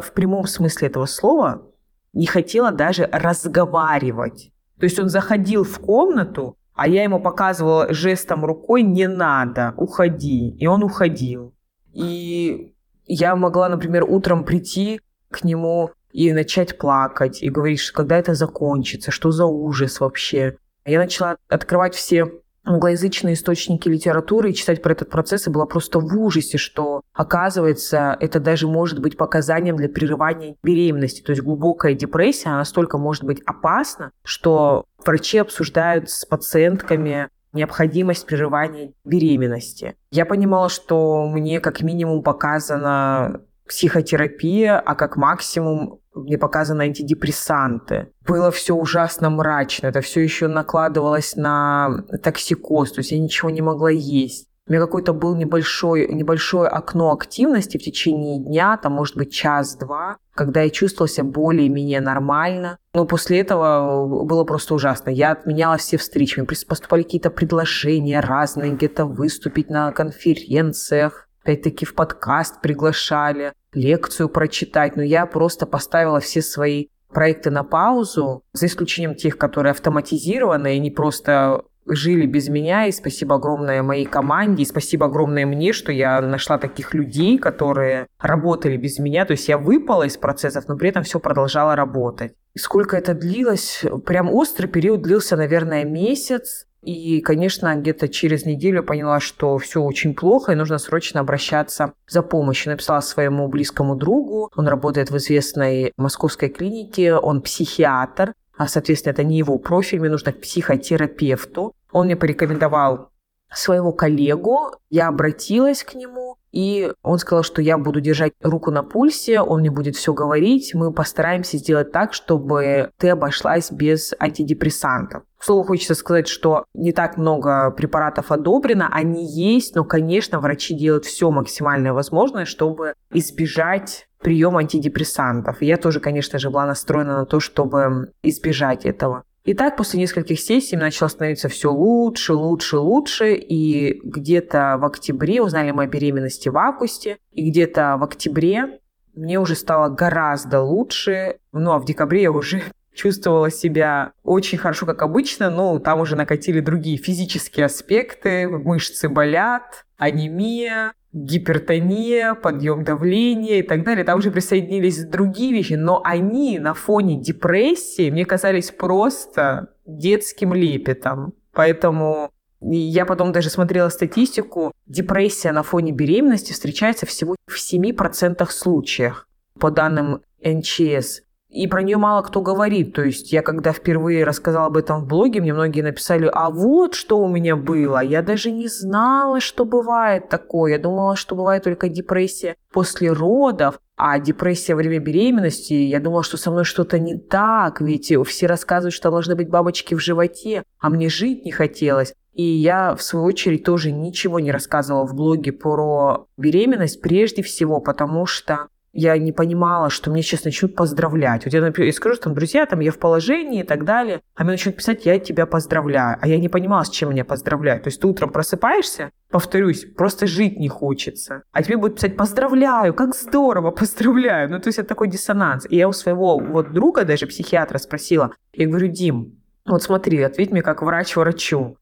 в 0.00 0.12
прямом 0.12 0.46
смысле 0.46 0.88
этого 0.88 1.06
слова 1.06 1.66
не 2.12 2.26
хотела 2.26 2.70
даже 2.70 3.08
разговаривать. 3.12 4.52
То 4.78 4.84
есть 4.84 4.98
он 4.98 5.08
заходил 5.08 5.64
в 5.64 5.78
комнату, 5.78 6.56
а 6.74 6.88
я 6.88 7.02
ему 7.02 7.20
показывала 7.20 7.92
жестом 7.92 8.44
рукой 8.44 8.82
«не 8.82 9.08
надо, 9.08 9.74
уходи». 9.76 10.50
И 10.50 10.66
он 10.66 10.82
уходил. 10.84 11.54
И 11.92 12.75
я 13.06 13.36
могла, 13.36 13.68
например, 13.68 14.04
утром 14.04 14.44
прийти 14.44 15.00
к 15.30 15.44
нему 15.44 15.90
и 16.12 16.32
начать 16.32 16.78
плакать, 16.78 17.42
и 17.42 17.50
говорить, 17.50 17.80
что 17.80 17.94
когда 17.94 18.18
это 18.18 18.34
закончится, 18.34 19.10
что 19.10 19.30
за 19.30 19.46
ужас 19.46 20.00
вообще. 20.00 20.56
Я 20.84 20.98
начала 20.98 21.36
открывать 21.48 21.94
все 21.94 22.30
англоязычные 22.66 23.34
источники 23.34 23.88
литературы 23.88 24.50
и 24.50 24.54
читать 24.54 24.82
про 24.82 24.92
этот 24.92 25.08
процесс, 25.08 25.46
и 25.46 25.50
была 25.50 25.66
просто 25.66 26.00
в 26.00 26.18
ужасе, 26.18 26.58
что, 26.58 27.02
оказывается, 27.12 28.16
это 28.20 28.40
даже 28.40 28.66
может 28.66 28.98
быть 29.00 29.16
показанием 29.16 29.76
для 29.76 29.88
прерывания 29.88 30.56
беременности. 30.62 31.22
То 31.22 31.30
есть 31.30 31.42
глубокая 31.42 31.94
депрессия, 31.94 32.48
она 32.48 32.58
настолько 32.58 32.98
может 32.98 33.24
быть 33.24 33.40
опасна, 33.46 34.10
что 34.24 34.84
врачи 35.04 35.38
обсуждают 35.38 36.10
с 36.10 36.24
пациентками 36.24 37.28
необходимость 37.56 38.26
прерывания 38.26 38.92
беременности. 39.04 39.96
Я 40.10 40.24
понимала, 40.26 40.68
что 40.68 41.26
мне 41.26 41.60
как 41.60 41.82
минимум 41.82 42.22
показана 42.22 43.40
психотерапия, 43.66 44.78
а 44.78 44.94
как 44.94 45.16
максимум 45.16 45.98
мне 46.14 46.38
показаны 46.38 46.82
антидепрессанты. 46.82 48.08
Было 48.26 48.50
все 48.50 48.74
ужасно 48.74 49.28
мрачно, 49.28 49.88
это 49.88 50.00
все 50.00 50.20
еще 50.20 50.48
накладывалось 50.48 51.36
на 51.36 52.04
токсикоз, 52.22 52.92
то 52.92 53.00
есть 53.00 53.12
я 53.12 53.18
ничего 53.18 53.50
не 53.50 53.60
могла 53.60 53.90
есть. 53.90 54.48
У 54.68 54.72
меня 54.72 54.80
какой-то 54.80 55.12
был 55.12 55.36
небольшой, 55.36 56.12
небольшое 56.12 56.68
окно 56.68 57.12
активности 57.12 57.78
в 57.78 57.82
течение 57.82 58.42
дня, 58.42 58.76
там, 58.76 58.92
может 58.94 59.16
быть, 59.16 59.32
час-два, 59.32 60.16
когда 60.36 60.62
я 60.62 60.70
чувствовала 60.70 61.08
себя 61.08 61.24
более-менее 61.24 62.00
нормально. 62.00 62.78
Но 62.94 63.06
после 63.06 63.40
этого 63.40 64.24
было 64.24 64.44
просто 64.44 64.74
ужасно. 64.74 65.10
Я 65.10 65.32
отменяла 65.32 65.78
все 65.78 65.96
встречи. 65.96 66.38
Мне 66.38 66.46
поступали 66.46 67.02
какие-то 67.02 67.30
предложения 67.30 68.20
разные, 68.20 68.72
где-то 68.72 69.06
выступить 69.06 69.70
на 69.70 69.90
конференциях. 69.92 71.28
Опять-таки 71.42 71.84
в 71.84 71.94
подкаст 71.94 72.60
приглашали, 72.60 73.52
лекцию 73.72 74.28
прочитать. 74.28 74.96
Но 74.96 75.02
я 75.02 75.26
просто 75.26 75.66
поставила 75.66 76.20
все 76.20 76.42
свои 76.42 76.88
проекты 77.08 77.50
на 77.50 77.64
паузу, 77.64 78.42
за 78.52 78.66
исключением 78.66 79.14
тех, 79.14 79.38
которые 79.38 79.70
автоматизированы 79.70 80.76
и 80.76 80.80
не 80.80 80.90
просто 80.90 81.62
жили 81.86 82.26
без 82.26 82.48
меня, 82.48 82.86
и 82.86 82.92
спасибо 82.92 83.36
огромное 83.36 83.82
моей 83.82 84.04
команде, 84.04 84.62
и 84.62 84.66
спасибо 84.66 85.06
огромное 85.06 85.46
мне, 85.46 85.72
что 85.72 85.92
я 85.92 86.20
нашла 86.20 86.58
таких 86.58 86.94
людей, 86.94 87.38
которые 87.38 88.06
работали 88.20 88.76
без 88.76 88.98
меня, 88.98 89.24
то 89.24 89.32
есть 89.32 89.48
я 89.48 89.58
выпала 89.58 90.04
из 90.04 90.16
процессов, 90.16 90.68
но 90.68 90.76
при 90.76 90.88
этом 90.88 91.02
все 91.02 91.20
продолжало 91.20 91.76
работать. 91.76 92.34
И 92.54 92.58
сколько 92.58 92.96
это 92.96 93.14
длилось? 93.14 93.84
Прям 94.06 94.32
острый 94.32 94.66
период 94.66 95.02
длился, 95.02 95.36
наверное, 95.36 95.84
месяц, 95.84 96.66
и, 96.86 97.20
конечно, 97.20 97.74
где-то 97.74 98.08
через 98.08 98.46
неделю 98.46 98.84
поняла, 98.84 99.18
что 99.18 99.58
все 99.58 99.82
очень 99.82 100.14
плохо, 100.14 100.52
и 100.52 100.54
нужно 100.54 100.78
срочно 100.78 101.18
обращаться 101.18 101.94
за 102.06 102.22
помощью. 102.22 102.70
Написала 102.70 103.00
своему 103.00 103.48
близкому 103.48 103.96
другу, 103.96 104.52
он 104.54 104.68
работает 104.68 105.10
в 105.10 105.16
известной 105.16 105.92
московской 105.96 106.48
клинике, 106.48 107.14
он 107.14 107.42
психиатр, 107.42 108.34
а, 108.56 108.66
соответственно, 108.68 109.12
это 109.12 109.24
не 109.24 109.38
его 109.38 109.58
профиль, 109.58 110.00
мне 110.00 110.10
нужно 110.10 110.32
к 110.32 110.40
психотерапевту. 110.40 111.74
Он 111.92 112.06
мне 112.06 112.16
порекомендовал 112.16 113.10
своего 113.52 113.92
коллегу, 113.92 114.72
я 114.90 115.08
обратилась 115.08 115.82
к 115.84 115.94
нему, 115.94 116.36
и 116.52 116.92
он 117.02 117.18
сказал, 117.18 117.42
что 117.42 117.62
я 117.62 117.78
буду 117.78 118.00
держать 118.00 118.32
руку 118.42 118.70
на 118.70 118.82
пульсе, 118.82 119.40
он 119.40 119.60
мне 119.60 119.70
будет 119.70 119.94
все 119.94 120.12
говорить, 120.12 120.74
мы 120.74 120.92
постараемся 120.92 121.56
сделать 121.58 121.92
так, 121.92 122.12
чтобы 122.12 122.90
ты 122.98 123.10
обошлась 123.10 123.70
без 123.70 124.14
антидепрессантов. 124.18 125.22
К 125.38 125.44
слову, 125.44 125.64
хочется 125.64 125.94
сказать, 125.94 126.28
что 126.28 126.64
не 126.74 126.92
так 126.92 127.18
много 127.18 127.70
препаратов 127.70 128.32
одобрено, 128.32 128.88
они 128.90 129.24
есть, 129.26 129.74
но, 129.74 129.84
конечно, 129.84 130.40
врачи 130.40 130.74
делают 130.74 131.04
все 131.04 131.30
максимально 131.30 131.94
возможное, 131.94 132.46
чтобы 132.46 132.94
избежать 133.12 134.08
приема 134.26 134.58
антидепрессантов. 134.58 135.62
Я 135.62 135.76
тоже, 135.76 136.00
конечно 136.00 136.40
же, 136.40 136.50
была 136.50 136.66
настроена 136.66 137.18
на 137.18 137.26
то, 137.26 137.38
чтобы 137.38 138.10
избежать 138.24 138.84
этого. 138.84 139.22
И 139.44 139.54
так 139.54 139.76
после 139.76 140.00
нескольких 140.00 140.40
сессий 140.40 140.76
начало 140.76 141.06
становиться 141.06 141.48
все 141.48 141.70
лучше, 141.70 142.32
лучше, 142.32 142.78
лучше. 142.78 143.34
И 143.34 144.00
где-то 144.02 144.78
в 144.80 144.84
октябре 144.84 145.40
узнали 145.40 145.70
моей 145.70 145.88
беременности 145.88 146.48
в 146.48 146.58
августе. 146.58 147.18
И 147.30 147.50
где-то 147.50 147.98
в 148.00 148.02
октябре 148.02 148.80
мне 149.14 149.38
уже 149.38 149.54
стало 149.54 149.90
гораздо 149.90 150.60
лучше. 150.60 151.36
Ну, 151.52 151.70
а 151.70 151.78
в 151.78 151.84
декабре 151.84 152.22
я 152.22 152.32
уже 152.32 152.64
чувствовала 152.94 153.52
себя 153.52 154.10
очень 154.24 154.58
хорошо, 154.58 154.86
как 154.86 155.02
обычно, 155.02 155.50
но 155.50 155.78
там 155.78 156.00
уже 156.00 156.16
накатили 156.16 156.58
другие 156.58 156.98
физические 156.98 157.66
аспекты, 157.66 158.48
мышцы 158.48 159.08
болят, 159.08 159.86
анемия, 159.96 160.94
гипертония, 161.16 162.34
подъем 162.34 162.84
давления 162.84 163.60
и 163.60 163.62
так 163.62 163.84
далее. 163.84 164.04
Там 164.04 164.18
уже 164.18 164.30
присоединились 164.30 165.04
другие 165.04 165.52
вещи, 165.52 165.72
но 165.72 166.02
они 166.04 166.58
на 166.58 166.74
фоне 166.74 167.18
депрессии 167.18 168.10
мне 168.10 168.26
казались 168.26 168.70
просто 168.70 169.68
детским 169.86 170.52
лепетом. 170.52 171.32
Поэтому 171.52 172.30
я 172.60 173.06
потом 173.06 173.32
даже 173.32 173.48
смотрела 173.48 173.88
статистику, 173.88 174.72
депрессия 174.86 175.52
на 175.52 175.62
фоне 175.62 175.92
беременности 175.92 176.52
встречается 176.52 177.06
всего 177.06 177.34
в 177.46 177.56
7% 177.56 178.46
случаях 178.50 179.26
по 179.58 179.70
данным 179.70 180.20
НЧС 180.44 181.22
и 181.56 181.66
про 181.66 181.82
нее 181.82 181.96
мало 181.96 182.22
кто 182.22 182.42
говорит. 182.42 182.92
То 182.92 183.02
есть 183.02 183.32
я 183.32 183.42
когда 183.42 183.72
впервые 183.72 184.24
рассказала 184.24 184.66
об 184.66 184.76
этом 184.76 185.00
в 185.00 185.06
блоге, 185.06 185.40
мне 185.40 185.54
многие 185.54 185.80
написали, 185.80 186.30
а 186.32 186.50
вот 186.50 186.94
что 186.94 187.18
у 187.18 187.28
меня 187.28 187.56
было. 187.56 188.02
Я 188.02 188.22
даже 188.22 188.50
не 188.50 188.68
знала, 188.68 189.40
что 189.40 189.64
бывает 189.64 190.28
такое. 190.28 190.72
Я 190.72 190.78
думала, 190.78 191.16
что 191.16 191.34
бывает 191.34 191.64
только 191.64 191.88
депрессия 191.88 192.56
после 192.70 193.10
родов, 193.10 193.80
а 193.96 194.18
депрессия 194.18 194.74
во 194.74 194.78
время 194.78 194.98
беременности, 194.98 195.72
я 195.72 196.00
думала, 196.00 196.22
что 196.22 196.36
со 196.36 196.50
мной 196.50 196.64
что-то 196.64 196.98
не 196.98 197.16
так, 197.16 197.80
ведь 197.80 198.12
все 198.26 198.46
рассказывают, 198.46 198.92
что 198.92 199.10
должны 199.10 199.34
быть 199.34 199.48
бабочки 199.48 199.94
в 199.94 200.00
животе, 200.00 200.62
а 200.78 200.90
мне 200.90 201.08
жить 201.08 201.46
не 201.46 201.52
хотелось. 201.52 202.12
И 202.34 202.42
я, 202.42 202.94
в 202.94 203.02
свою 203.02 203.24
очередь, 203.24 203.64
тоже 203.64 203.92
ничего 203.92 204.40
не 204.40 204.52
рассказывала 204.52 205.06
в 205.06 205.14
блоге 205.14 205.52
про 205.52 206.26
беременность, 206.36 207.00
прежде 207.00 207.42
всего, 207.42 207.80
потому 207.80 208.26
что 208.26 208.68
я 208.96 209.18
не 209.18 209.30
понимала, 209.30 209.90
что 209.90 210.10
мне 210.10 210.22
сейчас 210.22 210.44
начнут 210.44 210.74
поздравлять. 210.74 211.44
Вот 211.44 211.52
я, 211.52 211.60
например, 211.60 211.86
я 211.86 211.92
скажу, 211.92 212.16
там, 212.16 212.34
друзья, 212.34 212.64
там, 212.64 212.80
я 212.80 212.90
в 212.90 212.98
положении 212.98 213.60
и 213.60 213.62
так 213.62 213.84
далее, 213.84 214.22
а 214.34 214.42
мне 214.42 214.52
начнут 214.52 214.76
писать, 214.76 215.04
я 215.04 215.18
тебя 215.18 215.44
поздравляю. 215.44 216.18
А 216.20 216.26
я 216.26 216.38
не 216.38 216.48
понимала, 216.48 216.82
с 216.82 216.90
чем 216.90 217.10
меня 217.10 217.24
поздравляют. 217.24 217.84
То 217.84 217.88
есть 217.88 218.00
ты 218.00 218.06
утром 218.06 218.30
просыпаешься, 218.30 219.10
повторюсь, 219.30 219.84
просто 219.84 220.26
жить 220.26 220.58
не 220.58 220.68
хочется. 220.68 221.42
А 221.52 221.62
тебе 221.62 221.76
будут 221.76 221.96
писать, 221.96 222.16
поздравляю, 222.16 222.94
как 222.94 223.14
здорово, 223.14 223.70
поздравляю. 223.70 224.50
Ну, 224.50 224.58
то 224.58 224.68
есть 224.68 224.78
это 224.78 224.88
такой 224.88 225.08
диссонанс. 225.08 225.66
И 225.68 225.76
я 225.76 225.88
у 225.88 225.92
своего 225.92 226.38
вот 226.38 226.72
друга, 226.72 227.04
даже 227.04 227.26
психиатра, 227.26 227.78
спросила, 227.78 228.32
я 228.54 228.66
говорю, 228.66 228.88
Дим, 228.88 229.38
вот 229.66 229.82
смотри, 229.82 230.22
ответь 230.22 230.52
мне 230.52 230.62
как 230.62 230.80
врач 230.80 231.16
врачу. 231.16 231.76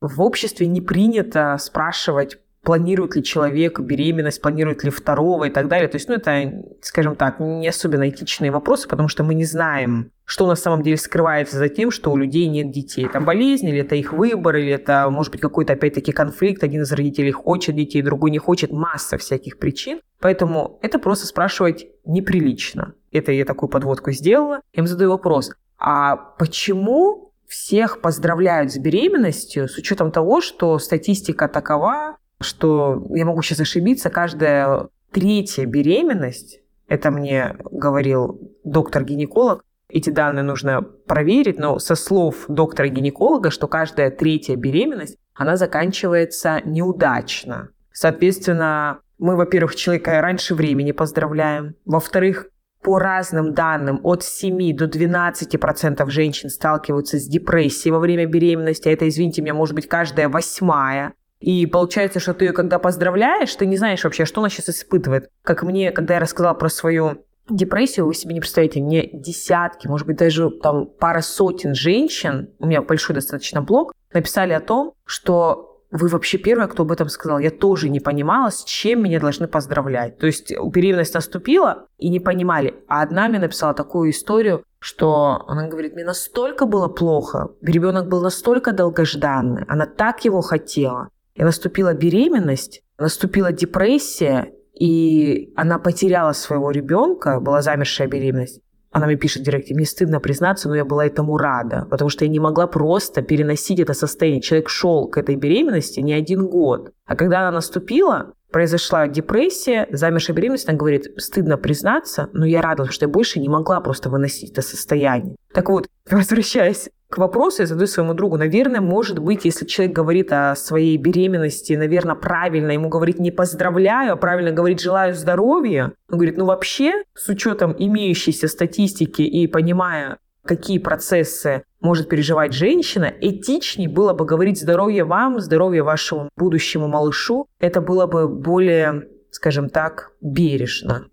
В 0.00 0.22
обществе 0.22 0.66
не 0.66 0.80
принято 0.80 1.56
спрашивать 1.58 2.38
планирует 2.62 3.16
ли 3.16 3.22
человек 3.22 3.80
беременность, 3.80 4.42
планирует 4.42 4.84
ли 4.84 4.90
второго 4.90 5.44
и 5.44 5.50
так 5.50 5.68
далее. 5.68 5.88
То 5.88 5.96
есть, 5.96 6.08
ну, 6.08 6.14
это, 6.14 6.52
скажем 6.82 7.16
так, 7.16 7.40
не 7.40 7.66
особенно 7.66 8.08
этичные 8.08 8.50
вопросы, 8.50 8.88
потому 8.88 9.08
что 9.08 9.24
мы 9.24 9.34
не 9.34 9.44
знаем, 9.44 10.10
что 10.24 10.46
на 10.46 10.54
самом 10.54 10.82
деле 10.82 10.96
скрывается 10.96 11.56
за 11.56 11.68
тем, 11.68 11.90
что 11.90 12.12
у 12.12 12.16
людей 12.16 12.46
нет 12.46 12.70
детей. 12.70 13.06
Это 13.06 13.20
болезнь, 13.20 13.66
или 13.68 13.80
это 13.80 13.96
их 13.96 14.12
выбор, 14.12 14.56
или 14.56 14.72
это, 14.72 15.08
может 15.10 15.32
быть, 15.32 15.40
какой-то, 15.40 15.72
опять-таки, 15.72 16.12
конфликт. 16.12 16.62
Один 16.62 16.82
из 16.82 16.92
родителей 16.92 17.32
хочет 17.32 17.74
детей, 17.74 18.02
другой 18.02 18.30
не 18.30 18.38
хочет. 18.38 18.70
Масса 18.70 19.18
всяких 19.18 19.58
причин. 19.58 20.00
Поэтому 20.20 20.78
это 20.82 20.98
просто 20.98 21.26
спрашивать 21.26 21.86
неприлично. 22.04 22.94
Это 23.10 23.32
я 23.32 23.44
такую 23.44 23.70
подводку 23.70 24.12
сделала. 24.12 24.60
Я 24.74 24.82
им 24.82 24.86
задаю 24.86 25.10
вопрос. 25.10 25.52
А 25.78 26.16
почему 26.16 27.32
всех 27.50 28.00
поздравляют 28.00 28.70
с 28.70 28.78
беременностью 28.78 29.66
с 29.66 29.76
учетом 29.76 30.12
того, 30.12 30.40
что 30.40 30.78
статистика 30.78 31.48
такова, 31.48 32.16
что 32.40 33.06
я 33.10 33.24
могу 33.24 33.42
сейчас 33.42 33.60
ошибиться, 33.60 34.10
каждая 34.10 34.88
третья 35.10 35.66
беременность, 35.66 36.60
это 36.88 37.10
мне 37.10 37.56
говорил 37.70 38.40
доктор-гинеколог, 38.64 39.64
эти 39.88 40.10
данные 40.10 40.44
нужно 40.44 40.82
проверить, 40.82 41.58
но 41.58 41.78
со 41.78 41.94
слов 41.94 42.44
доктора-гинеколога, 42.48 43.50
что 43.50 43.66
каждая 43.66 44.10
третья 44.10 44.56
беременность, 44.56 45.16
она 45.34 45.56
заканчивается 45.56 46.60
неудачно. 46.64 47.70
Соответственно, 47.92 49.00
мы, 49.18 49.36
во-первых, 49.36 49.74
человека 49.74 50.20
раньше 50.20 50.54
времени 50.54 50.92
поздравляем. 50.92 51.74
Во-вторых, 51.84 52.46
по 52.82 52.98
разным 52.98 53.52
данным, 53.52 54.00
от 54.04 54.22
7 54.22 54.74
до 54.74 54.86
12% 54.86 56.08
женщин 56.08 56.48
сталкиваются 56.48 57.18
с 57.18 57.26
депрессией 57.26 57.92
во 57.92 57.98
время 57.98 58.26
беременности. 58.26 58.88
А 58.88 58.92
это, 58.92 59.08
извините 59.08 59.42
меня, 59.42 59.54
может 59.54 59.74
быть 59.74 59.88
каждая 59.88 60.28
восьмая. 60.28 61.12
И 61.40 61.66
получается, 61.66 62.20
что 62.20 62.34
ты 62.34 62.46
ее 62.46 62.52
когда 62.52 62.78
поздравляешь, 62.78 63.54
ты 63.54 63.66
не 63.66 63.76
знаешь 63.76 64.04
вообще, 64.04 64.24
что 64.24 64.40
она 64.40 64.50
сейчас 64.50 64.68
испытывает. 64.68 65.30
Как 65.42 65.62
мне, 65.62 65.90
когда 65.90 66.14
я 66.14 66.20
рассказала 66.20 66.54
про 66.54 66.68
свою 66.68 67.24
депрессию, 67.48 68.06
вы 68.06 68.14
себе 68.14 68.34
не 68.34 68.40
представляете, 68.40 68.80
мне 68.80 69.08
десятки, 69.12 69.88
может 69.88 70.06
быть, 70.06 70.16
даже 70.16 70.50
там 70.50 70.86
пара 70.86 71.20
сотен 71.20 71.74
женщин, 71.74 72.50
у 72.58 72.66
меня 72.66 72.82
большой 72.82 73.14
достаточно 73.14 73.62
блог, 73.62 73.92
написали 74.12 74.52
о 74.52 74.60
том, 74.60 74.94
что 75.04 75.66
вы 75.90 76.06
вообще 76.08 76.38
первая, 76.38 76.68
кто 76.68 76.84
об 76.84 76.92
этом 76.92 77.08
сказал. 77.08 77.40
Я 77.40 77.50
тоже 77.50 77.88
не 77.88 77.98
понимала, 77.98 78.50
с 78.50 78.62
чем 78.62 79.02
меня 79.02 79.18
должны 79.18 79.48
поздравлять. 79.48 80.18
То 80.18 80.26
есть 80.26 80.52
беременность 80.52 81.14
наступила 81.14 81.86
и 81.98 82.08
не 82.08 82.20
понимали. 82.20 82.76
А 82.86 83.02
одна 83.02 83.28
мне 83.28 83.40
написала 83.40 83.74
такую 83.74 84.10
историю, 84.10 84.62
что 84.78 85.44
она 85.48 85.66
говорит, 85.66 85.94
мне 85.94 86.04
настолько 86.04 86.64
было 86.66 86.88
плохо, 86.88 87.50
ребенок 87.60 88.08
был 88.08 88.22
настолько 88.22 88.72
долгожданный, 88.72 89.64
она 89.68 89.84
так 89.86 90.24
его 90.24 90.40
хотела, 90.40 91.08
и 91.40 91.42
наступила 91.42 91.94
беременность, 91.94 92.82
наступила 92.98 93.50
депрессия, 93.50 94.52
и 94.78 95.50
она 95.56 95.78
потеряла 95.78 96.32
своего 96.32 96.70
ребенка, 96.70 97.40
была 97.40 97.62
замершая 97.62 98.08
беременность. 98.08 98.60
Она 98.90 99.06
мне 99.06 99.16
пишет 99.16 99.40
в 99.40 99.44
директе, 99.46 99.74
мне 99.74 99.86
стыдно 99.86 100.20
признаться, 100.20 100.68
но 100.68 100.74
я 100.74 100.84
была 100.84 101.06
этому 101.06 101.38
рада, 101.38 101.86
потому 101.90 102.10
что 102.10 102.26
я 102.26 102.30
не 102.30 102.40
могла 102.40 102.66
просто 102.66 103.22
переносить 103.22 103.80
это 103.80 103.94
состояние. 103.94 104.42
Человек 104.42 104.68
шел 104.68 105.08
к 105.08 105.16
этой 105.16 105.36
беременности 105.36 106.00
не 106.00 106.12
один 106.12 106.46
год. 106.46 106.92
А 107.06 107.16
когда 107.16 107.40
она 107.40 107.52
наступила, 107.52 108.34
произошла 108.52 109.08
депрессия, 109.08 109.88
замершая 109.90 110.36
беременность, 110.36 110.68
она 110.68 110.76
говорит, 110.76 111.06
стыдно 111.16 111.56
признаться, 111.56 112.28
но 112.34 112.44
я 112.44 112.60
рада, 112.60 112.84
что 112.90 113.06
я 113.06 113.08
больше 113.08 113.40
не 113.40 113.48
могла 113.48 113.80
просто 113.80 114.10
выносить 114.10 114.50
это 114.50 114.60
состояние. 114.60 115.36
Так 115.54 115.70
вот, 115.70 115.88
возвращаясь 116.10 116.90
к 117.10 117.18
вопросу, 117.18 117.62
я 117.62 117.66
задаю 117.66 117.88
своему 117.88 118.14
другу, 118.14 118.38
наверное, 118.38 118.80
может 118.80 119.18
быть, 119.18 119.44
если 119.44 119.66
человек 119.66 119.94
говорит 119.94 120.32
о 120.32 120.54
своей 120.54 120.96
беременности, 120.96 121.72
наверное, 121.72 122.14
правильно 122.14 122.70
ему 122.70 122.88
говорить 122.88 123.18
не 123.18 123.32
поздравляю, 123.32 124.12
а 124.12 124.16
правильно 124.16 124.52
говорить 124.52 124.80
желаю 124.80 125.14
здоровья. 125.14 125.92
Он 126.08 126.18
говорит, 126.18 126.38
ну 126.38 126.44
вообще, 126.44 127.02
с 127.14 127.28
учетом 127.28 127.74
имеющейся 127.76 128.46
статистики 128.46 129.22
и 129.22 129.48
понимая, 129.48 130.18
какие 130.44 130.78
процессы 130.78 131.64
может 131.80 132.08
переживать 132.08 132.52
женщина, 132.52 133.12
этичнее 133.20 133.88
было 133.88 134.12
бы 134.12 134.24
говорить 134.24 134.60
здоровье 134.60 135.04
вам, 135.04 135.40
здоровье 135.40 135.82
вашему 135.82 136.28
будущему 136.36 136.86
малышу. 136.86 137.48
Это 137.58 137.80
было 137.80 138.06
бы 138.06 138.28
более, 138.28 139.08
скажем 139.32 139.68
так, 139.68 140.12
бережно. 140.20 141.06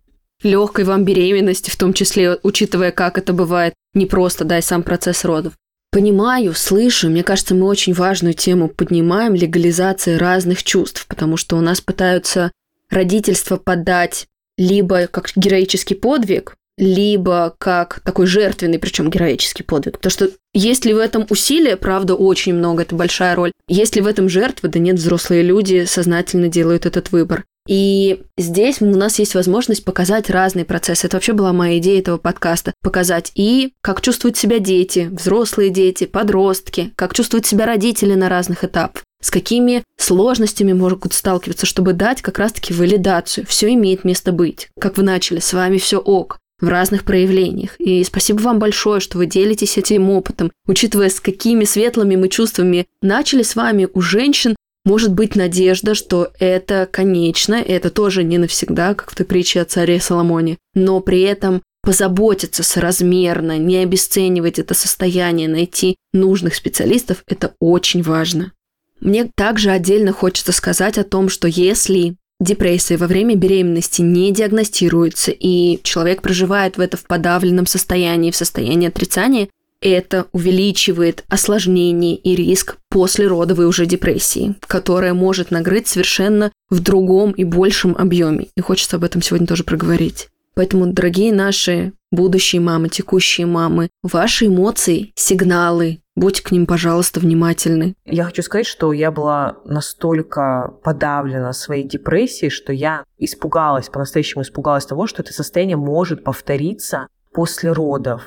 Легкой 0.43 0.85
вам 0.85 1.05
беременности, 1.05 1.71
в 1.71 1.77
том 1.77 1.93
числе, 1.93 2.37
учитывая, 2.43 2.91
как 2.91 3.17
это 3.17 3.33
бывает, 3.33 3.73
не 3.95 4.05
просто, 4.05 4.45
да, 4.45 4.59
и 4.59 4.61
сам 4.61 4.83
процесс 4.83 5.25
родов. 5.25 5.53
Понимаю, 5.91 6.53
слышу, 6.53 7.09
мне 7.09 7.23
кажется, 7.23 7.55
мы 7.55 7.65
очень 7.65 7.93
важную 7.93 8.33
тему 8.33 8.67
поднимаем, 8.67 9.35
легализации 9.35 10.15
разных 10.15 10.63
чувств, 10.63 11.05
потому 11.07 11.37
что 11.37 11.55
у 11.55 11.61
нас 11.61 11.79
пытаются 11.79 12.51
родительство 12.89 13.57
подать 13.57 14.27
либо 14.57 15.07
как 15.07 15.31
героический 15.35 15.95
подвиг, 15.95 16.55
либо 16.77 17.55
как 17.57 18.01
такой 18.01 18.27
жертвенный, 18.27 18.79
причем 18.79 19.09
героический 19.09 19.63
подвиг. 19.63 19.97
Потому 19.97 20.11
что 20.11 20.29
есть 20.53 20.85
ли 20.85 20.93
в 20.93 20.99
этом 20.99 21.25
усилие, 21.29 21.75
правда, 21.77 22.15
очень 22.15 22.53
много, 22.53 22.83
это 22.83 22.95
большая 22.95 23.35
роль. 23.35 23.51
Есть 23.67 23.95
ли 23.95 24.01
в 24.01 24.07
этом 24.07 24.29
жертва, 24.29 24.69
да 24.69 24.79
нет, 24.79 24.97
взрослые 24.97 25.41
люди 25.41 25.85
сознательно 25.85 26.49
делают 26.49 26.85
этот 26.85 27.11
выбор. 27.11 27.45
И 27.67 28.23
здесь 28.37 28.81
у 28.81 28.85
нас 28.85 29.19
есть 29.19 29.35
возможность 29.35 29.85
показать 29.85 30.29
разные 30.29 30.65
процессы. 30.65 31.07
Это 31.07 31.17
вообще 31.17 31.33
была 31.33 31.53
моя 31.53 31.77
идея 31.77 31.99
этого 31.99 32.17
подкаста. 32.17 32.73
Показать 32.81 33.31
и 33.35 33.73
как 33.81 34.01
чувствуют 34.01 34.37
себя 34.37 34.59
дети, 34.59 35.09
взрослые 35.11 35.69
дети, 35.69 36.05
подростки, 36.05 36.93
как 36.95 37.13
чувствуют 37.13 37.45
себя 37.45 37.65
родители 37.65 38.13
на 38.13 38.29
разных 38.29 38.63
этапах 38.63 39.03
с 39.19 39.31
какими 39.31 39.83
сложностями 39.97 40.73
могут 40.73 41.13
сталкиваться, 41.13 41.65
чтобы 41.65 41.93
дать 41.93 42.21
как 42.21 42.37
раз-таки 42.37 42.71
валидацию. 42.71 43.47
Все 43.47 43.73
имеет 43.73 44.03
место 44.03 44.31
быть. 44.31 44.69
Как 44.79 44.97
вы 44.97 45.03
начали, 45.03 45.39
с 45.39 45.53
вами 45.53 45.79
все 45.79 45.97
ок 45.97 46.37
в 46.59 46.67
разных 46.67 47.03
проявлениях. 47.03 47.79
И 47.79 48.03
спасибо 48.03 48.39
вам 48.41 48.59
большое, 48.59 48.99
что 48.99 49.17
вы 49.17 49.27
делитесь 49.27 49.77
этим 49.77 50.09
опытом, 50.09 50.51
учитывая, 50.67 51.09
с 51.09 51.19
какими 51.19 51.65
светлыми 51.65 52.15
мы 52.15 52.29
чувствами 52.29 52.87
начали 53.01 53.43
с 53.43 53.55
вами 53.55 53.87
у 53.93 54.01
женщин, 54.01 54.55
может 54.87 55.13
быть 55.13 55.35
надежда, 55.35 55.95
что 55.95 56.31
это 56.39 56.87
конечно, 56.89 57.55
это 57.55 57.89
тоже 57.89 58.23
не 58.23 58.37
навсегда, 58.37 58.93
как 58.93 59.11
в 59.11 59.15
той 59.15 59.25
притче 59.25 59.61
о 59.61 59.65
царе 59.65 59.99
Соломоне, 59.99 60.57
но 60.75 61.01
при 61.01 61.21
этом 61.21 61.61
позаботиться 61.83 62.63
соразмерно, 62.63 63.57
не 63.57 63.77
обесценивать 63.77 64.59
это 64.59 64.73
состояние, 64.73 65.49
найти 65.49 65.97
нужных 66.13 66.55
специалистов, 66.55 67.23
это 67.27 67.53
очень 67.59 68.01
важно. 68.01 68.53
Мне 69.01 69.29
также 69.35 69.71
отдельно 69.71 70.13
хочется 70.13 70.53
сказать 70.53 70.97
о 70.97 71.03
том, 71.03 71.27
что 71.27 71.49
если 71.49 72.15
депрессия 72.39 72.95
во 72.97 73.07
время 73.07 73.35
беременности 73.35 74.01
не 74.01 74.31
диагностируется, 74.31 75.31
и 75.31 75.81
человек 75.83 76.21
проживает 76.21 76.77
в 76.77 76.79
это 76.79 76.95
в 76.95 77.03
подавленном 77.03 77.65
состоянии, 77.65 78.31
в 78.31 78.35
состоянии 78.35 78.87
отрицания, 78.87 79.49
это 79.81 80.27
увеличивает 80.31 81.23
осложнение 81.29 82.15
и 82.15 82.35
риск 82.35 82.77
послеродовой 82.89 83.65
уже 83.65 83.85
депрессии, 83.85 84.55
которая 84.61 85.13
может 85.13 85.51
нагрыть 85.51 85.87
совершенно 85.87 86.51
в 86.69 86.79
другом 86.79 87.31
и 87.31 87.43
большем 87.43 87.95
объеме. 87.97 88.47
И 88.55 88.61
хочется 88.61 88.95
об 88.95 89.03
этом 89.03 89.21
сегодня 89.21 89.47
тоже 89.47 89.63
проговорить. 89.63 90.29
Поэтому, 90.55 90.87
дорогие 90.87 91.31
наши 91.31 91.93
будущие 92.11 92.61
мамы, 92.61 92.89
текущие 92.89 93.45
мамы, 93.45 93.89
ваши 94.01 94.47
эмоции, 94.47 95.11
сигналы, 95.13 95.99
будьте 96.15 96.41
к 96.41 96.51
ним, 96.51 96.65
пожалуйста, 96.65 97.19
внимательны. 97.19 97.93
Я 98.05 98.23
хочу 98.23 98.41
сказать, 98.41 98.65
что 98.65 98.91
я 98.91 99.11
была 99.11 99.57
настолько 99.65 100.73
подавлена 100.83 101.53
своей 101.53 101.83
депрессией, 101.83 102.49
что 102.49 102.73
я 102.73 103.03
испугалась, 103.19 103.89
по-настоящему 103.89 104.41
испугалась 104.41 104.87
того, 104.87 105.05
что 105.05 105.21
это 105.21 105.31
состояние 105.31 105.77
может 105.77 106.23
повториться 106.23 107.07
после 107.33 107.71
родов. 107.71 108.23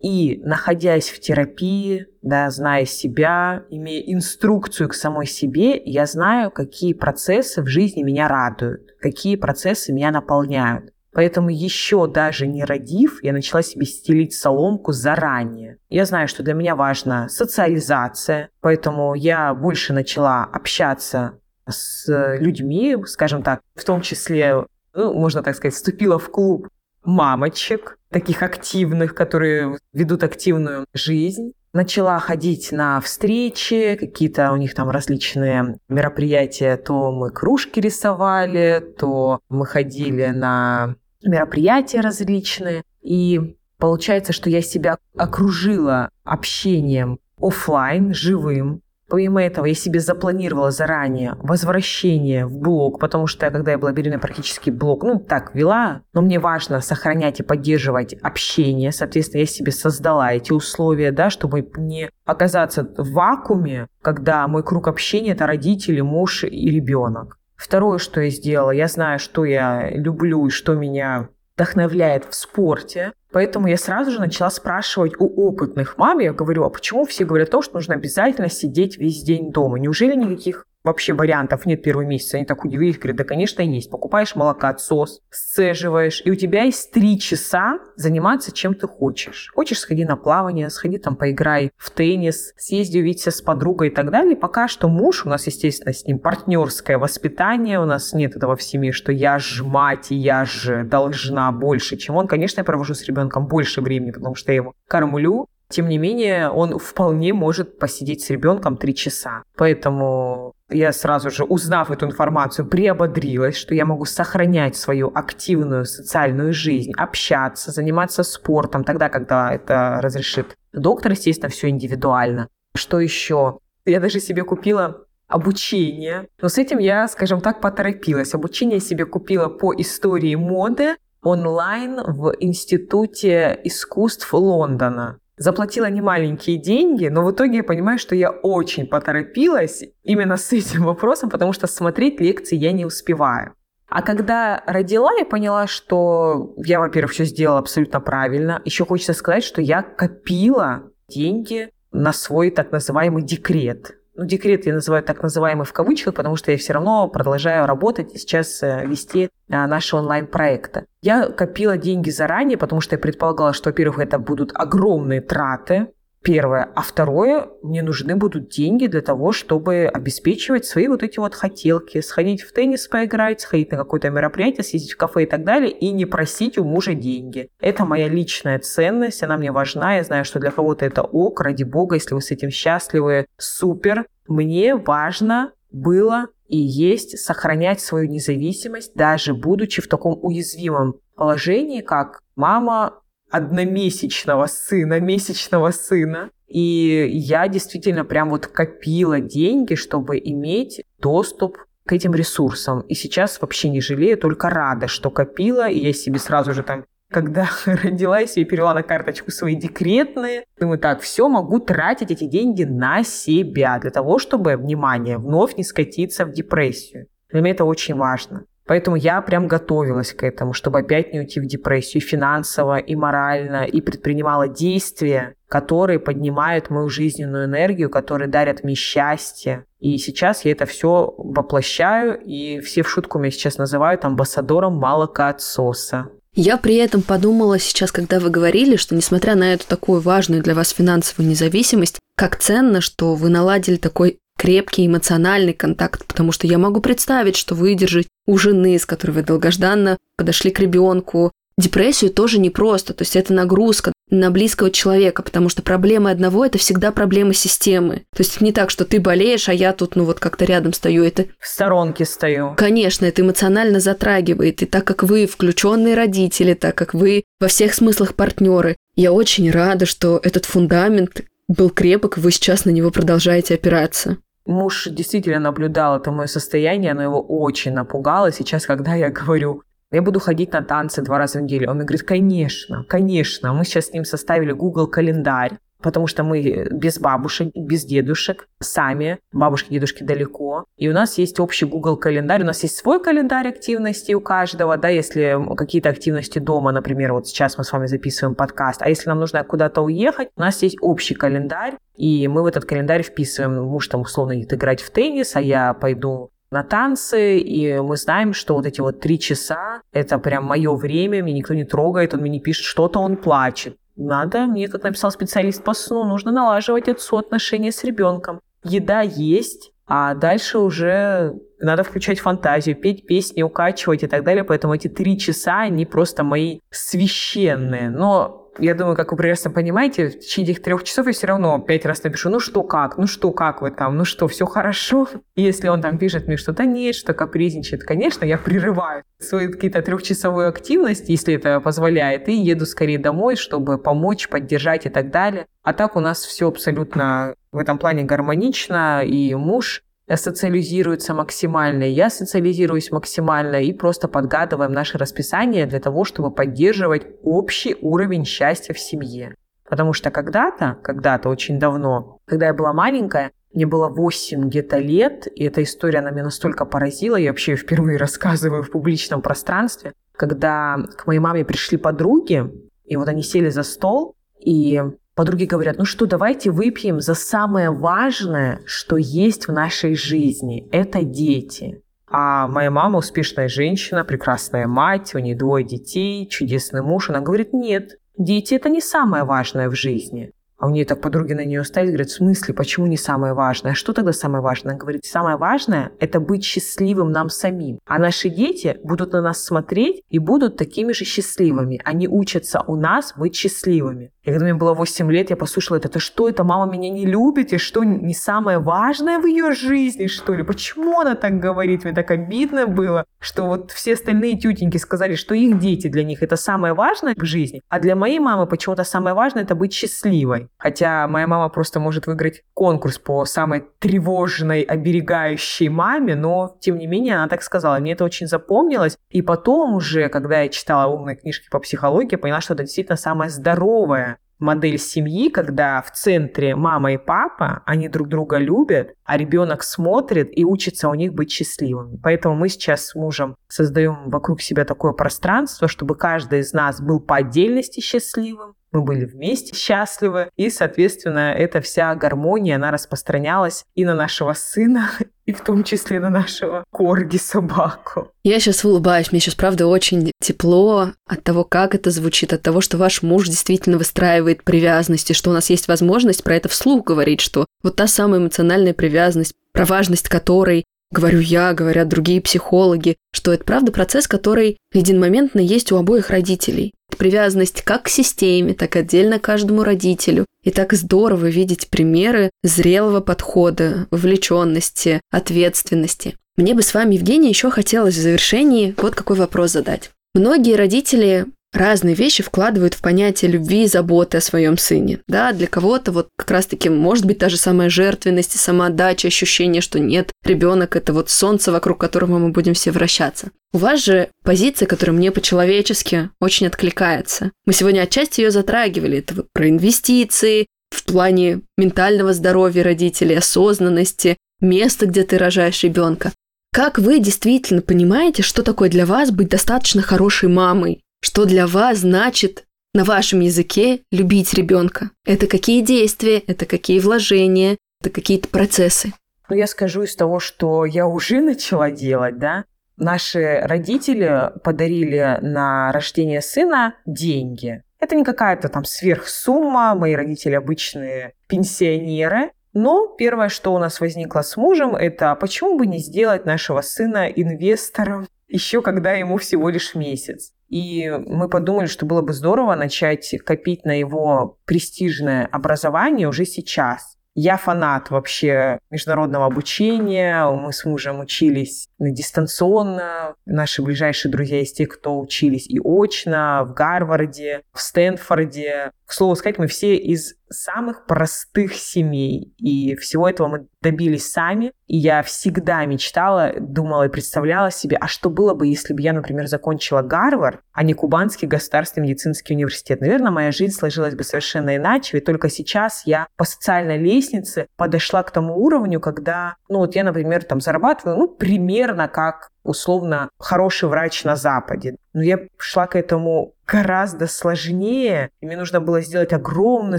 И 0.00 0.40
находясь 0.42 1.10
в 1.10 1.20
терапии, 1.20 2.06
да, 2.22 2.50
зная 2.50 2.86
себя, 2.86 3.64
имея 3.68 4.00
инструкцию 4.00 4.88
к 4.88 4.94
самой 4.94 5.26
себе, 5.26 5.80
я 5.84 6.06
знаю, 6.06 6.50
какие 6.50 6.94
процессы 6.94 7.62
в 7.62 7.66
жизни 7.66 8.02
меня 8.02 8.26
радуют, 8.26 8.94
какие 9.00 9.36
процессы 9.36 9.92
меня 9.92 10.10
наполняют. 10.10 10.92
Поэтому 11.12 11.50
еще 11.50 12.06
даже 12.06 12.46
не 12.46 12.64
родив, 12.64 13.22
я 13.22 13.32
начала 13.32 13.62
себе 13.62 13.84
стелить 13.84 14.32
соломку 14.32 14.92
заранее. 14.92 15.78
Я 15.88 16.04
знаю, 16.04 16.28
что 16.28 16.42
для 16.42 16.54
меня 16.54 16.76
важна 16.76 17.28
социализация, 17.28 18.48
поэтому 18.60 19.14
я 19.14 19.52
больше 19.54 19.92
начала 19.92 20.44
общаться 20.44 21.40
с 21.68 22.06
людьми, 22.38 22.96
скажем 23.06 23.42
так, 23.42 23.60
в 23.74 23.84
том 23.84 24.00
числе, 24.02 24.64
ну, 24.94 25.14
можно 25.14 25.42
так 25.42 25.56
сказать, 25.56 25.74
вступила 25.74 26.18
в 26.18 26.30
клуб 26.30 26.68
мамочек, 27.04 27.98
таких 28.10 28.42
активных, 28.42 29.14
которые 29.14 29.78
ведут 29.92 30.22
активную 30.22 30.86
жизнь. 30.92 31.52
Начала 31.72 32.18
ходить 32.18 32.72
на 32.72 33.00
встречи, 33.00 33.96
какие-то 33.98 34.52
у 34.52 34.56
них 34.56 34.74
там 34.74 34.90
различные 34.90 35.78
мероприятия. 35.88 36.76
То 36.76 37.12
мы 37.12 37.30
кружки 37.30 37.78
рисовали, 37.80 38.84
то 38.98 39.40
мы 39.48 39.66
ходили 39.66 40.26
на 40.26 40.96
мероприятия 41.22 42.00
различные. 42.00 42.82
И 43.02 43.56
получается, 43.78 44.32
что 44.32 44.50
я 44.50 44.62
себя 44.62 44.98
окружила 45.16 46.10
общением 46.24 47.18
офлайн, 47.40 48.12
живым, 48.12 48.82
Помимо 49.10 49.42
этого, 49.42 49.66
я 49.66 49.74
себе 49.74 49.98
запланировала 49.98 50.70
заранее 50.70 51.34
возвращение 51.42 52.46
в 52.46 52.56
блог, 52.56 53.00
потому 53.00 53.26
что 53.26 53.50
когда 53.50 53.72
я 53.72 53.78
была 53.78 53.92
беременна, 53.92 54.20
практически 54.20 54.70
блог, 54.70 55.02
ну, 55.02 55.18
так, 55.18 55.52
вела, 55.52 56.02
но 56.12 56.22
мне 56.22 56.38
важно 56.38 56.80
сохранять 56.80 57.40
и 57.40 57.42
поддерживать 57.42 58.14
общение. 58.14 58.92
Соответственно, 58.92 59.40
я 59.40 59.46
себе 59.46 59.72
создала 59.72 60.32
эти 60.32 60.52
условия, 60.52 61.10
да, 61.10 61.28
чтобы 61.28 61.68
не 61.76 62.08
оказаться 62.24 62.84
в 62.96 63.12
вакууме, 63.12 63.88
когда 64.00 64.46
мой 64.46 64.62
круг 64.62 64.86
общения– 64.86 65.32
это 65.32 65.46
родители, 65.46 66.00
муж 66.00 66.44
и 66.44 66.70
ребенок. 66.70 67.36
Второе, 67.56 67.98
что 67.98 68.20
я 68.20 68.30
сделала, 68.30 68.70
я 68.70 68.86
знаю, 68.86 69.18
что 69.18 69.44
я 69.44 69.90
люблю 69.90 70.46
и 70.46 70.50
что 70.50 70.74
меня 70.76 71.28
вдохновляет 71.60 72.24
в 72.24 72.34
спорте. 72.34 73.12
Поэтому 73.32 73.68
я 73.68 73.76
сразу 73.76 74.10
же 74.10 74.18
начала 74.18 74.50
спрашивать 74.50 75.12
у 75.18 75.26
опытных 75.46 75.98
мам. 75.98 76.18
Я 76.18 76.32
говорю, 76.32 76.64
а 76.64 76.70
почему 76.70 77.04
все 77.04 77.26
говорят 77.26 77.50
то, 77.50 77.60
что 77.60 77.74
нужно 77.74 77.94
обязательно 77.94 78.48
сидеть 78.48 78.96
весь 78.96 79.22
день 79.22 79.52
дома? 79.52 79.78
Неужели 79.78 80.16
никаких 80.16 80.66
вообще 80.84 81.12
вариантов 81.12 81.66
нет 81.66 81.82
первый 81.82 82.06
месяц. 82.06 82.34
Они 82.34 82.44
так 82.44 82.64
удивились, 82.64 82.98
говорят, 82.98 83.16
да, 83.16 83.24
конечно, 83.24 83.62
есть. 83.62 83.90
Покупаешь 83.90 84.34
молокоотсос, 84.34 85.20
сцеживаешь, 85.30 86.22
и 86.24 86.30
у 86.30 86.34
тебя 86.34 86.64
есть 86.64 86.90
три 86.92 87.18
часа 87.18 87.78
заниматься 87.96 88.52
чем 88.52 88.74
ты 88.74 88.86
хочешь. 88.86 89.50
Хочешь, 89.54 89.78
сходи 89.78 90.04
на 90.04 90.16
плавание, 90.16 90.70
сходи 90.70 90.98
там 90.98 91.16
поиграй 91.16 91.70
в 91.76 91.90
теннис, 91.90 92.52
съезди 92.56 92.98
увидеться 92.98 93.30
с 93.30 93.40
подругой 93.42 93.88
и 93.88 93.90
так 93.90 94.10
далее. 94.10 94.36
Пока 94.36 94.68
что 94.68 94.88
муж, 94.88 95.26
у 95.26 95.28
нас, 95.28 95.46
естественно, 95.46 95.92
с 95.92 96.04
ним 96.04 96.18
партнерское 96.18 96.98
воспитание, 96.98 97.80
у 97.80 97.84
нас 97.84 98.12
нет 98.12 98.36
этого 98.36 98.56
в 98.56 98.62
семье, 98.62 98.92
что 98.92 99.12
я 99.12 99.38
ж 99.38 99.62
мать, 99.62 100.10
и 100.10 100.16
я 100.16 100.44
же 100.44 100.84
должна 100.84 101.50
больше, 101.52 101.96
чем 101.96 102.16
он. 102.16 102.26
Конечно, 102.26 102.60
я 102.60 102.64
провожу 102.64 102.94
с 102.94 103.04
ребенком 103.04 103.46
больше 103.46 103.80
времени, 103.80 104.10
потому 104.10 104.34
что 104.34 104.52
я 104.52 104.56
его 104.56 104.74
кормлю, 104.88 105.46
тем 105.70 105.88
не 105.88 105.98
менее, 105.98 106.50
он 106.50 106.78
вполне 106.78 107.32
может 107.32 107.78
посидеть 107.78 108.22
с 108.22 108.30
ребенком 108.30 108.76
три 108.76 108.92
часа. 108.92 109.44
Поэтому 109.56 110.54
я 110.70 110.92
сразу 110.92 111.30
же, 111.30 111.44
узнав 111.44 111.90
эту 111.90 112.06
информацию, 112.06 112.66
приободрилась, 112.66 113.56
что 113.56 113.74
я 113.74 113.84
могу 113.84 114.04
сохранять 114.04 114.76
свою 114.76 115.10
активную 115.14 115.84
социальную 115.84 116.52
жизнь, 116.52 116.92
общаться, 116.96 117.70
заниматься 117.70 118.22
спортом 118.22 118.84
тогда, 118.84 119.08
когда 119.08 119.52
это 119.52 120.00
разрешит 120.02 120.56
доктор, 120.72 121.12
естественно, 121.12 121.50
все 121.50 121.68
индивидуально. 121.68 122.48
Что 122.74 123.00
еще? 123.00 123.58
Я 123.84 124.00
даже 124.00 124.20
себе 124.20 124.44
купила 124.44 125.04
обучение. 125.28 126.28
Но 126.40 126.48
с 126.48 126.58
этим 126.58 126.78
я, 126.78 127.08
скажем 127.08 127.40
так, 127.40 127.60
поторопилась. 127.60 128.34
Обучение 128.34 128.80
себе 128.80 129.06
купила 129.06 129.48
по 129.48 129.74
истории 129.74 130.34
моды 130.34 130.96
онлайн 131.22 132.00
в 132.06 132.34
Институте 132.40 133.58
искусств 133.64 134.32
Лондона 134.32 135.18
заплатила 135.40 135.88
немаленькие 135.88 136.58
деньги, 136.58 137.06
но 137.06 137.24
в 137.24 137.32
итоге 137.32 137.58
я 137.58 137.64
понимаю, 137.64 137.98
что 137.98 138.14
я 138.14 138.30
очень 138.30 138.86
поторопилась 138.86 139.82
именно 140.02 140.36
с 140.36 140.52
этим 140.52 140.84
вопросом, 140.84 141.30
потому 141.30 141.54
что 141.54 141.66
смотреть 141.66 142.20
лекции 142.20 142.56
я 142.56 142.72
не 142.72 142.84
успеваю. 142.84 143.54
А 143.88 144.02
когда 144.02 144.62
родила, 144.66 145.10
я 145.18 145.24
поняла, 145.24 145.66
что 145.66 146.54
я, 146.58 146.78
во-первых, 146.78 147.12
все 147.12 147.24
сделала 147.24 147.58
абсолютно 147.58 148.00
правильно. 148.00 148.60
Еще 148.66 148.84
хочется 148.84 149.14
сказать, 149.14 149.42
что 149.42 149.62
я 149.62 149.82
копила 149.82 150.90
деньги 151.08 151.70
на 151.90 152.12
свой 152.12 152.50
так 152.50 152.70
называемый 152.70 153.22
декрет 153.22 153.96
ну, 154.20 154.26
декрет 154.26 154.66
я 154.66 154.74
называю 154.74 155.02
так 155.02 155.22
называемый 155.22 155.64
в 155.64 155.72
кавычках, 155.72 156.12
потому 156.12 156.36
что 156.36 156.52
я 156.52 156.58
все 156.58 156.74
равно 156.74 157.08
продолжаю 157.08 157.64
работать 157.66 158.14
и 158.14 158.18
сейчас 158.18 158.62
э, 158.62 158.84
вести 158.84 159.24
э, 159.24 159.28
наши 159.48 159.96
онлайн-проекты. 159.96 160.84
Я 161.00 161.30
копила 161.30 161.78
деньги 161.78 162.10
заранее, 162.10 162.58
потому 162.58 162.82
что 162.82 162.96
я 162.96 162.98
предполагала, 162.98 163.54
что, 163.54 163.70
во-первых, 163.70 163.98
это 163.98 164.18
будут 164.18 164.50
огромные 164.52 165.22
траты, 165.22 165.86
Первое. 166.22 166.68
А 166.74 166.82
второе, 166.82 167.48
мне 167.62 167.82
нужны 167.82 168.14
будут 168.14 168.50
деньги 168.50 168.86
для 168.86 169.00
того, 169.00 169.32
чтобы 169.32 169.86
обеспечивать 169.86 170.66
свои 170.66 170.86
вот 170.86 171.02
эти 171.02 171.18
вот 171.18 171.34
хотелки. 171.34 172.02
Сходить 172.02 172.42
в 172.42 172.52
теннис 172.52 172.86
поиграть, 172.88 173.40
сходить 173.40 173.70
на 173.70 173.78
какое-то 173.78 174.10
мероприятие, 174.10 174.62
съездить 174.64 174.92
в 174.92 174.96
кафе 174.98 175.22
и 175.22 175.26
так 175.26 175.44
далее, 175.44 175.70
и 175.70 175.90
не 175.92 176.04
просить 176.04 176.58
у 176.58 176.64
мужа 176.64 176.92
деньги. 176.92 177.48
Это 177.58 177.86
моя 177.86 178.08
личная 178.08 178.58
ценность, 178.58 179.22
она 179.22 179.38
мне 179.38 179.50
важна. 179.50 179.96
Я 179.96 180.04
знаю, 180.04 180.26
что 180.26 180.40
для 180.40 180.50
кого-то 180.50 180.84
это 180.84 181.02
ок, 181.02 181.40
ради 181.40 181.64
бога, 181.64 181.94
если 181.94 182.14
вы 182.14 182.20
с 182.20 182.30
этим 182.30 182.50
счастливы, 182.50 183.24
супер. 183.38 184.04
Мне 184.28 184.76
важно 184.76 185.52
было 185.72 186.26
и 186.48 186.58
есть 186.58 187.18
сохранять 187.18 187.80
свою 187.80 188.08
независимость, 188.10 188.94
даже 188.94 189.34
будучи 189.34 189.80
в 189.80 189.88
таком 189.88 190.18
уязвимом 190.20 190.96
положении, 191.14 191.80
как 191.80 192.22
мама 192.34 192.99
одномесячного 193.30 194.46
сына, 194.46 195.00
месячного 195.00 195.70
сына. 195.70 196.30
И 196.46 197.08
я 197.12 197.46
действительно 197.48 198.04
прям 198.04 198.30
вот 198.30 198.46
копила 198.46 199.20
деньги, 199.20 199.74
чтобы 199.74 200.18
иметь 200.18 200.82
доступ 200.98 201.58
к 201.86 201.92
этим 201.92 202.14
ресурсам. 202.14 202.80
И 202.82 202.94
сейчас 202.94 203.40
вообще 203.40 203.68
не 203.68 203.80
жалею, 203.80 204.18
только 204.18 204.50
рада, 204.50 204.88
что 204.88 205.10
копила. 205.10 205.68
И 205.68 205.78
я 205.78 205.92
себе 205.92 206.18
сразу 206.18 206.52
же 206.52 206.62
там, 206.62 206.84
когда 207.10 207.48
родилась, 207.66 208.36
я 208.36 208.44
перевела 208.44 208.74
на 208.74 208.82
карточку 208.82 209.30
свои 209.30 209.54
декретные. 209.54 210.44
Думаю, 210.58 210.78
так, 210.78 211.00
все, 211.00 211.28
могу 211.28 211.58
тратить 211.60 212.10
эти 212.10 212.24
деньги 212.24 212.64
на 212.64 213.04
себя, 213.04 213.78
для 213.78 213.90
того, 213.90 214.18
чтобы, 214.18 214.56
внимание, 214.56 215.18
вновь 215.18 215.56
не 215.56 215.64
скатиться 215.64 216.24
в 216.24 216.32
депрессию. 216.32 217.06
Для 217.30 217.40
меня 217.40 217.54
это 217.54 217.64
очень 217.64 217.94
важно. 217.94 218.44
Поэтому 218.66 218.96
я 218.96 219.20
прям 219.20 219.48
готовилась 219.48 220.12
к 220.12 220.22
этому, 220.22 220.52
чтобы 220.52 220.78
опять 220.78 221.12
не 221.12 221.20
уйти 221.20 221.40
в 221.40 221.46
депрессию 221.46 222.00
финансово, 222.00 222.78
и 222.78 222.94
морально, 222.94 223.64
и 223.64 223.80
предпринимала 223.80 224.46
действия, 224.48 225.34
которые 225.48 225.98
поднимают 225.98 226.70
мою 226.70 226.88
жизненную 226.88 227.46
энергию, 227.46 227.90
которые 227.90 228.28
дарят 228.28 228.62
мне 228.62 228.74
счастье. 228.74 229.64
И 229.80 229.98
сейчас 229.98 230.44
я 230.44 230.52
это 230.52 230.66
все 230.66 231.12
воплощаю, 231.18 232.20
и 232.24 232.60
все 232.60 232.82
в 232.82 232.88
шутку 232.88 233.18
меня 233.18 233.32
сейчас 233.32 233.58
называют 233.58 234.04
амбассадором 234.04 234.74
молокоотсоса. 234.74 236.08
Я 236.34 236.56
при 236.56 236.76
этом 236.76 237.02
подумала 237.02 237.58
сейчас, 237.58 237.90
когда 237.90 238.20
вы 238.20 238.30
говорили, 238.30 238.76
что 238.76 238.94
несмотря 238.94 239.34
на 239.34 239.52
эту 239.52 239.66
такую 239.66 240.00
важную 240.00 240.42
для 240.42 240.54
вас 240.54 240.70
финансовую 240.70 241.28
независимость, 241.28 241.98
как 242.14 242.36
ценно, 242.36 242.80
что 242.80 243.14
вы 243.16 243.30
наладили 243.30 243.76
такой 243.76 244.20
крепкий 244.40 244.86
эмоциональный 244.86 245.52
контакт, 245.52 246.06
потому 246.06 246.32
что 246.32 246.46
я 246.46 246.56
могу 246.56 246.80
представить, 246.80 247.36
что 247.36 247.54
выдержать 247.54 248.06
у 248.26 248.38
жены, 248.38 248.78
с 248.78 248.86
которой 248.86 249.10
вы 249.10 249.22
долгожданно 249.22 249.98
подошли 250.16 250.50
к 250.50 250.60
ребенку, 250.60 251.30
депрессию 251.58 252.10
тоже 252.10 252.38
непросто, 252.38 252.94
то 252.94 253.02
есть 253.02 253.16
это 253.16 253.34
нагрузка 253.34 253.92
на 254.08 254.30
близкого 254.30 254.70
человека, 254.70 255.22
потому 255.22 255.50
что 255.50 255.60
проблемы 255.60 256.10
одного– 256.10 256.42
это 256.46 256.56
всегда 256.56 256.90
проблемы 256.90 257.34
системы. 257.34 258.04
То 258.16 258.22
есть 258.22 258.40
не 258.40 258.50
так, 258.50 258.70
что 258.70 258.86
ты 258.86 258.98
болеешь, 258.98 259.50
а 259.50 259.52
я 259.52 259.74
тут, 259.74 259.94
ну 259.94 260.04
вот 260.04 260.20
как-то 260.20 260.46
рядом 260.46 260.72
стою. 260.72 261.04
Это... 261.04 261.26
В 261.38 261.46
сторонке 261.46 262.06
стою. 262.06 262.54
Конечно, 262.56 263.04
это 263.04 263.20
эмоционально 263.20 263.78
затрагивает. 263.78 264.62
И 264.62 264.64
так 264.64 264.86
как 264.86 265.02
вы 265.02 265.26
включенные 265.26 265.94
родители, 265.94 266.54
так 266.54 266.74
как 266.76 266.94
вы 266.94 267.24
во 267.40 267.48
всех 267.48 267.74
смыслах 267.74 268.14
партнеры, 268.14 268.78
я 268.96 269.12
очень 269.12 269.50
рада, 269.50 269.84
что 269.84 270.18
этот 270.22 270.46
фундамент 270.46 271.24
был 271.46 271.68
крепок, 271.68 272.16
и 272.16 272.20
вы 272.22 272.32
сейчас 272.32 272.64
на 272.64 272.70
него 272.70 272.90
продолжаете 272.90 273.54
опираться. 273.54 274.16
Муж 274.50 274.88
действительно 274.90 275.38
наблюдал 275.38 275.96
это 275.96 276.10
мое 276.10 276.26
состояние, 276.26 276.90
оно 276.90 277.02
его 277.02 277.20
очень 277.20 277.72
напугало. 277.72 278.32
Сейчас, 278.32 278.66
когда 278.66 278.94
я 278.94 279.08
говорю, 279.08 279.62
я 279.92 280.02
буду 280.02 280.18
ходить 280.18 280.52
на 280.52 280.62
танцы 280.62 281.02
два 281.02 281.18
раза 281.18 281.38
в 281.38 281.42
неделю, 281.42 281.70
он 281.70 281.76
мне 281.76 281.84
говорит, 281.84 282.02
конечно, 282.02 282.84
конечно. 282.88 283.52
Мы 283.52 283.64
сейчас 283.64 283.86
с 283.86 283.92
ним 283.92 284.04
составили 284.04 284.50
Google 284.50 284.88
календарь 284.88 285.58
потому 285.82 286.06
что 286.06 286.22
мы 286.22 286.68
без 286.70 286.98
бабушек, 286.98 287.50
без 287.54 287.84
дедушек, 287.84 288.48
сами, 288.60 289.18
бабушки, 289.32 289.72
дедушки 289.72 290.02
далеко. 290.02 290.64
И 290.76 290.88
у 290.88 290.92
нас 290.92 291.18
есть 291.18 291.40
общий 291.40 291.66
Google 291.66 291.96
календарь, 291.96 292.42
у 292.42 292.46
нас 292.46 292.62
есть 292.62 292.76
свой 292.76 293.02
календарь 293.02 293.48
активностей 293.48 294.14
у 294.14 294.20
каждого, 294.20 294.76
да, 294.76 294.88
если 294.88 295.38
какие-то 295.56 295.88
активности 295.88 296.38
дома, 296.38 296.72
например, 296.72 297.12
вот 297.12 297.26
сейчас 297.26 297.58
мы 297.58 297.64
с 297.64 297.72
вами 297.72 297.86
записываем 297.86 298.34
подкаст, 298.34 298.82
а 298.82 298.88
если 298.88 299.08
нам 299.08 299.20
нужно 299.20 299.42
куда-то 299.44 299.82
уехать, 299.82 300.28
у 300.36 300.40
нас 300.40 300.62
есть 300.62 300.76
общий 300.80 301.14
календарь, 301.14 301.74
и 301.96 302.28
мы 302.28 302.42
в 302.42 302.46
этот 302.46 302.64
календарь 302.64 303.02
вписываем, 303.02 303.62
муж 303.64 303.88
там 303.88 304.02
условно 304.02 304.38
идет 304.38 304.54
играть 304.54 304.80
в 304.80 304.90
теннис, 304.90 305.36
а 305.36 305.40
я 305.40 305.74
пойду 305.74 306.30
на 306.50 306.64
танцы, 306.64 307.38
и 307.38 307.78
мы 307.78 307.96
знаем, 307.96 308.32
что 308.32 308.54
вот 308.54 308.66
эти 308.66 308.80
вот 308.80 309.00
три 309.00 309.18
часа— 309.20 309.82
это 309.92 310.18
прям 310.18 310.44
мое 310.44 310.74
время, 310.74 311.22
мне 311.22 311.32
никто 311.32 311.54
не 311.54 311.64
трогает, 311.64 312.12
он 312.12 312.20
мне 312.20 312.30
не 312.30 312.40
пишет 312.40 312.64
что-то, 312.64 312.98
он 312.98 313.16
плачет. 313.16 313.76
Надо, 313.96 314.46
мне, 314.46 314.68
как 314.68 314.82
написал 314.82 315.10
специалист 315.10 315.62
по 315.62 315.74
сну, 315.74 316.04
нужно 316.04 316.32
налаживать 316.32 316.88
это 316.88 317.00
соотношение 317.00 317.72
с 317.72 317.84
ребенком. 317.84 318.40
Еда 318.62 319.00
есть, 319.00 319.72
а 319.86 320.14
дальше 320.14 320.58
уже 320.58 321.34
надо 321.58 321.82
включать 321.82 322.20
фантазию, 322.20 322.76
петь 322.76 323.06
песни, 323.06 323.42
укачивать 323.42 324.02
и 324.02 324.06
так 324.06 324.24
далее. 324.24 324.44
Поэтому 324.44 324.74
эти 324.74 324.88
три 324.88 325.18
часа, 325.18 325.60
они 325.60 325.84
просто 325.84 326.22
мои 326.22 326.60
священные. 326.70 327.90
Но 327.90 328.39
я 328.58 328.74
думаю, 328.74 328.96
как 328.96 329.12
вы 329.12 329.16
прекрасно 329.16 329.50
понимаете, 329.50 330.08
в 330.08 330.18
течение 330.18 330.52
этих 330.52 330.62
трех 330.62 330.84
часов 330.84 331.06
я 331.06 331.12
все 331.12 331.26
равно 331.26 331.58
пять 331.58 331.86
раз 331.86 332.02
напишу, 332.02 332.30
ну 332.30 332.40
что, 332.40 332.62
как, 332.62 332.98
ну 332.98 333.06
что, 333.06 333.32
как 333.32 333.62
вы 333.62 333.70
там, 333.70 333.96
ну 333.96 334.04
что, 334.04 334.28
все 334.28 334.46
хорошо. 334.46 335.08
И 335.34 335.42
если 335.42 335.68
он 335.68 335.80
там 335.80 335.98
пишет 335.98 336.26
мне 336.26 336.36
что-то 336.36 336.64
нет, 336.64 336.94
что 336.94 337.14
капризничает, 337.14 337.84
конечно, 337.84 338.24
я 338.24 338.38
прерываю 338.38 339.04
свою 339.18 339.52
какие-то 339.52 339.82
трехчасовую 339.82 340.48
активность, 340.48 341.08
если 341.08 341.34
это 341.34 341.60
позволяет, 341.60 342.28
и 342.28 342.34
еду 342.34 342.66
скорее 342.66 342.98
домой, 342.98 343.36
чтобы 343.36 343.78
помочь, 343.78 344.28
поддержать 344.28 344.86
и 344.86 344.88
так 344.88 345.10
далее. 345.10 345.46
А 345.62 345.72
так 345.72 345.96
у 345.96 346.00
нас 346.00 346.24
все 346.24 346.48
абсолютно 346.48 347.34
в 347.52 347.58
этом 347.58 347.78
плане 347.78 348.04
гармонично, 348.04 349.02
и 349.04 349.34
муж 349.34 349.82
социализируется 350.16 351.14
максимально, 351.14 351.84
я 351.84 352.10
социализируюсь 352.10 352.90
максимально, 352.90 353.62
и 353.62 353.72
просто 353.72 354.08
подгадываем 354.08 354.72
наше 354.72 354.98
расписание 354.98 355.66
для 355.66 355.80
того, 355.80 356.04
чтобы 356.04 356.30
поддерживать 356.30 357.06
общий 357.22 357.76
уровень 357.80 358.24
счастья 358.24 358.74
в 358.74 358.78
семье. 358.78 359.34
Потому 359.68 359.92
что 359.92 360.10
когда-то, 360.10 360.78
когда-то 360.82 361.28
очень 361.28 361.60
давно, 361.60 362.18
когда 362.24 362.46
я 362.46 362.54
была 362.54 362.72
маленькая, 362.72 363.30
мне 363.52 363.66
было 363.66 363.88
8 363.88 364.48
где-то 364.48 364.78
лет, 364.78 365.28
и 365.34 365.44
эта 365.44 365.62
история, 365.62 366.00
она 366.00 366.10
меня 366.10 366.24
настолько 366.24 366.64
поразила, 366.64 367.16
я 367.16 367.30
вообще 367.30 367.56
впервые 367.56 367.96
рассказываю 367.98 368.62
в 368.62 368.70
публичном 368.70 369.22
пространстве, 369.22 369.92
когда 370.16 370.76
к 370.96 371.06
моей 371.06 371.20
маме 371.20 371.44
пришли 371.44 371.78
подруги, 371.78 372.50
и 372.84 372.96
вот 372.96 373.08
они 373.08 373.22
сели 373.22 373.48
за 373.48 373.62
стол, 373.62 374.16
и 374.40 374.82
Подруги 375.20 375.44
говорят, 375.44 375.76
ну 375.76 375.84
что, 375.84 376.06
давайте 376.06 376.50
выпьем 376.50 377.02
за 377.02 377.12
самое 377.12 377.68
важное, 377.68 378.60
что 378.64 378.96
есть 378.96 379.48
в 379.48 379.52
нашей 379.52 379.94
жизни. 379.94 380.66
Это 380.72 381.04
дети. 381.04 381.82
А 382.08 382.48
моя 382.48 382.70
мама 382.70 383.00
успешная 383.00 383.46
женщина, 383.46 384.02
прекрасная 384.02 384.66
мать, 384.66 385.14
у 385.14 385.18
нее 385.18 385.36
двое 385.36 385.62
детей, 385.62 386.26
чудесный 386.26 386.80
муж. 386.80 387.10
Она 387.10 387.20
говорит, 387.20 387.52
нет, 387.52 387.98
дети 388.16 388.54
это 388.54 388.70
не 388.70 388.80
самое 388.80 389.24
важное 389.24 389.68
в 389.68 389.74
жизни. 389.74 390.32
А 390.60 390.66
у 390.66 390.70
нее 390.70 390.84
так 390.84 391.00
подруги 391.00 391.32
на 391.32 391.44
нее 391.44 391.64
ставят, 391.64 391.88
говорят, 391.88 392.08
в 392.08 392.12
смысле, 392.14 392.52
почему 392.52 392.86
не 392.86 392.98
самое 392.98 393.32
важное? 393.32 393.72
Что 393.72 393.94
тогда 393.94 394.12
самое 394.12 394.42
важное? 394.42 394.72
Она 394.72 394.78
говорит, 394.78 395.06
самое 395.06 395.36
важное– 395.36 395.92
это 396.00 396.20
быть 396.20 396.44
счастливым 396.44 397.12
нам 397.12 397.30
самим. 397.30 397.78
А 397.86 397.98
наши 397.98 398.28
дети 398.28 398.78
будут 398.84 399.12
на 399.12 399.22
нас 399.22 399.42
смотреть 399.42 400.02
и 400.10 400.18
будут 400.18 400.58
такими 400.58 400.92
же 400.92 401.06
счастливыми. 401.06 401.80
Они 401.82 402.08
учатся 402.08 402.60
у 402.66 402.76
нас 402.76 403.14
быть 403.16 403.34
счастливыми. 403.34 404.12
И 404.30 404.32
когда 404.32 404.44
мне 404.44 404.54
было 404.54 404.74
8 404.74 405.10
лет, 405.10 405.30
я 405.30 405.36
послушала 405.36 405.78
это, 405.78 405.88
это 405.88 405.98
что 405.98 406.28
это, 406.28 406.44
мама 406.44 406.70
меня 406.70 406.88
не 406.88 407.04
любит, 407.04 407.52
и 407.52 407.58
что 407.58 407.82
не 407.82 408.14
самое 408.14 408.60
важное 408.60 409.18
в 409.18 409.26
ее 409.26 409.50
жизни, 409.50 410.06
что 410.06 410.34
ли? 410.34 410.44
Почему 410.44 411.00
она 411.00 411.16
так 411.16 411.40
говорит? 411.40 411.82
Мне 411.82 411.92
так 411.92 412.12
обидно 412.12 412.68
было, 412.68 413.04
что 413.18 413.46
вот 413.46 413.72
все 413.72 413.94
остальные 413.94 414.38
тютеньки 414.38 414.76
сказали, 414.76 415.16
что 415.16 415.34
их 415.34 415.58
дети 415.58 415.88
для 415.88 416.04
них 416.04 416.22
это 416.22 416.36
самое 416.36 416.74
важное 416.74 417.16
в 417.16 417.24
жизни, 417.24 417.60
а 417.68 417.80
для 417.80 417.96
моей 417.96 418.20
мамы 418.20 418.46
почему-то 418.46 418.84
самое 418.84 419.16
важное 419.16 419.42
это 419.42 419.56
быть 419.56 419.72
счастливой. 419.72 420.46
Хотя 420.58 421.08
моя 421.08 421.26
мама 421.26 421.48
просто 421.48 421.80
может 421.80 422.06
выиграть 422.06 422.42
конкурс 422.54 422.98
по 422.98 423.24
самой 423.24 423.64
тревожной, 423.80 424.62
оберегающей 424.62 425.68
маме, 425.68 426.14
но 426.14 426.56
тем 426.60 426.78
не 426.78 426.86
менее 426.86 427.16
она 427.16 427.26
так 427.26 427.42
сказала. 427.42 427.80
Мне 427.80 427.94
это 427.94 428.04
очень 428.04 428.28
запомнилось. 428.28 428.96
И 429.10 429.22
потом 429.22 429.74
уже, 429.74 430.08
когда 430.08 430.42
я 430.42 430.48
читала 430.48 430.88
умные 430.88 431.16
книжки 431.16 431.48
по 431.50 431.58
психологии, 431.58 432.14
поняла, 432.14 432.40
что 432.40 432.54
это 432.54 432.62
действительно 432.62 432.96
самое 432.96 433.28
здоровое 433.28 434.19
модель 434.40 434.78
семьи, 434.78 435.28
когда 435.28 435.82
в 435.82 435.92
центре 435.92 436.56
мама 436.56 436.94
и 436.94 436.98
папа, 436.98 437.62
они 437.66 437.88
друг 437.88 438.08
друга 438.08 438.38
любят, 438.38 438.94
а 439.04 439.16
ребенок 439.16 439.62
смотрит 439.62 440.30
и 440.36 440.44
учится 440.44 440.88
у 440.88 440.94
них 440.94 441.12
быть 441.14 441.30
счастливыми. 441.30 441.98
Поэтому 442.02 442.34
мы 442.34 442.48
сейчас 442.48 442.86
с 442.86 442.94
мужем 442.94 443.36
создаем 443.48 444.10
вокруг 444.10 444.40
себя 444.40 444.64
такое 444.64 444.92
пространство, 444.92 445.68
чтобы 445.68 445.94
каждый 445.94 446.40
из 446.40 446.52
нас 446.52 446.80
был 446.80 447.00
по 447.00 447.16
отдельности 447.16 447.80
счастливым, 447.80 448.54
мы 448.72 448.82
были 448.82 449.04
вместе 449.04 449.54
счастливы, 449.54 450.28
и, 450.36 450.50
соответственно, 450.50 451.32
эта 451.32 451.60
вся 451.60 451.94
гармония, 451.94 452.56
она 452.56 452.70
распространялась 452.70 453.64
и 453.74 453.84
на 453.84 453.94
нашего 453.94 454.32
сына, 454.32 454.90
и 455.26 455.32
в 455.32 455.42
том 455.42 455.64
числе 455.64 456.00
на 456.00 456.10
нашего 456.10 456.64
корги 456.70 457.16
собаку. 457.16 458.12
Я 458.24 458.38
сейчас 458.40 458.64
улыбаюсь, 458.64 459.12
мне 459.12 459.20
сейчас, 459.20 459.34
правда, 459.34 459.66
очень 459.66 460.12
тепло 460.20 460.90
от 461.06 461.22
того, 461.22 461.44
как 461.44 461.74
это 461.74 461.90
звучит, 461.90 462.32
от 462.32 462.42
того, 462.42 462.60
что 462.60 462.78
ваш 462.78 463.02
муж 463.02 463.28
действительно 463.28 463.78
выстраивает 463.78 464.44
привязанности, 464.44 465.12
что 465.12 465.30
у 465.30 465.32
нас 465.32 465.50
есть 465.50 465.68
возможность 465.68 466.24
про 466.24 466.36
это 466.36 466.48
вслух 466.48 466.84
говорить, 466.84 467.20
что 467.20 467.46
вот 467.62 467.76
та 467.76 467.86
самая 467.86 468.20
эмоциональная 468.20 468.74
привязанность, 468.74 469.34
про 469.52 469.64
важность 469.64 470.08
которой 470.08 470.64
говорю 470.92 471.20
я, 471.20 471.52
говорят 471.54 471.88
другие 471.88 472.20
психологи, 472.20 472.96
что 473.12 473.32
это 473.32 473.44
правда 473.44 473.72
процесс, 473.72 474.08
который 474.08 474.58
единомоментно 474.72 475.40
есть 475.40 475.72
у 475.72 475.76
обоих 475.76 476.10
родителей. 476.10 476.72
Привязанность 477.00 477.62
как 477.62 477.84
к 477.84 477.88
системе, 477.88 478.52
так 478.52 478.76
и 478.76 478.80
отдельно 478.80 479.18
каждому 479.18 479.64
родителю. 479.64 480.26
И 480.44 480.50
так 480.50 480.74
здорово 480.74 481.30
видеть 481.30 481.70
примеры 481.70 482.28
зрелого 482.42 483.00
подхода, 483.00 483.86
вовлеченности, 483.90 485.00
ответственности. 485.10 486.16
Мне 486.36 486.52
бы 486.52 486.60
с 486.60 486.74
вами, 486.74 486.96
Евгения, 486.96 487.30
еще 487.30 487.50
хотелось 487.50 487.94
в 487.94 488.02
завершении 488.02 488.74
вот 488.76 488.94
какой 488.96 489.16
вопрос 489.16 489.52
задать. 489.52 489.90
Многие 490.14 490.56
родители 490.56 491.24
разные 491.52 491.94
вещи 491.94 492.22
вкладывают 492.22 492.74
в 492.74 492.80
понятие 492.80 493.30
любви 493.30 493.64
и 493.64 493.68
заботы 493.68 494.18
о 494.18 494.20
своем 494.20 494.56
сыне. 494.58 495.00
Да, 495.08 495.32
для 495.32 495.46
кого-то 495.46 495.92
вот 495.92 496.08
как 496.16 496.30
раз-таки 496.30 496.68
может 496.68 497.04
быть 497.04 497.18
та 497.18 497.28
же 497.28 497.36
самая 497.36 497.68
жертвенность 497.70 498.34
и 498.34 498.38
самоотдача, 498.38 499.08
ощущение, 499.08 499.62
что 499.62 499.78
нет, 499.78 500.12
ребенок 500.24 500.76
это 500.76 500.92
вот 500.92 501.10
солнце, 501.10 501.52
вокруг 501.52 501.78
которого 501.78 502.18
мы 502.18 502.30
будем 502.30 502.54
все 502.54 502.70
вращаться. 502.70 503.30
У 503.52 503.58
вас 503.58 503.84
же 503.84 504.08
позиция, 504.22 504.66
которая 504.66 504.96
мне 504.96 505.10
по-человечески 505.10 506.10
очень 506.20 506.46
откликается. 506.46 507.32
Мы 507.46 507.52
сегодня 507.52 507.80
отчасти 507.82 508.20
ее 508.20 508.30
затрагивали. 508.30 508.98
Это 508.98 509.24
про 509.32 509.48
инвестиции, 509.48 510.46
в 510.70 510.84
плане 510.84 511.40
ментального 511.56 512.12
здоровья 512.12 512.62
родителей, 512.62 513.16
осознанности, 513.16 514.16
места, 514.40 514.86
где 514.86 515.02
ты 515.02 515.18
рожаешь 515.18 515.62
ребенка. 515.64 516.12
Как 516.52 516.78
вы 516.78 516.98
действительно 516.98 517.62
понимаете, 517.62 518.22
что 518.22 518.42
такое 518.42 518.68
для 518.68 518.86
вас 518.86 519.10
быть 519.10 519.28
достаточно 519.28 519.82
хорошей 519.82 520.28
мамой? 520.28 520.80
Что 521.00 521.24
для 521.24 521.46
вас 521.46 521.78
значит 521.78 522.44
на 522.74 522.84
вашем 522.84 523.20
языке 523.20 523.80
любить 523.90 524.34
ребенка? 524.34 524.90
Это 525.06 525.26
какие 525.26 525.62
действия, 525.62 526.18
это 526.18 526.46
какие 526.46 526.78
вложения, 526.78 527.56
это 527.80 527.90
какие-то 527.90 528.28
процессы? 528.28 528.92
Ну, 529.28 529.36
я 529.36 529.46
скажу 529.46 529.82
из 529.82 529.96
того, 529.96 530.20
что 530.20 530.64
я 530.64 530.86
уже 530.86 531.20
начала 531.20 531.70
делать, 531.70 532.18
да. 532.18 532.44
Наши 532.76 533.40
родители 533.42 534.30
подарили 534.42 535.18
на 535.20 535.72
рождение 535.72 536.22
сына 536.22 536.74
деньги. 536.86 537.62
Это 537.78 537.94
не 537.94 538.04
какая-то 538.04 538.48
там 538.48 538.64
сверхсумма, 538.64 539.74
мои 539.74 539.94
родители 539.94 540.34
обычные 540.34 541.14
пенсионеры. 541.26 542.30
Но 542.52 542.88
первое, 542.88 543.28
что 543.28 543.54
у 543.54 543.58
нас 543.58 543.80
возникло 543.80 544.22
с 544.22 544.36
мужем, 544.36 544.74
это 544.74 545.14
почему 545.14 545.56
бы 545.56 545.66
не 545.66 545.78
сделать 545.78 546.26
нашего 546.26 546.62
сына 546.62 547.06
инвестором 547.08 548.06
еще 548.30 548.62
когда 548.62 548.92
ему 548.92 549.18
всего 549.18 549.48
лишь 549.48 549.74
месяц. 549.74 550.32
И 550.50 550.90
мы 551.06 551.28
подумали, 551.28 551.66
что 551.66 551.86
было 551.86 552.02
бы 552.02 552.12
здорово 552.12 552.54
начать 552.56 553.14
копить 553.24 553.64
на 553.64 553.78
его 553.78 554.38
престижное 554.44 555.26
образование 555.26 556.08
уже 556.08 556.24
сейчас. 556.24 556.96
Я 557.14 557.36
фанат 557.36 557.90
вообще 557.90 558.60
международного 558.70 559.26
обучения. 559.26 560.24
Мы 560.26 560.52
с 560.52 560.64
мужем 560.64 561.00
учились 561.00 561.68
дистанционно. 561.78 563.14
Наши 563.26 563.62
ближайшие 563.62 564.12
друзья 564.12 564.38
есть 564.38 564.56
те, 564.56 564.66
кто 564.66 564.98
учились 564.98 565.48
и 565.48 565.60
очно 565.62 566.44
в 566.44 566.54
Гарварде, 566.54 567.42
в 567.52 567.60
Стэнфорде. 567.60 568.70
К 568.90 568.92
слову 568.92 569.14
сказать, 569.14 569.38
мы 569.38 569.46
все 569.46 569.76
из 569.76 570.14
самых 570.30 570.84
простых 570.84 571.54
семей. 571.54 572.34
И 572.38 572.74
всего 572.74 573.08
этого 573.08 573.28
мы 573.28 573.46
добились 573.62 574.10
сами. 574.10 574.52
И 574.66 574.76
я 574.78 575.04
всегда 575.04 575.64
мечтала, 575.64 576.32
думала 576.40 576.86
и 576.86 576.88
представляла 576.88 577.52
себе, 577.52 577.76
а 577.76 577.86
что 577.86 578.10
было 578.10 578.34
бы, 578.34 578.48
если 578.48 578.74
бы 578.74 578.82
я, 578.82 578.92
например, 578.92 579.28
закончила 579.28 579.82
Гарвард, 579.82 580.40
а 580.52 580.64
не 580.64 580.74
Кубанский 580.74 581.28
государственный 581.28 581.86
медицинский 581.86 582.34
университет. 582.34 582.80
Наверное, 582.80 583.12
моя 583.12 583.30
жизнь 583.30 583.52
сложилась 583.52 583.94
бы 583.94 584.02
совершенно 584.02 584.56
иначе, 584.56 584.96
ведь 584.96 585.04
только 585.04 585.28
сейчас 585.28 585.82
я 585.86 586.08
по 586.16 586.24
социальной 586.24 586.78
лестнице 586.78 587.46
подошла 587.56 588.02
к 588.02 588.10
тому 588.10 588.36
уровню, 588.36 588.80
когда, 588.80 589.36
ну 589.48 589.58
вот 589.58 589.76
я, 589.76 589.84
например, 589.84 590.24
там 590.24 590.40
зарабатываю, 590.40 590.98
ну, 590.98 591.06
примерно 591.06 591.86
как 591.86 592.30
условно 592.42 593.10
хороший 593.18 593.68
врач 593.68 594.02
на 594.04 594.16
Западе. 594.16 594.76
Но 594.92 595.02
я 595.02 595.18
шла 595.36 595.66
к 595.66 595.76
этому 595.76 596.34
гораздо 596.50 597.06
сложнее, 597.06 598.10
и 598.20 598.26
мне 598.26 598.36
нужно 598.36 598.60
было 598.60 598.80
сделать 598.80 599.12
огромный 599.12 599.78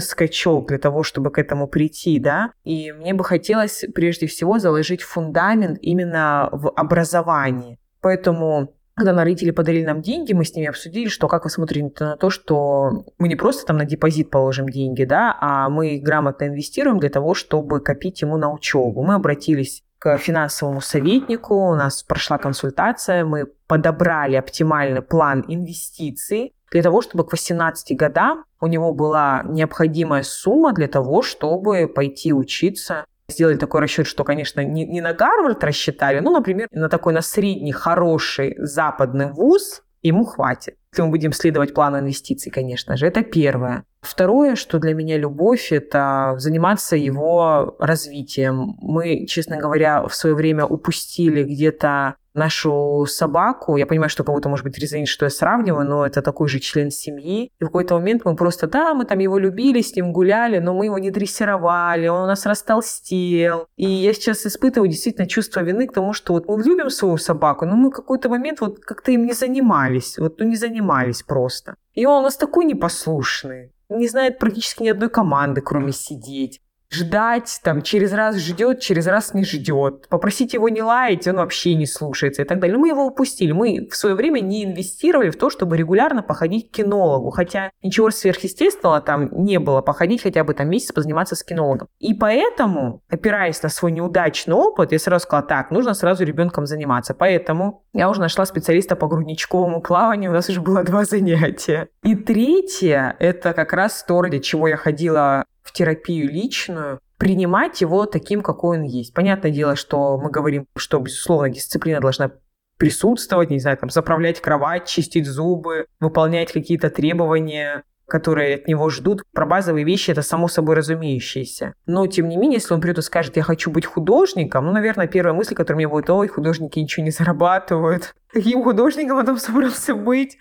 скачок 0.00 0.68
для 0.68 0.78
того, 0.78 1.02
чтобы 1.02 1.30
к 1.30 1.38
этому 1.38 1.68
прийти, 1.68 2.18
да. 2.18 2.52
И 2.64 2.92
мне 2.92 3.12
бы 3.12 3.24
хотелось 3.24 3.84
прежде 3.94 4.26
всего 4.26 4.58
заложить 4.58 5.02
фундамент 5.02 5.78
именно 5.82 6.48
в 6.50 6.70
образовании. 6.70 7.78
Поэтому 8.00 8.74
когда 8.94 9.12
на 9.12 9.24
родители 9.24 9.52
подарили 9.52 9.84
нам 9.84 10.02
деньги, 10.02 10.32
мы 10.32 10.44
с 10.44 10.54
ними 10.54 10.68
обсудили, 10.68 11.08
что 11.08 11.28
как 11.28 11.44
вы 11.44 11.50
смотрите 11.50 11.92
на 12.00 12.16
то, 12.16 12.30
что 12.30 13.04
мы 13.18 13.28
не 13.28 13.36
просто 13.36 13.66
там 13.66 13.78
на 13.78 13.84
депозит 13.84 14.30
положим 14.30 14.68
деньги, 14.68 15.04
да, 15.04 15.36
а 15.40 15.68
мы 15.68 15.98
грамотно 15.98 16.46
инвестируем 16.46 16.98
для 16.98 17.08
того, 17.08 17.34
чтобы 17.34 17.80
копить 17.80 18.22
ему 18.22 18.36
на 18.36 18.52
учебу. 18.52 19.02
Мы 19.02 19.14
обратились 19.14 19.82
к 19.98 20.18
финансовому 20.18 20.80
советнику, 20.80 21.54
у 21.54 21.74
нас 21.74 22.02
прошла 22.02 22.36
консультация, 22.36 23.24
мы 23.24 23.46
подобрали 23.66 24.36
оптимальный 24.36 25.00
план 25.00 25.44
инвестиций, 25.48 26.52
для 26.72 26.82
того, 26.82 27.02
чтобы 27.02 27.24
к 27.24 27.32
18 27.32 27.96
годам 27.96 28.44
у 28.60 28.66
него 28.66 28.92
была 28.92 29.42
необходимая 29.44 30.22
сумма 30.22 30.72
для 30.72 30.88
того, 30.88 31.22
чтобы 31.22 31.86
пойти 31.86 32.32
учиться 32.32 33.04
сделали 33.28 33.56
такой 33.56 33.80
расчет, 33.80 34.06
что, 34.06 34.24
конечно, 34.24 34.60
не, 34.60 34.84
не 34.84 35.00
на 35.00 35.14
Гарвард 35.14 35.64
рассчитали, 35.64 36.20
но, 36.20 36.30
например, 36.30 36.68
на 36.70 36.88
такой 36.88 37.12
на 37.12 37.22
средний 37.22 37.72
хороший 37.72 38.54
западный 38.58 39.32
вуз 39.32 39.82
ему 40.02 40.24
хватит. 40.24 40.76
Если 40.92 41.02
мы 41.02 41.10
будем 41.10 41.32
следовать 41.32 41.72
плану 41.72 41.98
инвестиций, 41.98 42.52
конечно 42.52 42.96
же, 42.96 43.06
это 43.06 43.22
первое. 43.22 43.84
Второе, 44.02 44.56
что 44.56 44.78
для 44.78 44.94
меня 44.94 45.16
любовь, 45.16 45.72
это 45.72 46.34
заниматься 46.38 46.96
его 46.96 47.76
развитием. 47.78 48.76
Мы, 48.80 49.26
честно 49.26 49.56
говоря, 49.56 50.06
в 50.06 50.14
свое 50.14 50.34
время 50.34 50.66
упустили 50.66 51.44
где-то 51.44 52.16
нашу 52.34 53.06
собаку. 53.08 53.76
Я 53.76 53.86
понимаю, 53.86 54.08
что 54.08 54.24
кого-то, 54.24 54.48
может 54.48 54.64
быть, 54.64 54.78
резонит, 54.78 55.08
что 55.08 55.26
я 55.26 55.30
сравниваю, 55.30 55.88
но 55.88 56.06
это 56.06 56.22
такой 56.22 56.48
же 56.48 56.58
член 56.58 56.90
семьи. 56.90 57.50
И 57.60 57.64
в 57.64 57.66
какой-то 57.66 57.94
момент 57.94 58.22
мы 58.24 58.36
просто, 58.36 58.66
да, 58.66 58.94
мы 58.94 59.04
там 59.04 59.18
его 59.18 59.38
любили, 59.38 59.80
с 59.80 59.94
ним 59.94 60.12
гуляли, 60.12 60.58
но 60.58 60.74
мы 60.74 60.86
его 60.86 60.98
не 60.98 61.10
дрессировали, 61.10 62.08
он 62.08 62.24
у 62.24 62.26
нас 62.26 62.46
растолстел. 62.46 63.66
И 63.76 63.86
я 63.86 64.12
сейчас 64.14 64.46
испытываю 64.46 64.88
действительно 64.88 65.26
чувство 65.26 65.60
вины 65.60 65.86
к 65.86 65.92
тому, 65.92 66.12
что 66.12 66.32
вот 66.32 66.46
мы 66.48 66.62
любим 66.62 66.90
свою 66.90 67.16
собаку, 67.16 67.66
но 67.66 67.76
мы 67.76 67.90
в 67.90 67.94
какой-то 67.94 68.28
момент 68.28 68.60
вот 68.60 68.80
как-то 68.80 69.12
им 69.12 69.26
не 69.26 69.32
занимались. 69.32 70.18
Вот 70.18 70.38
ну 70.38 70.46
не 70.46 70.56
занимались 70.56 71.22
просто. 71.22 71.74
И 71.94 72.06
он 72.06 72.20
у 72.20 72.22
нас 72.22 72.36
такой 72.36 72.64
непослушный 72.64 73.72
не 73.98 74.08
знает 74.08 74.38
практически 74.38 74.82
ни 74.82 74.88
одной 74.88 75.10
команды, 75.10 75.60
кроме 75.60 75.92
сидеть 75.92 76.60
ждать, 76.92 77.60
там, 77.62 77.82
через 77.82 78.12
раз 78.12 78.36
ждет, 78.36 78.80
через 78.80 79.06
раз 79.06 79.34
не 79.34 79.44
ждет. 79.44 80.08
Попросить 80.08 80.54
его 80.54 80.68
не 80.68 80.82
лаять, 80.82 81.26
он 81.26 81.36
вообще 81.36 81.74
не 81.74 81.86
слушается 81.86 82.42
и 82.42 82.44
так 82.44 82.60
далее. 82.60 82.76
Но 82.76 82.80
мы 82.80 82.88
его 82.88 83.06
упустили. 83.06 83.52
Мы 83.52 83.88
в 83.90 83.96
свое 83.96 84.14
время 84.14 84.40
не 84.40 84.64
инвестировали 84.64 85.30
в 85.30 85.36
то, 85.36 85.50
чтобы 85.50 85.76
регулярно 85.76 86.22
походить 86.22 86.70
к 86.70 86.74
кинологу. 86.76 87.30
Хотя 87.30 87.70
ничего 87.82 88.10
сверхъестественного 88.10 89.00
там 89.00 89.30
не 89.44 89.58
было. 89.58 89.80
Походить 89.80 90.22
хотя 90.22 90.44
бы 90.44 90.54
там 90.54 90.68
месяц, 90.68 90.92
позаниматься 90.92 91.36
с 91.36 91.42
кинологом. 91.42 91.88
И 91.98 92.14
поэтому, 92.14 93.02
опираясь 93.08 93.62
на 93.62 93.68
свой 93.68 93.92
неудачный 93.92 94.54
опыт, 94.54 94.92
я 94.92 94.98
сразу 94.98 95.24
сказала, 95.24 95.46
так, 95.46 95.70
нужно 95.70 95.94
сразу 95.94 96.24
ребенком 96.24 96.66
заниматься. 96.66 97.14
Поэтому 97.14 97.84
я 97.92 98.08
уже 98.08 98.20
нашла 98.20 98.46
специалиста 98.46 98.96
по 98.96 99.06
грудничковому 99.06 99.80
плаванию. 99.80 100.30
У 100.30 100.34
нас 100.34 100.48
уже 100.48 100.60
было 100.60 100.82
два 100.82 101.04
занятия. 101.04 101.88
И 102.02 102.14
третье, 102.14 103.16
это 103.18 103.52
как 103.52 103.72
раз 103.72 104.04
то, 104.06 104.22
ради 104.22 104.38
чего 104.38 104.68
я 104.68 104.76
ходила 104.76 105.44
в 105.62 105.72
терапию 105.72 106.30
личную, 106.30 107.00
принимать 107.18 107.80
его 107.80 108.06
таким, 108.06 108.42
какой 108.42 108.78
он 108.78 108.84
есть. 108.84 109.14
Понятное 109.14 109.50
дело, 109.50 109.76
что 109.76 110.18
мы 110.18 110.30
говорим, 110.30 110.66
что, 110.76 110.98
безусловно, 110.98 111.50
дисциплина 111.50 112.00
должна 112.00 112.32
присутствовать, 112.78 113.50
не 113.50 113.60
знаю, 113.60 113.76
там, 113.76 113.90
заправлять 113.90 114.40
кровать, 114.40 114.88
чистить 114.88 115.26
зубы, 115.26 115.86
выполнять 116.00 116.52
какие-то 116.52 116.90
требования, 116.90 117.84
которые 118.08 118.56
от 118.56 118.66
него 118.66 118.90
ждут. 118.90 119.22
Про 119.32 119.46
базовые 119.46 119.84
вещи 119.84 120.10
это 120.10 120.22
само 120.22 120.48
собой 120.48 120.74
разумеющееся. 120.74 121.74
Но, 121.86 122.06
тем 122.08 122.28
не 122.28 122.36
менее, 122.36 122.56
если 122.56 122.74
он 122.74 122.80
придет 122.80 122.98
и 122.98 123.02
скажет, 123.02 123.36
я 123.36 123.42
хочу 123.42 123.70
быть 123.70 123.86
художником, 123.86 124.66
ну, 124.66 124.72
наверное, 124.72 125.06
первая 125.06 125.32
мысль, 125.32 125.54
которая 125.54 125.76
мне 125.76 125.88
будет, 125.88 126.10
ой, 126.10 126.28
художники 126.28 126.78
ничего 126.78 127.04
не 127.04 127.10
зарабатывают. 127.10 128.14
Каким 128.32 128.64
художником 128.64 129.18
он 129.18 129.26
там 129.26 129.38
собрался 129.38 129.94
быть? 129.94 130.38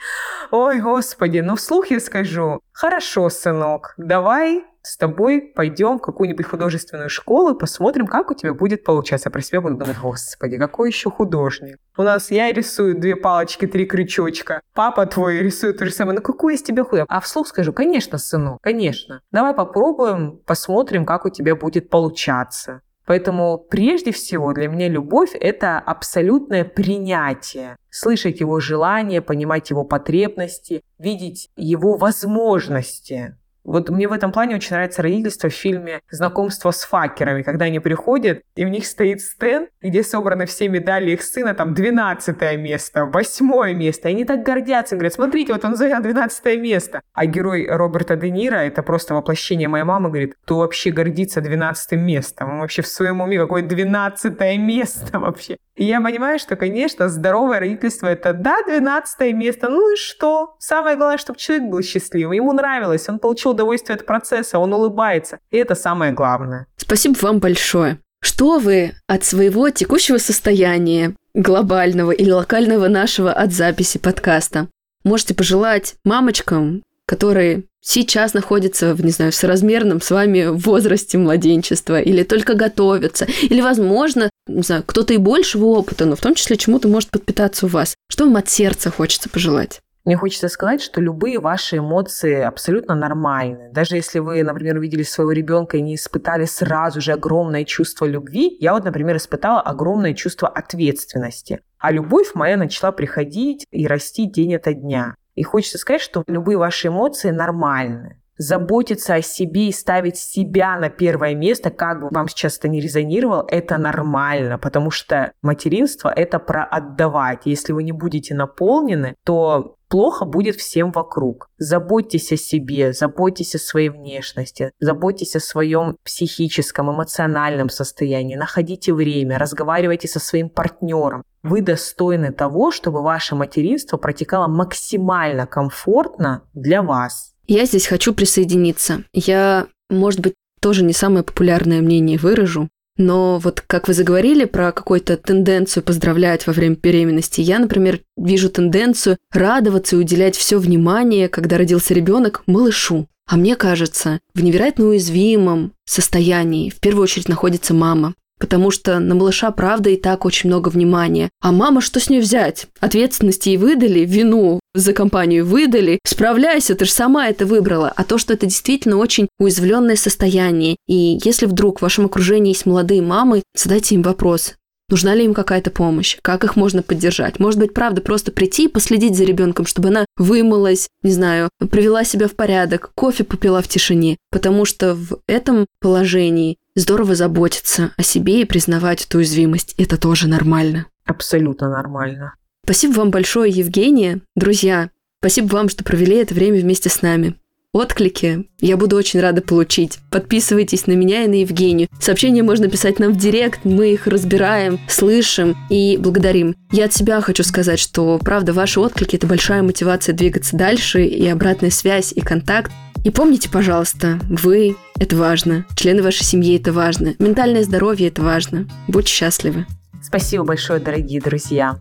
Ой, 0.49 0.81
господи, 0.81 1.39
ну, 1.39 1.55
вслух 1.55 1.91
я 1.91 1.99
скажу, 1.99 2.59
хорошо, 2.73 3.29
сынок, 3.29 3.93
давай 3.97 4.65
с 4.83 4.97
тобой 4.97 5.41
пойдем 5.55 5.97
в 5.97 6.01
какую-нибудь 6.01 6.45
художественную 6.45 7.09
школу 7.09 7.53
и 7.53 7.59
посмотрим, 7.59 8.07
как 8.07 8.31
у 8.31 8.33
тебя 8.33 8.53
будет 8.53 8.83
получаться. 8.83 9.29
Про 9.29 9.41
себя 9.41 9.61
буду 9.61 9.75
думать, 9.75 9.97
господи, 9.99 10.57
какой 10.57 10.89
еще 10.89 11.11
художник. 11.11 11.77
У 11.97 12.03
нас 12.03 12.31
я 12.31 12.51
рисую 12.51 12.99
две 12.99 13.15
палочки, 13.15 13.67
три 13.67 13.85
крючочка. 13.85 14.61
Папа 14.73 15.05
твой 15.05 15.39
рисует 15.39 15.77
то 15.77 15.85
же 15.85 15.91
самое. 15.91 16.17
Ну 16.17 16.23
какой 16.23 16.55
из 16.55 16.63
тебя 16.63 16.83
художник? 16.83 17.07
А 17.09 17.19
вслух 17.19 17.47
скажу, 17.47 17.73
конечно, 17.73 18.17
сынок, 18.17 18.59
конечно. 18.61 19.21
Давай 19.31 19.53
попробуем, 19.53 20.39
посмотрим, 20.45 21.05
как 21.05 21.25
у 21.25 21.29
тебя 21.29 21.55
будет 21.55 21.89
получаться. 21.89 22.81
Поэтому 23.05 23.57
прежде 23.57 24.11
всего 24.11 24.53
для 24.53 24.67
меня 24.67 24.87
любовь– 24.87 25.31
это 25.39 25.79
абсолютное 25.79 26.63
принятие. 26.63 27.75
Слышать 27.89 28.39
его 28.39 28.59
желания, 28.59 29.21
понимать 29.21 29.69
его 29.69 29.83
потребности, 29.83 30.81
видеть 30.97 31.49
его 31.57 31.97
возможности. 31.97 33.35
Вот 33.63 33.89
мне 33.89 34.07
в 34.07 34.13
этом 34.13 34.31
плане 34.31 34.55
очень 34.55 34.73
нравится 34.73 35.01
родительство 35.01 35.49
в 35.49 35.53
фильме 35.53 36.01
«Знакомство 36.09 36.71
с 36.71 36.83
факерами», 36.83 37.43
когда 37.43 37.65
они 37.65 37.79
приходят, 37.79 38.41
и 38.55 38.65
у 38.65 38.69
них 38.69 38.85
стоит 38.85 39.21
стенд, 39.21 39.69
где 39.81 40.03
собраны 40.03 40.45
все 40.45 40.67
медали 40.67 41.11
их 41.11 41.21
сына, 41.21 41.53
там 41.53 41.73
12 41.73 42.57
место, 42.57 43.05
8 43.05 43.73
место. 43.73 44.09
И 44.09 44.13
они 44.13 44.25
так 44.25 44.43
гордятся, 44.43 44.95
говорят, 44.95 45.13
смотрите, 45.13 45.53
вот 45.53 45.63
он 45.63 45.75
занял 45.75 46.01
12 46.01 46.59
место. 46.59 47.01
А 47.13 47.25
герой 47.25 47.67
Роберта 47.67 48.15
Де 48.15 48.31
Ниро, 48.31 48.55
это 48.55 48.81
просто 48.81 49.13
воплощение 49.13 49.67
моей 49.67 49.83
мамы, 49.83 50.09
говорит, 50.09 50.35
кто 50.43 50.57
вообще 50.57 50.91
гордится 50.91 51.41
12 51.41 51.91
местом? 51.93 52.53
Он 52.53 52.59
вообще 52.59 52.81
в 52.81 52.87
своем 52.87 53.21
уме 53.21 53.37
какое 53.37 53.61
12 53.61 54.39
место 54.57 55.19
вообще? 55.19 55.57
И 55.75 55.85
я 55.85 56.01
понимаю, 56.01 56.37
что, 56.37 56.55
конечно, 56.55 57.07
здоровое 57.07 57.59
родительство– 57.59 58.07
это, 58.07 58.33
да, 58.33 58.57
12 58.67 59.33
место, 59.33 59.69
ну 59.69 59.93
и 59.93 59.95
что? 59.95 60.55
Самое 60.59 60.97
главное, 60.97 61.17
чтобы 61.17 61.39
человек 61.39 61.69
был 61.69 61.81
счастливым, 61.81 62.33
ему 62.33 62.51
нравилось, 62.53 63.07
он 63.07 63.19
получил 63.19 63.51
удовольствие 63.51 63.95
от 63.95 64.05
процесса, 64.05 64.59
он 64.59 64.73
улыбается. 64.73 65.39
И 65.49 65.57
это 65.57 65.75
самое 65.75 66.11
главное. 66.11 66.67
Спасибо 66.75 67.17
вам 67.21 67.39
большое. 67.39 67.99
Что 68.21 68.59
вы 68.59 68.93
от 69.07 69.23
своего 69.23 69.69
текущего 69.69 70.17
состояния, 70.17 71.15
глобального 71.33 72.11
или 72.11 72.29
локального 72.29 72.87
нашего 72.87 73.31
от 73.31 73.51
записи 73.51 73.97
подкаста, 73.97 74.67
можете 75.03 75.33
пожелать 75.33 75.95
мамочкам, 76.03 76.83
которые 77.11 77.65
сейчас 77.81 78.33
находятся 78.33 78.95
в, 78.95 79.03
не 79.03 79.11
знаю, 79.11 79.33
в 79.33 79.35
соразмерном 79.35 79.99
с 79.99 80.11
вами 80.11 80.45
возрасте 80.45 81.17
младенчества, 81.17 81.99
или 81.99 82.23
только 82.23 82.53
готовятся, 82.53 83.27
или, 83.41 83.59
возможно, 83.59 84.29
не 84.47 84.61
знаю, 84.61 84.83
кто-то 84.85 85.13
и 85.13 85.17
большего 85.17 85.65
опыта, 85.65 86.05
но 86.05 86.15
в 86.15 86.21
том 86.21 86.35
числе 86.35 86.55
чему-то 86.55 86.87
может 86.87 87.09
подпитаться 87.09 87.65
у 87.65 87.69
вас. 87.69 87.95
Что 88.09 88.23
вам 88.23 88.37
от 88.37 88.47
сердца 88.47 88.91
хочется 88.91 89.27
пожелать? 89.27 89.81
Мне 90.05 90.15
хочется 90.15 90.47
сказать, 90.47 90.81
что 90.81 91.01
любые 91.01 91.39
ваши 91.39 91.79
эмоции 91.79 92.41
абсолютно 92.41 92.95
нормальны. 92.95 93.69
Даже 93.73 93.97
если 93.97 94.19
вы, 94.19 94.41
например, 94.41 94.77
увидели 94.77 95.03
своего 95.03 95.33
ребенка 95.33 95.75
и 95.75 95.81
не 95.81 95.95
испытали 95.95 96.45
сразу 96.45 97.01
же 97.01 97.11
огромное 97.11 97.65
чувство 97.65 98.05
любви, 98.05 98.55
я 98.61 98.73
вот, 98.73 98.85
например, 98.85 99.17
испытала 99.17 99.59
огромное 99.59 100.13
чувство 100.13 100.47
ответственности. 100.47 101.59
А 101.77 101.91
любовь 101.91 102.35
моя 102.35 102.55
начала 102.55 102.93
приходить 102.93 103.65
и 103.69 103.85
расти 103.85 104.27
день 104.27 104.55
ото 104.55 104.73
дня. 104.73 105.15
И 105.35 105.43
хочется 105.43 105.77
сказать, 105.77 106.01
что 106.01 106.23
любые 106.27 106.57
ваши 106.57 106.89
эмоции 106.89 107.31
нормальны 107.31 108.20
заботиться 108.41 109.13
о 109.13 109.21
себе 109.21 109.67
и 109.67 109.71
ставить 109.71 110.17
себя 110.17 110.75
на 110.77 110.89
первое 110.89 111.35
место, 111.35 111.69
как 111.69 112.01
бы 112.01 112.09
вам 112.09 112.27
сейчас 112.27 112.57
это 112.57 112.69
не 112.69 112.81
резонировало, 112.81 113.45
это 113.47 113.77
нормально, 113.77 114.57
потому 114.57 114.89
что 114.89 115.31
материнство— 115.43 116.11
это 116.15 116.39
про 116.39 116.63
отдавать. 116.63 117.41
Если 117.45 117.71
вы 117.71 117.83
не 117.83 117.91
будете 117.91 118.33
наполнены, 118.33 119.15
то 119.23 119.75
плохо 119.89 120.25
будет 120.25 120.55
всем 120.55 120.91
вокруг. 120.91 121.49
Заботьтесь 121.59 122.31
о 122.31 122.37
себе, 122.37 122.93
заботьтесь 122.93 123.53
о 123.53 123.59
своей 123.59 123.89
внешности, 123.89 124.71
заботьтесь 124.79 125.35
о 125.35 125.39
своем 125.39 125.97
психическом, 126.03 126.89
эмоциональном 126.89 127.69
состоянии, 127.69 128.35
находите 128.35 128.91
время, 128.91 129.37
разговаривайте 129.37 130.07
со 130.07 130.19
своим 130.19 130.49
партнером. 130.49 131.23
Вы 131.43 131.61
достойны 131.61 132.31
того, 132.31 132.71
чтобы 132.71 133.03
ваше 133.03 133.35
материнство 133.35 133.97
протекало 133.97 134.47
максимально 134.47 135.45
комфортно 135.45 136.43
для 136.53 136.81
вас. 136.81 137.30
Я 137.47 137.65
здесь 137.65 137.87
хочу 137.87 138.13
присоединиться. 138.13 139.03
Я, 139.13 139.67
может 139.89 140.19
быть, 140.19 140.35
тоже 140.61 140.83
не 140.83 140.93
самое 140.93 141.23
популярное 141.23 141.81
мнение 141.81 142.17
выражу, 142.17 142.69
но 142.97 143.39
вот 143.39 143.61
как 143.61 143.87
вы 143.87 143.93
заговорили 143.93 144.45
про 144.45 144.71
какую-то 144.71 145.17
тенденцию 145.17 145.83
поздравлять 145.83 146.45
во 146.45 146.53
время 146.53 146.75
беременности, 146.75 147.41
я, 147.41 147.59
например, 147.59 148.01
вижу 148.15 148.49
тенденцию 148.49 149.17
радоваться 149.31 149.95
и 149.95 149.99
уделять 149.99 150.35
все 150.35 150.59
внимание, 150.59 151.29
когда 151.29 151.57
родился 151.57 151.93
ребенок, 151.93 152.43
малышу. 152.45 153.07
А 153.27 153.37
мне 153.37 153.55
кажется, 153.55 154.19
в 154.33 154.43
невероятно 154.43 154.85
уязвимом 154.85 155.73
состоянии 155.85 156.69
в 156.69 156.79
первую 156.79 157.03
очередь 157.03 157.29
находится 157.29 157.73
мама 157.73 158.13
потому 158.41 158.71
что 158.71 158.99
на 158.99 159.15
малыша, 159.15 159.51
правда, 159.51 159.91
и 159.91 159.95
так 159.95 160.25
очень 160.25 160.49
много 160.49 160.67
внимания. 160.69 161.29
А 161.41 161.51
мама, 161.51 161.79
что 161.79 161.99
с 161.99 162.09
ней 162.09 162.19
взять? 162.19 162.67
Ответственности 162.81 163.49
ей 163.49 163.57
выдали, 163.57 163.99
вину 163.99 164.59
за 164.73 164.93
компанию 164.93 165.45
выдали. 165.45 165.99
Справляйся, 166.05 166.75
ты 166.75 166.85
же 166.85 166.91
сама 166.91 167.29
это 167.29 167.45
выбрала. 167.45 167.93
А 167.95 168.03
то, 168.03 168.17
что 168.17 168.33
это 168.33 168.47
действительно 168.47 168.97
очень 168.97 169.27
уязвленное 169.39 169.95
состояние. 169.95 170.75
И 170.87 171.19
если 171.23 171.45
вдруг 171.45 171.79
в 171.79 171.81
вашем 171.83 172.05
окружении 172.05 172.49
есть 172.49 172.65
молодые 172.65 173.01
мамы, 173.01 173.43
задайте 173.55 173.95
им 173.95 174.01
вопрос. 174.01 174.55
Нужна 174.91 175.15
ли 175.15 175.23
им 175.23 175.33
какая-то 175.33 175.71
помощь? 175.71 176.17
Как 176.21 176.43
их 176.43 176.57
можно 176.57 176.83
поддержать? 176.83 177.39
Может 177.39 177.59
быть, 177.61 177.73
правда, 177.73 178.01
просто 178.01 178.33
прийти 178.33 178.65
и 178.65 178.67
последить 178.67 179.15
за 179.15 179.23
ребенком, 179.23 179.65
чтобы 179.65 179.87
она 179.87 180.05
вымылась, 180.17 180.89
не 181.01 181.13
знаю, 181.13 181.49
привела 181.71 182.03
себя 182.03 182.27
в 182.27 182.33
порядок, 182.33 182.91
кофе 182.93 183.23
попила 183.23 183.61
в 183.61 183.69
тишине. 183.69 184.17
Потому 184.31 184.65
что 184.65 184.93
в 184.93 185.19
этом 185.27 185.65
положении 185.79 186.57
здорово 186.75 187.15
заботиться 187.15 187.91
о 187.97 188.03
себе 188.03 188.41
и 188.41 188.45
признавать 188.45 189.05
эту 189.05 189.19
уязвимость. 189.19 189.75
Это 189.77 189.97
тоже 189.97 190.27
нормально. 190.27 190.87
Абсолютно 191.05 191.69
нормально. 191.69 192.35
Спасибо 192.63 192.93
вам 192.93 193.11
большое, 193.11 193.51
Евгения. 193.51 194.21
Друзья, 194.35 194.89
Спасибо 195.21 195.53
вам, 195.53 195.69
что 195.69 195.83
провели 195.83 196.15
это 196.15 196.33
время 196.33 196.59
вместе 196.59 196.89
с 196.89 197.03
нами. 197.03 197.35
Отклики 197.73 198.49
я 198.59 198.75
буду 198.75 198.97
очень 198.97 199.21
рада 199.21 199.41
получить. 199.41 199.99
Подписывайтесь 200.09 200.87
на 200.87 200.91
меня 200.91 201.23
и 201.23 201.27
на 201.29 201.35
Евгению. 201.35 201.87
Сообщения 202.01 202.43
можно 202.43 202.67
писать 202.67 202.99
нам 202.99 203.13
в 203.13 203.17
директ, 203.17 203.61
мы 203.63 203.93
их 203.93 204.07
разбираем, 204.07 204.77
слышим 204.89 205.55
и 205.69 205.95
благодарим. 205.97 206.53
Я 206.73 206.85
от 206.85 206.93
себя 206.93 207.21
хочу 207.21 207.43
сказать, 207.43 207.79
что, 207.79 208.17
правда, 208.17 208.51
ваши 208.51 208.81
отклики– 208.81 209.15
это 209.17 209.25
большая 209.25 209.63
мотивация 209.63 210.13
двигаться 210.13 210.57
дальше, 210.57 211.05
и 211.05 211.25
обратная 211.27 211.69
связь, 211.69 212.11
и 212.11 212.19
контакт. 212.19 212.73
И 213.05 213.09
помните, 213.09 213.49
пожалуйста, 213.49 214.19
вы– 214.29 214.75
это 214.99 215.15
важно, 215.15 215.65
члены 215.77 216.03
вашей 216.03 216.25
семьи– 216.25 216.57
это 216.59 216.73
важно, 216.73 217.15
ментальное 217.19 217.63
здоровье– 217.63 218.07
это 218.09 218.21
важно. 218.21 218.67
Будьте 218.89 219.13
счастливы. 219.13 219.65
Спасибо 220.03 220.43
большое, 220.43 220.81
дорогие 220.81 221.21
друзья. 221.21 221.79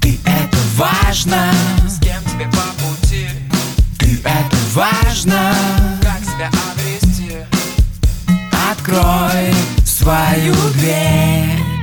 Ты 0.00 0.16
это 0.24 0.56
важно. 0.76 1.50
С 1.88 1.98
кем 1.98 2.22
тебе? 2.32 2.46
Ты 2.52 2.83
это 4.24 4.56
важно. 4.72 5.54
Как 6.02 6.20
себя 6.24 6.50
обрести? 6.72 7.36
Открой 8.70 9.54
свою 9.84 10.54
дверь. 10.74 11.73